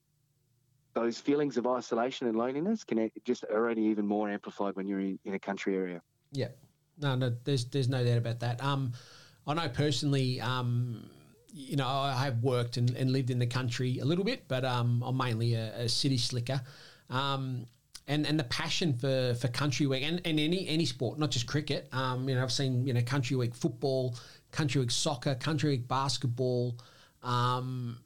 those 0.94 1.20
feelings 1.20 1.59
of 1.59 1.66
isolation 1.66 2.27
and 2.27 2.37
loneliness 2.37 2.83
can 2.83 3.11
just 3.25 3.44
only 3.53 3.85
even 3.85 4.07
more 4.07 4.31
amplified 4.31 4.75
when 4.77 4.88
you're 4.88 5.01
in, 5.01 5.18
in 5.27 5.35
a 5.35 5.38
country 5.38 5.77
area. 5.77 6.01
Yeah. 6.33 6.49
No, 6.99 7.14
no, 7.14 7.37
there's 7.44 7.66
there's 7.66 7.88
no 7.88 8.03
doubt 8.03 8.16
about 8.16 8.40
that. 8.40 8.64
Um, 8.64 8.92
I 9.46 9.53
know 9.53 9.68
personally, 9.68 10.40
um, 10.40 11.11
you 11.53 11.77
know, 11.77 11.87
I 11.87 12.25
have 12.25 12.42
worked 12.42 12.79
and, 12.79 12.96
and 12.96 13.12
lived 13.12 13.31
in 13.31 13.38
the 13.38 13.46
country 13.46 13.99
a 13.99 14.07
little 14.07 14.25
bit, 14.25 14.49
but 14.49 14.64
um, 14.64 15.03
I'm 15.05 15.16
mainly 15.16 15.53
a, 15.53 15.81
a 15.81 15.88
city 15.88 16.16
slicker. 16.16 16.62
Um, 17.11 17.66
and, 18.09 18.27
and 18.27 18.38
the 18.38 18.45
passion 18.45 18.92
for, 18.95 19.35
for 19.35 19.49
country 19.49 19.87
week 19.87 20.03
and, 20.05 20.21
and 20.25 20.38
any 20.38 20.69
any 20.69 20.85
sport, 20.85 21.19
not 21.19 21.31
just 21.31 21.47
cricket. 21.47 21.88
Um, 21.92 22.29
you 22.29 22.35
know, 22.35 22.42
I've 22.42 22.53
seen 22.53 22.87
you 22.87 22.95
know 22.95 23.03
country 23.03 23.37
week 23.37 23.55
football, 23.55 24.16
country 24.53 24.81
week 24.81 24.90
soccer, 24.90 25.35
country 25.35 25.71
week 25.71 25.88
basketball. 25.88 26.79
Um, 27.23 27.99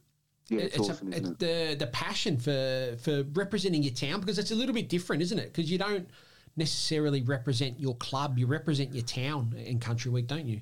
Yeah, 0.49 0.61
it's, 0.61 0.77
it's, 0.77 0.89
awesome, 0.89 1.13
a, 1.13 1.17
it? 1.17 1.39
the 1.39 1.75
the 1.77 1.87
passion 1.87 2.37
for 2.37 2.95
for 3.01 3.23
representing 3.33 3.83
your 3.83 3.93
town 3.93 4.19
because 4.19 4.39
it's 4.39 4.51
a 4.51 4.55
little 4.55 4.73
bit 4.73 4.89
different, 4.89 5.21
isn't 5.21 5.37
it? 5.39 5.53
Because 5.53 5.71
you 5.71 5.77
don't 5.77 6.09
necessarily 6.55 7.21
represent 7.21 7.79
your 7.79 7.95
club, 7.95 8.37
you 8.37 8.47
represent 8.47 8.93
your 8.93 9.05
town 9.05 9.53
in 9.57 9.79
Country 9.79 10.11
Week, 10.11 10.27
don't 10.27 10.47
you? 10.47 10.61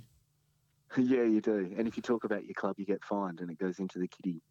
Yeah, 0.97 1.23
you 1.23 1.39
do. 1.39 1.71
And 1.77 1.87
if 1.87 1.97
you 1.97 2.03
talk 2.03 2.23
about 2.23 2.45
your 2.45 2.55
club, 2.55 2.75
you 2.79 2.85
get 2.85 3.03
fined, 3.03 3.41
and 3.41 3.51
it 3.51 3.59
goes 3.59 3.79
into 3.79 3.99
the 3.99 4.07
kitty. 4.07 4.41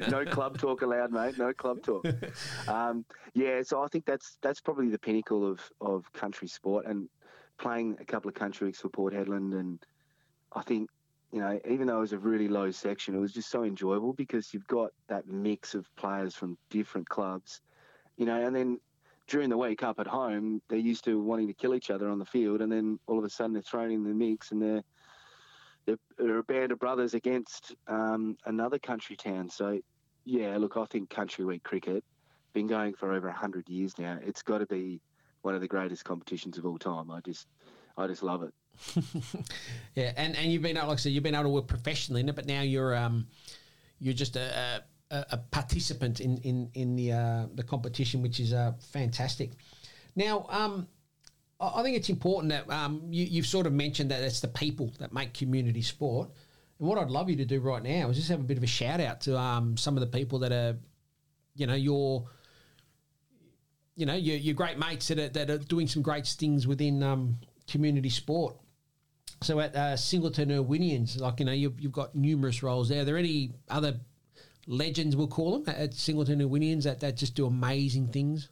no 0.10 0.24
club 0.26 0.58
talk 0.58 0.82
allowed, 0.82 1.12
mate. 1.12 1.38
No 1.38 1.52
club 1.52 1.82
talk. 1.82 2.06
Um, 2.68 3.04
yeah, 3.34 3.62
so 3.62 3.82
I 3.82 3.88
think 3.88 4.04
that's 4.06 4.38
that's 4.42 4.60
probably 4.60 4.88
the 4.88 4.98
pinnacle 4.98 5.48
of 5.48 5.60
of 5.80 6.12
country 6.12 6.48
sport, 6.48 6.84
and 6.86 7.08
playing 7.58 7.96
a 8.00 8.04
couple 8.04 8.28
of 8.28 8.34
country 8.34 8.66
weeks 8.66 8.80
for 8.80 8.88
Port 8.88 9.14
Hedland, 9.14 9.58
and 9.58 9.78
I 10.54 10.62
think 10.62 10.90
you 11.32 11.40
know, 11.40 11.58
even 11.68 11.86
though 11.86 11.98
it 11.98 12.00
was 12.00 12.12
a 12.12 12.18
really 12.18 12.48
low 12.48 12.70
section, 12.70 13.14
it 13.14 13.18
was 13.18 13.32
just 13.32 13.50
so 13.50 13.64
enjoyable 13.64 14.12
because 14.12 14.52
you've 14.52 14.66
got 14.66 14.90
that 15.08 15.26
mix 15.26 15.74
of 15.74 15.86
players 15.96 16.34
from 16.34 16.56
different 16.70 17.08
clubs, 17.08 17.60
you 18.16 18.26
know, 18.26 18.40
and 18.42 18.54
then 18.54 18.78
during 19.26 19.50
the 19.50 19.56
week 19.56 19.82
up 19.82 19.98
at 19.98 20.06
home, 20.06 20.62
they're 20.68 20.78
used 20.78 21.04
to 21.04 21.20
wanting 21.20 21.48
to 21.48 21.54
kill 21.54 21.74
each 21.74 21.90
other 21.90 22.08
on 22.08 22.18
the 22.18 22.24
field, 22.24 22.60
and 22.60 22.70
then 22.70 22.98
all 23.06 23.18
of 23.18 23.24
a 23.24 23.30
sudden 23.30 23.52
they're 23.52 23.62
thrown 23.62 23.90
in 23.90 24.04
the 24.04 24.14
mix, 24.14 24.52
and 24.52 24.62
they're 24.62 24.82
they're, 26.18 26.38
a 26.38 26.42
band 26.42 26.72
of 26.72 26.80
brothers 26.80 27.14
against 27.14 27.74
um, 27.86 28.36
another 28.44 28.78
country 28.78 29.14
town. 29.14 29.48
So, 29.48 29.78
yeah, 30.24 30.56
look, 30.56 30.76
I 30.76 30.84
think 30.84 31.10
Country 31.10 31.44
Week 31.44 31.62
cricket 31.62 32.02
been 32.52 32.66
going 32.66 32.94
for 32.94 33.12
over 33.12 33.30
hundred 33.30 33.68
years 33.68 33.98
now. 33.98 34.18
It's 34.24 34.42
got 34.42 34.58
to 34.58 34.66
be 34.66 35.00
one 35.42 35.54
of 35.54 35.60
the 35.60 35.68
greatest 35.68 36.04
competitions 36.04 36.58
of 36.58 36.66
all 36.66 36.78
time. 36.78 37.10
I 37.10 37.20
just 37.20 37.46
I 37.96 38.06
just 38.06 38.22
love 38.22 38.42
it. 38.42 38.54
Yeah, 39.94 40.12
and, 40.18 40.36
and 40.36 40.52
you've 40.52 40.60
been 40.60 40.76
able, 40.76 40.88
like 40.88 40.98
I 40.98 41.00
said, 41.00 41.12
you've 41.12 41.22
been 41.22 41.34
able 41.34 41.44
to 41.44 41.48
work 41.48 41.68
professionally 41.68 42.20
in 42.20 42.28
it, 42.28 42.36
but 42.36 42.44
now 42.44 42.60
you're 42.60 42.94
um 42.94 43.28
you're 43.98 44.12
just 44.12 44.36
a 44.36 44.58
a, 44.58 44.82
a 45.10 45.38
participant 45.38 46.20
in 46.20 46.38
in 46.38 46.70
in 46.74 46.96
the 46.96 47.12
uh, 47.12 47.46
the 47.54 47.62
competition, 47.62 48.22
which 48.22 48.40
is 48.40 48.52
uh, 48.52 48.72
fantastic. 48.92 49.52
Now, 50.14 50.46
um, 50.48 50.88
I 51.60 51.80
I 51.80 51.82
think 51.82 51.96
it's 51.96 52.08
important 52.08 52.50
that 52.50 52.70
um, 52.70 53.02
you, 53.10 53.24
you've 53.24 53.46
sort 53.46 53.66
of 53.66 53.72
mentioned 53.72 54.10
that 54.10 54.22
it's 54.22 54.40
the 54.40 54.48
people 54.48 54.92
that 54.98 55.12
make 55.12 55.32
community 55.34 55.82
sport. 55.82 56.30
And 56.78 56.88
what 56.88 56.98
I'd 56.98 57.10
love 57.10 57.30
you 57.30 57.36
to 57.36 57.44
do 57.44 57.60
right 57.60 57.82
now 57.82 58.10
is 58.10 58.16
just 58.16 58.28
have 58.28 58.40
a 58.40 58.44
bit 58.44 58.58
of 58.58 58.62
a 58.62 58.66
shout 58.66 59.00
out 59.00 59.22
to 59.22 59.38
um, 59.38 59.76
some 59.76 59.96
of 59.96 60.00
the 60.00 60.18
people 60.18 60.40
that 60.40 60.52
are, 60.52 60.76
you 61.54 61.66
know, 61.66 61.74
your, 61.74 62.26
you 63.94 64.04
know, 64.04 64.14
your, 64.14 64.36
your 64.36 64.54
great 64.54 64.78
mates 64.78 65.08
that 65.08 65.18
are, 65.18 65.28
that 65.30 65.48
are 65.48 65.58
doing 65.58 65.86
some 65.86 66.02
great 66.02 66.26
things 66.26 66.66
within 66.66 67.02
um, 67.02 67.38
community 67.66 68.10
sport. 68.10 68.56
So 69.42 69.60
at 69.60 69.74
uh, 69.74 69.96
Singleton 69.96 70.50
Alwinians, 70.50 71.18
like 71.18 71.40
you 71.40 71.46
know, 71.46 71.52
you've, 71.52 71.80
you've 71.80 71.92
got 71.92 72.14
numerous 72.14 72.62
roles 72.62 72.88
there. 72.88 73.02
Are 73.02 73.04
there 73.04 73.16
any 73.16 73.52
other 73.70 74.00
legends, 74.66 75.16
we'll 75.16 75.28
call 75.28 75.58
them, 75.58 75.74
at 75.74 75.94
Singleton 75.94 76.40
Alwinians 76.40 76.84
that, 76.84 77.00
that 77.00 77.16
just 77.16 77.34
do 77.34 77.46
amazing 77.46 78.08
things? 78.08 78.48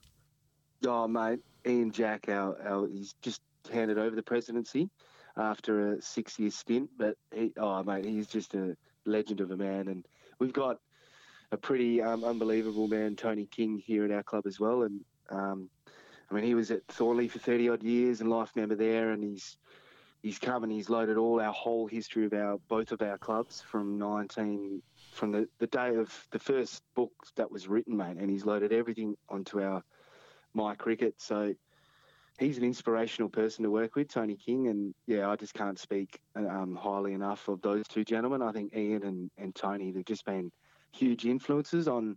Oh, 0.86 1.08
mate, 1.08 1.40
Ian 1.66 1.90
Jack, 1.90 2.28
our, 2.28 2.56
our 2.66 2.88
he's 2.88 3.14
just 3.22 3.40
handed 3.72 3.98
over 3.98 4.14
the 4.14 4.22
presidency 4.22 4.90
after 5.36 5.92
a 5.92 6.02
six-year 6.02 6.50
stint. 6.50 6.90
But 6.98 7.16
he, 7.34 7.52
oh, 7.58 7.82
mate, 7.82 8.04
he's 8.04 8.26
just 8.26 8.54
a 8.54 8.76
legend 9.06 9.40
of 9.40 9.50
a 9.50 9.56
man, 9.56 9.88
and 9.88 10.06
we've 10.38 10.52
got 10.52 10.78
a 11.52 11.56
pretty 11.56 12.02
um, 12.02 12.24
unbelievable 12.24 12.88
man, 12.88 13.16
Tony 13.16 13.46
King, 13.46 13.78
here 13.78 14.04
at 14.04 14.10
our 14.10 14.22
club 14.22 14.46
as 14.46 14.60
well. 14.60 14.82
And 14.82 15.00
um, 15.30 15.70
I 16.30 16.34
mean, 16.34 16.44
he 16.44 16.54
was 16.54 16.70
at 16.70 16.86
Thornlie 16.88 17.30
for 17.30 17.38
thirty 17.38 17.68
odd 17.68 17.82
years 17.82 18.20
and 18.20 18.30
life 18.30 18.54
member 18.54 18.74
there, 18.74 19.12
and 19.12 19.22
he's 19.22 19.56
he's 20.24 20.38
come 20.38 20.62
and 20.62 20.72
he's 20.72 20.88
loaded 20.88 21.18
all 21.18 21.40
our 21.40 21.52
whole 21.52 21.86
history 21.86 22.24
of 22.24 22.32
our 22.32 22.58
both 22.68 22.92
of 22.92 23.02
our 23.02 23.18
clubs 23.18 23.60
from 23.60 23.98
19 23.98 24.82
from 25.14 25.32
the, 25.32 25.48
the 25.58 25.66
day 25.66 25.94
of 25.94 26.12
the 26.30 26.38
first 26.38 26.82
book 26.94 27.12
that 27.36 27.50
was 27.50 27.68
written 27.68 27.96
mate 27.96 28.16
and 28.18 28.30
he's 28.30 28.44
loaded 28.44 28.72
everything 28.72 29.16
onto 29.28 29.62
our 29.62 29.82
MyCricket 30.56 31.14
so 31.18 31.54
he's 32.38 32.58
an 32.58 32.64
inspirational 32.64 33.28
person 33.28 33.62
to 33.64 33.70
work 33.70 33.94
with 33.94 34.08
tony 34.08 34.36
king 34.36 34.68
and 34.68 34.94
yeah 35.06 35.30
i 35.30 35.36
just 35.36 35.54
can't 35.54 35.78
speak 35.78 36.20
um, 36.36 36.76
highly 36.80 37.12
enough 37.12 37.48
of 37.48 37.60
those 37.62 37.86
two 37.88 38.04
gentlemen 38.04 38.42
i 38.42 38.52
think 38.52 38.74
ian 38.76 39.04
and, 39.04 39.30
and 39.38 39.54
tony 39.54 39.92
they've 39.92 40.04
just 40.04 40.24
been 40.24 40.50
huge 40.92 41.26
influences 41.26 41.88
on 41.88 42.16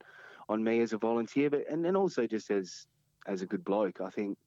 on 0.49 0.63
me 0.63 0.81
as 0.81 0.93
a 0.93 0.97
volunteer 0.97 1.49
but 1.49 1.63
and, 1.69 1.85
and 1.85 1.95
also 1.95 2.25
just 2.25 2.49
as 2.51 2.87
as 3.27 3.41
a 3.41 3.45
good 3.45 3.63
bloke 3.63 4.01
i 4.01 4.09
think 4.09 4.37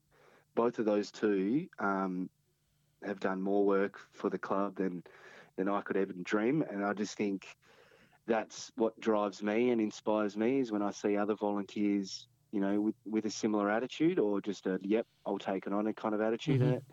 both 0.55 0.79
of 0.79 0.85
those 0.85 1.11
two 1.11 1.67
um, 1.79 2.29
have 3.05 3.21
done 3.21 3.41
more 3.41 3.65
work 3.65 4.01
for 4.13 4.29
the 4.29 4.39
club 4.39 4.77
than 4.77 5.03
than 5.57 5.69
I 5.69 5.81
could 5.83 5.97
ever 5.97 6.13
dream. 6.23 6.65
And 6.71 6.85
I 6.85 6.93
just 6.93 7.17
think 7.17 7.47
that's 8.27 8.71
what 8.77 8.99
drives 9.01 9.43
me 9.43 9.71
and 9.71 9.81
inspires 9.81 10.37
me 10.37 10.61
is 10.61 10.71
when 10.73 10.83
I 10.83 10.91
see 10.91 11.17
other 11.17 11.35
volunteers, 11.35 12.29
you 12.53 12.61
know, 12.61 12.81
with, 12.81 12.95
with 13.05 13.25
a 13.27 13.31
similar 13.31 13.71
attitude 13.71 14.19
or 14.19 14.41
just 14.41 14.67
a 14.67 14.79
yep, 14.83 15.07
I'll 15.27 15.39
take 15.39 15.67
it 15.67 15.73
on 15.73 15.87
a 15.87 15.93
kind 15.93 16.15
of 16.15 16.21
attitude. 16.21 16.61
Mhm. 16.61 16.65
And, 16.65 16.75
it, 16.75 16.85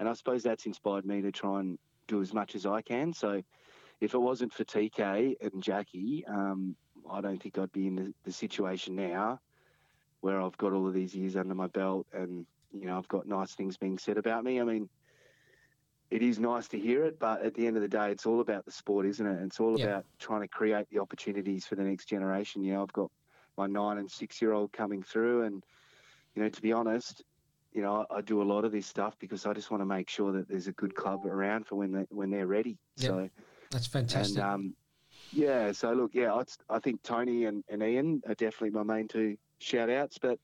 and 0.00 0.08
I 0.08 0.12
suppose 0.12 0.42
that's 0.42 0.66
inspired 0.66 1.06
me 1.06 1.22
to 1.22 1.32
try 1.32 1.60
and 1.60 1.78
do 2.08 2.20
as 2.20 2.34
much 2.34 2.54
as 2.54 2.66
I 2.66 2.82
can. 2.82 3.12
So 3.12 3.42
if 4.00 4.14
it 4.14 4.18
wasn't 4.18 4.52
for 4.52 4.64
TK 4.64 5.36
and 5.40 5.62
Jackie, 5.62 6.24
um, 6.26 6.76
I 7.10 7.20
don't 7.20 7.42
think 7.42 7.58
I'd 7.58 7.72
be 7.72 7.86
in 7.86 7.96
the, 7.96 8.14
the 8.24 8.32
situation 8.32 8.96
now 8.96 9.40
where 10.20 10.40
I've 10.40 10.56
got 10.58 10.72
all 10.72 10.86
of 10.86 10.94
these 10.94 11.14
years 11.14 11.36
under 11.36 11.54
my 11.54 11.68
belt 11.68 12.06
and 12.12 12.46
you 12.72 12.86
know 12.86 12.98
I've 12.98 13.08
got 13.08 13.26
nice 13.26 13.54
things 13.54 13.76
being 13.76 13.98
said 13.98 14.18
about 14.18 14.44
me. 14.44 14.60
I 14.60 14.64
mean, 14.64 14.88
it 16.10 16.22
is 16.22 16.38
nice 16.38 16.68
to 16.68 16.78
hear 16.78 17.04
it, 17.04 17.18
but 17.18 17.42
at 17.42 17.54
the 17.54 17.66
end 17.66 17.76
of 17.76 17.82
the 17.82 17.88
day, 17.88 18.10
it's 18.10 18.26
all 18.26 18.40
about 18.40 18.64
the 18.64 18.70
sport, 18.70 19.06
isn't 19.06 19.26
it? 19.26 19.42
It's 19.42 19.60
all 19.60 19.78
Yeah. 19.78 19.86
about 19.86 20.04
trying 20.18 20.42
to 20.42 20.48
create 20.48 20.86
the 20.90 20.98
opportunities 20.98 21.66
for 21.66 21.74
the 21.74 21.82
next 21.82 22.06
generation. 22.06 22.62
You 22.62 22.74
know, 22.74 22.82
I've 22.82 22.92
got 22.92 23.10
my 23.56 23.66
nine 23.66 23.98
and 23.98 24.10
six 24.10 24.40
year 24.40 24.52
old 24.52 24.72
coming 24.72 25.02
through, 25.02 25.42
and 25.42 25.64
you 26.34 26.42
know, 26.42 26.48
to 26.48 26.62
be 26.62 26.72
honest, 26.72 27.24
you 27.72 27.82
know, 27.82 28.06
I, 28.10 28.18
I 28.18 28.20
do 28.20 28.40
a 28.40 28.44
lot 28.44 28.64
of 28.64 28.72
this 28.72 28.86
stuff 28.86 29.18
because 29.18 29.46
I 29.46 29.52
just 29.52 29.70
want 29.70 29.80
to 29.80 29.86
make 29.86 30.08
sure 30.08 30.32
that 30.32 30.48
there's 30.48 30.68
a 30.68 30.72
good 30.72 30.94
club 30.94 31.26
around 31.26 31.66
for 31.66 31.76
when 31.76 31.92
they 31.92 32.06
when 32.10 32.30
they're 32.30 32.46
ready. 32.46 32.78
So. 32.96 33.28
That's 33.70 33.86
fantastic. 33.88 34.38
And 34.38 34.46
um, 34.46 34.76
yeah, 35.32 35.72
so 35.72 35.92
look, 35.92 36.12
yeah, 36.14 36.32
I, 36.32 36.44
I 36.70 36.78
think 36.78 37.02
Tony 37.02 37.46
and, 37.46 37.64
and 37.68 37.82
Ian 37.82 38.22
are 38.28 38.34
definitely 38.36 38.70
my 38.70 38.84
main 38.84 39.08
two 39.08 39.36
shout 39.58 39.90
outs. 39.90 40.18
But, 40.18 40.38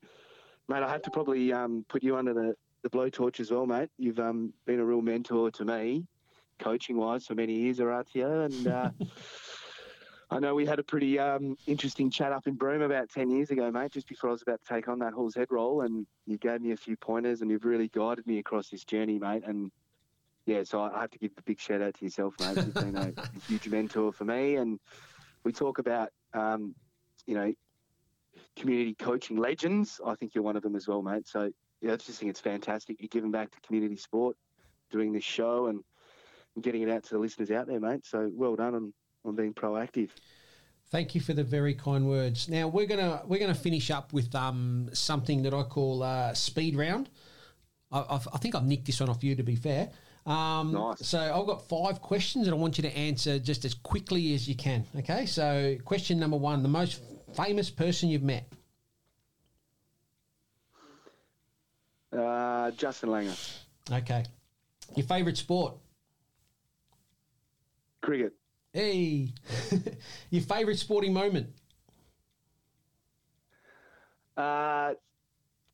mate, 0.67 0.83
I 0.83 0.91
have 0.91 1.01
to 1.03 1.09
probably 1.09 1.53
um, 1.53 1.85
put 1.87 2.03
you 2.03 2.17
under 2.17 2.33
the, 2.33 2.53
the 2.83 2.89
blowtorch 2.89 3.39
as 3.39 3.49
well, 3.49 3.65
mate. 3.65 3.89
You've 3.97 4.19
um, 4.19 4.53
been 4.65 4.79
a 4.79 4.85
real 4.85 5.01
mentor 5.01 5.49
to 5.51 5.65
me, 5.65 6.05
coaching 6.59 6.97
wise, 6.97 7.25
for 7.25 7.33
many 7.33 7.53
years, 7.53 7.79
Oratio. 7.79 8.41
And 8.41 8.67
uh, 8.67 8.89
I 10.29 10.39
know 10.39 10.53
we 10.53 10.65
had 10.65 10.79
a 10.79 10.83
pretty 10.83 11.17
um, 11.17 11.57
interesting 11.65 12.11
chat 12.11 12.31
up 12.31 12.45
in 12.45 12.55
Broome 12.55 12.81
about 12.81 13.09
10 13.09 13.31
years 13.31 13.49
ago, 13.51 13.71
mate, 13.71 13.91
just 13.91 14.07
before 14.07 14.29
I 14.29 14.33
was 14.33 14.41
about 14.41 14.59
to 14.65 14.73
take 14.73 14.87
on 14.87 14.99
that 14.99 15.13
Hall's 15.13 15.35
Head 15.35 15.47
role. 15.49 15.81
And 15.81 16.05
you 16.27 16.37
gave 16.37 16.61
me 16.61 16.71
a 16.73 16.77
few 16.77 16.97
pointers 16.97 17.41
and 17.41 17.49
you've 17.49 17.65
really 17.65 17.87
guided 17.87 18.27
me 18.27 18.39
across 18.39 18.69
this 18.69 18.83
journey, 18.83 19.17
mate. 19.17 19.43
And 19.45 19.71
yeah, 20.45 20.63
so 20.63 20.81
I 20.81 20.99
have 20.99 21.11
to 21.11 21.19
give 21.19 21.31
a 21.37 21.41
big 21.43 21.59
shout 21.59 21.81
out 21.81 21.93
to 21.95 22.05
yourself, 22.05 22.35
mate. 22.41 22.57
You've 22.57 22.73
been 22.73 22.97
a, 22.97 23.13
a 23.15 23.39
huge 23.47 23.69
mentor 23.69 24.11
for 24.11 24.25
me. 24.25 24.55
And 24.55 24.77
we 25.45 25.53
talk 25.53 25.79
about, 25.79 26.09
um, 26.33 26.75
you 27.25 27.35
know, 27.35 27.53
community 28.57 28.93
coaching 28.95 29.37
legends. 29.37 30.01
I 30.05 30.15
think 30.15 30.35
you're 30.35 30.43
one 30.43 30.57
of 30.57 30.63
them 30.63 30.75
as 30.75 30.85
well, 30.87 31.01
mate. 31.01 31.27
So 31.27 31.49
yeah, 31.83 31.93
I 31.93 31.95
just 31.97 32.19
think 32.19 32.29
it's 32.29 32.39
fantastic. 32.39 32.97
You're 32.99 33.09
giving 33.09 33.29
back 33.29 33.51
to 33.51 33.59
community 33.59 33.97
sport, 33.97 34.37
doing 34.89 35.11
this 35.11 35.23
show, 35.23 35.67
and, 35.67 35.83
getting 36.61 36.83
it 36.83 36.89
out 36.89 37.03
to 37.03 37.15
the 37.15 37.17
listeners 37.17 37.49
out 37.49 37.65
there, 37.65 37.79
mate. 37.79 38.05
So 38.05 38.29
well 38.31 38.55
done 38.55 38.75
on, 38.75 38.93
on 39.25 39.35
being 39.35 39.55
proactive. 39.55 40.11
Thank 40.91 41.15
you 41.15 41.19
for 41.21 41.33
the 41.33 41.43
very 41.43 41.73
kind 41.73 42.07
words. 42.07 42.47
Now 42.47 42.67
we're 42.67 42.85
gonna 42.85 43.23
we're 43.25 43.39
gonna 43.39 43.55
finish 43.55 43.89
up 43.89 44.13
with 44.13 44.35
um, 44.35 44.87
something 44.93 45.41
that 45.41 45.53
I 45.55 45.63
call 45.63 46.03
uh, 46.03 46.35
speed 46.35 46.75
round. 46.75 47.09
I, 47.91 48.05
I've, 48.07 48.27
I 48.31 48.37
think 48.37 48.53
I've 48.53 48.65
nicked 48.65 48.85
this 48.85 48.99
one 48.99 49.09
off 49.09 49.23
you, 49.23 49.35
to 49.35 49.41
be 49.41 49.55
fair. 49.55 49.89
Um, 50.27 50.73
Nice. 50.73 51.07
So 51.07 51.19
I've 51.19 51.47
got 51.47 51.67
five 51.67 52.01
questions, 52.01 52.45
and 52.45 52.55
I 52.55 52.59
want 52.59 52.77
you 52.77 52.83
to 52.83 52.95
answer 52.95 53.39
just 53.39 53.65
as 53.65 53.73
quickly 53.73 54.35
as 54.35 54.47
you 54.47 54.55
can. 54.55 54.85
Okay. 54.97 55.25
So 55.25 55.75
question 55.83 56.19
number 56.19 56.37
one: 56.37 56.61
the 56.61 56.69
most 56.69 57.01
famous 57.35 57.71
person 57.71 58.09
you've 58.09 58.21
met. 58.21 58.47
Uh, 62.15 62.71
Justin 62.71 63.09
Langer, 63.09 63.57
Okay. 63.91 64.23
Your 64.95 65.05
favourite 65.05 65.37
sport? 65.37 65.75
cricket. 68.01 68.33
Hey. 68.73 69.29
Your 70.29 70.41
favourite 70.43 70.77
sporting 70.77 71.13
moment? 71.13 71.47
Uh, 74.35 74.93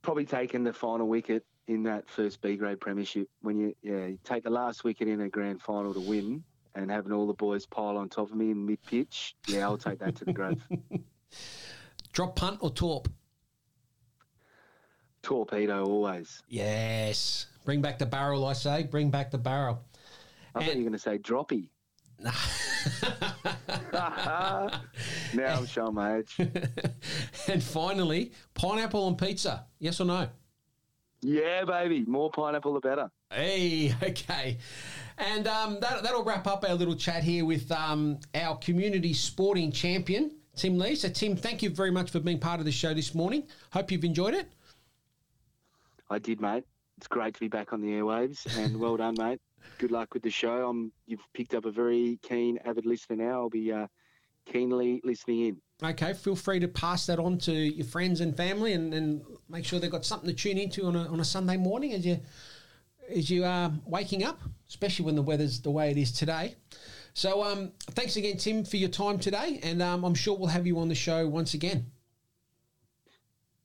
probably 0.02 0.26
taking 0.26 0.64
the 0.64 0.74
final 0.74 1.08
wicket 1.08 1.44
in 1.68 1.84
that 1.84 2.10
first 2.10 2.42
B 2.42 2.56
grade 2.56 2.80
premiership 2.80 3.28
when 3.42 3.58
you 3.58 3.76
yeah 3.82 4.06
you 4.08 4.20
take 4.24 4.44
the 4.44 4.50
last 4.50 4.84
wicket 4.84 5.08
in 5.08 5.22
a 5.22 5.30
grand 5.30 5.62
final 5.62 5.94
to 5.94 6.00
win 6.00 6.44
and 6.76 6.92
having 6.92 7.12
all 7.12 7.26
the 7.28 7.34
boys 7.34 7.66
pile 7.66 7.98
on 7.98 8.10
top 8.10 8.30
of 8.30 8.36
me 8.36 8.52
in 8.52 8.66
mid 8.66 8.80
pitch. 8.86 9.36
Yeah, 9.48 9.62
I'll 9.66 9.78
take 9.78 10.00
that 10.00 10.16
to 10.18 10.26
the 10.26 10.34
grave. 10.34 10.62
Drop 12.14 12.36
punt 12.36 12.58
or 12.62 12.70
torp? 12.72 13.08
Torpedo 15.30 15.86
always. 15.86 16.42
Yes. 16.50 17.46
Bring 17.64 17.84
back 17.84 18.00
the 18.00 18.06
barrel, 18.08 18.48
I 18.48 18.54
say. 18.54 18.82
Bring 18.82 19.12
back 19.12 19.30
the 19.30 19.38
barrel. 19.38 19.80
I 20.56 20.66
thought 20.66 20.76
you 20.76 20.84
were 20.84 20.90
going 20.90 20.94
to 20.94 20.98
say 20.98 21.20
droppy. 21.20 21.70
now 23.94 24.72
I'm 25.36 25.68
showing 25.68 25.94
my 25.94 26.18
age. 26.18 26.36
and 27.48 27.62
finally, 27.62 28.32
pineapple 28.56 29.04
on 29.04 29.18
pizza. 29.18 29.68
Yes 29.78 30.02
or 30.02 30.06
no? 30.06 30.30
Yeah, 31.22 31.64
baby. 31.64 32.06
More 32.06 32.32
pineapple, 32.32 32.74
the 32.74 32.80
better. 32.80 33.12
Hey, 33.30 33.94
okay. 34.04 34.58
And 35.20 35.48
um, 35.48 35.78
that, 35.80 36.02
that'll 36.02 36.24
wrap 36.24 36.48
up 36.48 36.66
our 36.68 36.74
little 36.74 36.96
chat 36.96 37.24
here 37.24 37.46
with 37.46 37.72
um, 37.72 38.18
our 38.34 38.58
community 38.58 39.14
sporting 39.14 39.72
champion, 39.72 40.32
Tim 40.56 40.80
Lee. 40.80 40.96
So, 40.96 41.08
Tim, 41.08 41.36
thank 41.36 41.62
you 41.62 41.70
very 41.70 41.92
much 41.92 42.10
for 42.10 42.20
being 42.20 42.40
part 42.40 42.60
of 42.60 42.66
the 42.66 42.72
show 42.72 42.96
this 42.96 43.14
morning. 43.14 43.44
Hope 43.72 43.92
you've 43.92 44.04
enjoyed 44.04 44.34
it. 44.34 44.48
I 46.10 46.20
did, 46.20 46.42
mate. 46.42 46.64
It's 46.98 47.08
great 47.08 47.34
to 47.34 47.40
be 47.40 47.48
back 47.48 47.72
on 47.72 47.82
the 47.82 47.88
airwaves, 47.88 48.46
and 48.58 48.80
well 48.80 48.98
done, 48.98 49.16
mate. 49.18 49.40
Good 49.78 49.92
luck 49.92 50.14
with 50.14 50.24
the 50.24 50.30
show. 50.30 50.68
I'm, 50.68 50.92
you've 51.06 51.22
picked 51.34 51.54
up 51.54 51.66
a 51.66 51.72
very 51.72 52.20
keen, 52.22 52.60
avid 52.66 52.86
listener 52.86 53.16
now. 53.16 53.42
I'll 53.42 53.50
be 53.50 53.72
uh, 53.72 53.88
keenly 54.46 55.02
listening 55.04 55.46
in. 55.46 55.58
Okay, 55.82 56.14
feel 56.14 56.36
free 56.36 56.60
to 56.60 56.68
pass 56.68 57.06
that 57.06 57.20
on 57.20 57.38
to 57.40 57.54
your 57.54 57.86
friends 57.86 58.22
and 58.22 58.36
family, 58.36 58.74
and, 58.74 58.94
and 58.94 59.22
make 59.48 59.66
sure 59.66 59.80
they've 59.80 59.92
got 59.92 60.06
something 60.06 60.30
to 60.30 60.36
tune 60.36 60.58
into 60.58 60.86
on 60.86 60.96
a, 60.96 61.08
on 61.08 61.20
a 61.20 61.26
Sunday 61.26 61.58
morning 61.58 61.94
as 61.94 62.06
you 62.06 62.20
as 63.10 63.30
you 63.30 63.44
are 63.44 63.72
waking 63.86 64.24
up, 64.24 64.40
especially 64.68 65.04
when 65.06 65.16
the 65.16 65.22
weather's 65.22 65.62
the 65.62 65.72
way 65.72 65.90
it 65.90 65.98
is 65.98 66.12
today. 66.12 66.56
So, 67.14 67.44
um, 67.44 67.72
thanks 67.92 68.18
again, 68.18 68.38
Tim, 68.38 68.64
for 68.64 68.78
your 68.78 68.90
time 68.90 69.18
today, 69.20 69.60
and 69.64 69.82
um, 69.82 70.04
I'm 70.04 70.14
sure 70.14 70.38
we'll 70.38 70.50
have 70.50 70.68
you 70.68 70.80
on 70.80 70.90
the 70.90 70.96
show 70.96 71.28
once 71.28 71.54
again. 71.54 71.88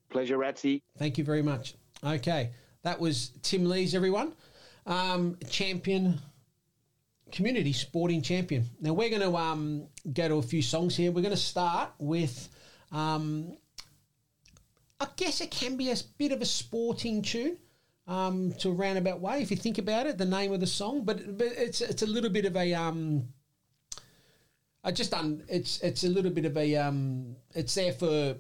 Pleasure, 0.09 0.39
Ratsy. 0.39 0.83
Thank 0.97 1.19
you 1.19 1.25
very 1.25 1.43
much. 1.43 1.75
Okay, 2.05 2.51
that 2.83 3.01
was 3.01 3.31
Tim 3.41 3.65
Lees, 3.65 3.95
everyone. 3.95 4.35
Um, 4.87 5.39
champion, 5.49 6.21
community 7.33 7.73
sporting 7.73 8.21
champion. 8.21 8.69
Now 8.79 8.93
we're 8.93 9.09
going 9.09 9.23
to 9.23 9.35
um, 9.35 9.87
go 10.13 10.29
to 10.29 10.35
a 10.35 10.43
few 10.43 10.61
songs 10.61 10.95
here. 10.95 11.11
We're 11.11 11.23
going 11.23 11.35
to 11.35 11.41
start 11.41 11.93
with, 11.99 12.51
um, 12.93 13.57
I 15.01 15.07
guess 15.17 15.41
it 15.41 15.51
can 15.51 15.79
be 15.79 15.91
a 15.91 15.97
bit 16.19 16.33
of 16.33 16.43
a 16.43 16.47
sporting 16.47 17.23
tune. 17.23 17.57
Um, 18.07 18.53
to 18.59 18.69
a 18.69 18.73
roundabout 18.73 19.21
way, 19.21 19.41
if 19.41 19.51
you 19.51 19.57
think 19.57 19.79
about 19.79 20.07
it, 20.07 20.19
the 20.19 20.27
name 20.27 20.53
of 20.53 20.61
the 20.61 20.67
song, 20.67 21.07
but 21.07 21.39
but 21.39 21.47
it's 21.57 21.81
it's 21.81 22.03
a 22.03 22.07
little 22.07 22.29
bit 22.29 22.45
of 22.45 22.55
a 22.55 22.75
um, 22.75 23.29
I 24.85 24.93
just 24.93 25.11
done. 25.11 25.43
It's 25.49 25.81
it's 25.81 26.05
a 26.05 26.09
little 26.11 26.31
bit 26.31 26.45
of 26.45 26.55
a 26.55 26.77
um. 26.77 27.35
It's 27.55 27.75
there 27.75 27.95
for 27.95 28.37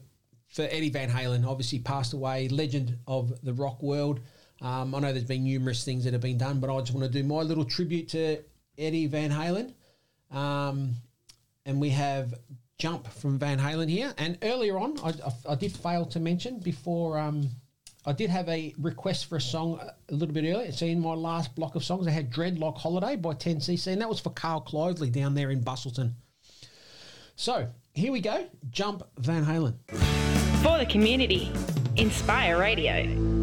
for 0.48 0.62
Eddie 0.62 0.90
Van 0.90 1.11
Halen. 1.11 1.46
Obviously 1.46 1.78
passed 1.78 2.12
away, 2.12 2.48
legend 2.48 2.98
of 3.07 3.33
the 3.42 3.52
rock 3.52 3.83
world. 3.83 4.20
Um, 4.61 4.94
I 4.94 5.00
know 5.00 5.12
there's 5.12 5.24
been 5.24 5.44
numerous 5.44 5.85
things 5.85 6.04
that 6.04 6.12
have 6.12 6.22
been 6.22 6.38
done, 6.38 6.61
but 6.61 6.74
I 6.74 6.78
just 6.80 6.94
want 6.94 7.11
to 7.11 7.12
do 7.12 7.26
my 7.26 7.42
little 7.42 7.64
tribute 7.64 8.09
to 8.11 8.38
Eddie 8.78 9.07
Van 9.07 9.30
Halen. 9.30 9.74
Um, 10.30 10.94
and 11.66 11.80
we 11.80 11.90
have 11.90 12.35
Jump 12.78 13.07
from 13.09 13.38
Van 13.38 13.59
Halen 13.59 13.88
here. 13.88 14.12
And 14.18 14.38
earlier 14.42 14.78
on, 14.78 14.98
I, 15.00 15.09
I, 15.09 15.52
I 15.52 15.54
did 15.54 15.72
fail 15.72 16.07
to 16.07 16.20
mention 16.20 16.59
before. 16.59 17.18
Um, 17.18 17.50
I 18.07 18.12
did 18.12 18.30
have 18.30 18.48
a 18.48 18.74
request 18.78 19.26
for 19.26 19.37
a 19.37 19.40
song 19.40 19.80
a 19.80 20.14
little 20.14 20.35
bit 20.35 20.44
earlier. 20.44 20.72
So 20.72 20.85
in 20.85 21.00
my 21.00 21.14
last 21.14 21.54
block 21.54 21.74
of 21.74 21.85
songs, 21.85 22.07
I 22.07 22.11
had 22.11 22.30
Dreadlock 22.30 22.76
Holiday 22.76 23.16
by 23.16 23.35
10cc, 23.35 23.87
and 23.87 24.00
that 24.00 24.09
was 24.09 24.20
for 24.20 24.30
Carl 24.30 24.61
Cloveley 24.61 25.11
down 25.11 25.35
there 25.35 25.50
in 25.50 25.62
Busselton. 25.62 26.12
So 27.37 27.68
here 27.92 28.12
we 28.12 28.20
go. 28.20 28.46
Jump 28.70 29.04
Van 29.18 29.44
Halen. 29.44 30.03
For 30.64 30.79
the 30.79 30.87
community, 30.87 31.53
Inspire 31.96 32.59
Radio. 32.59 33.34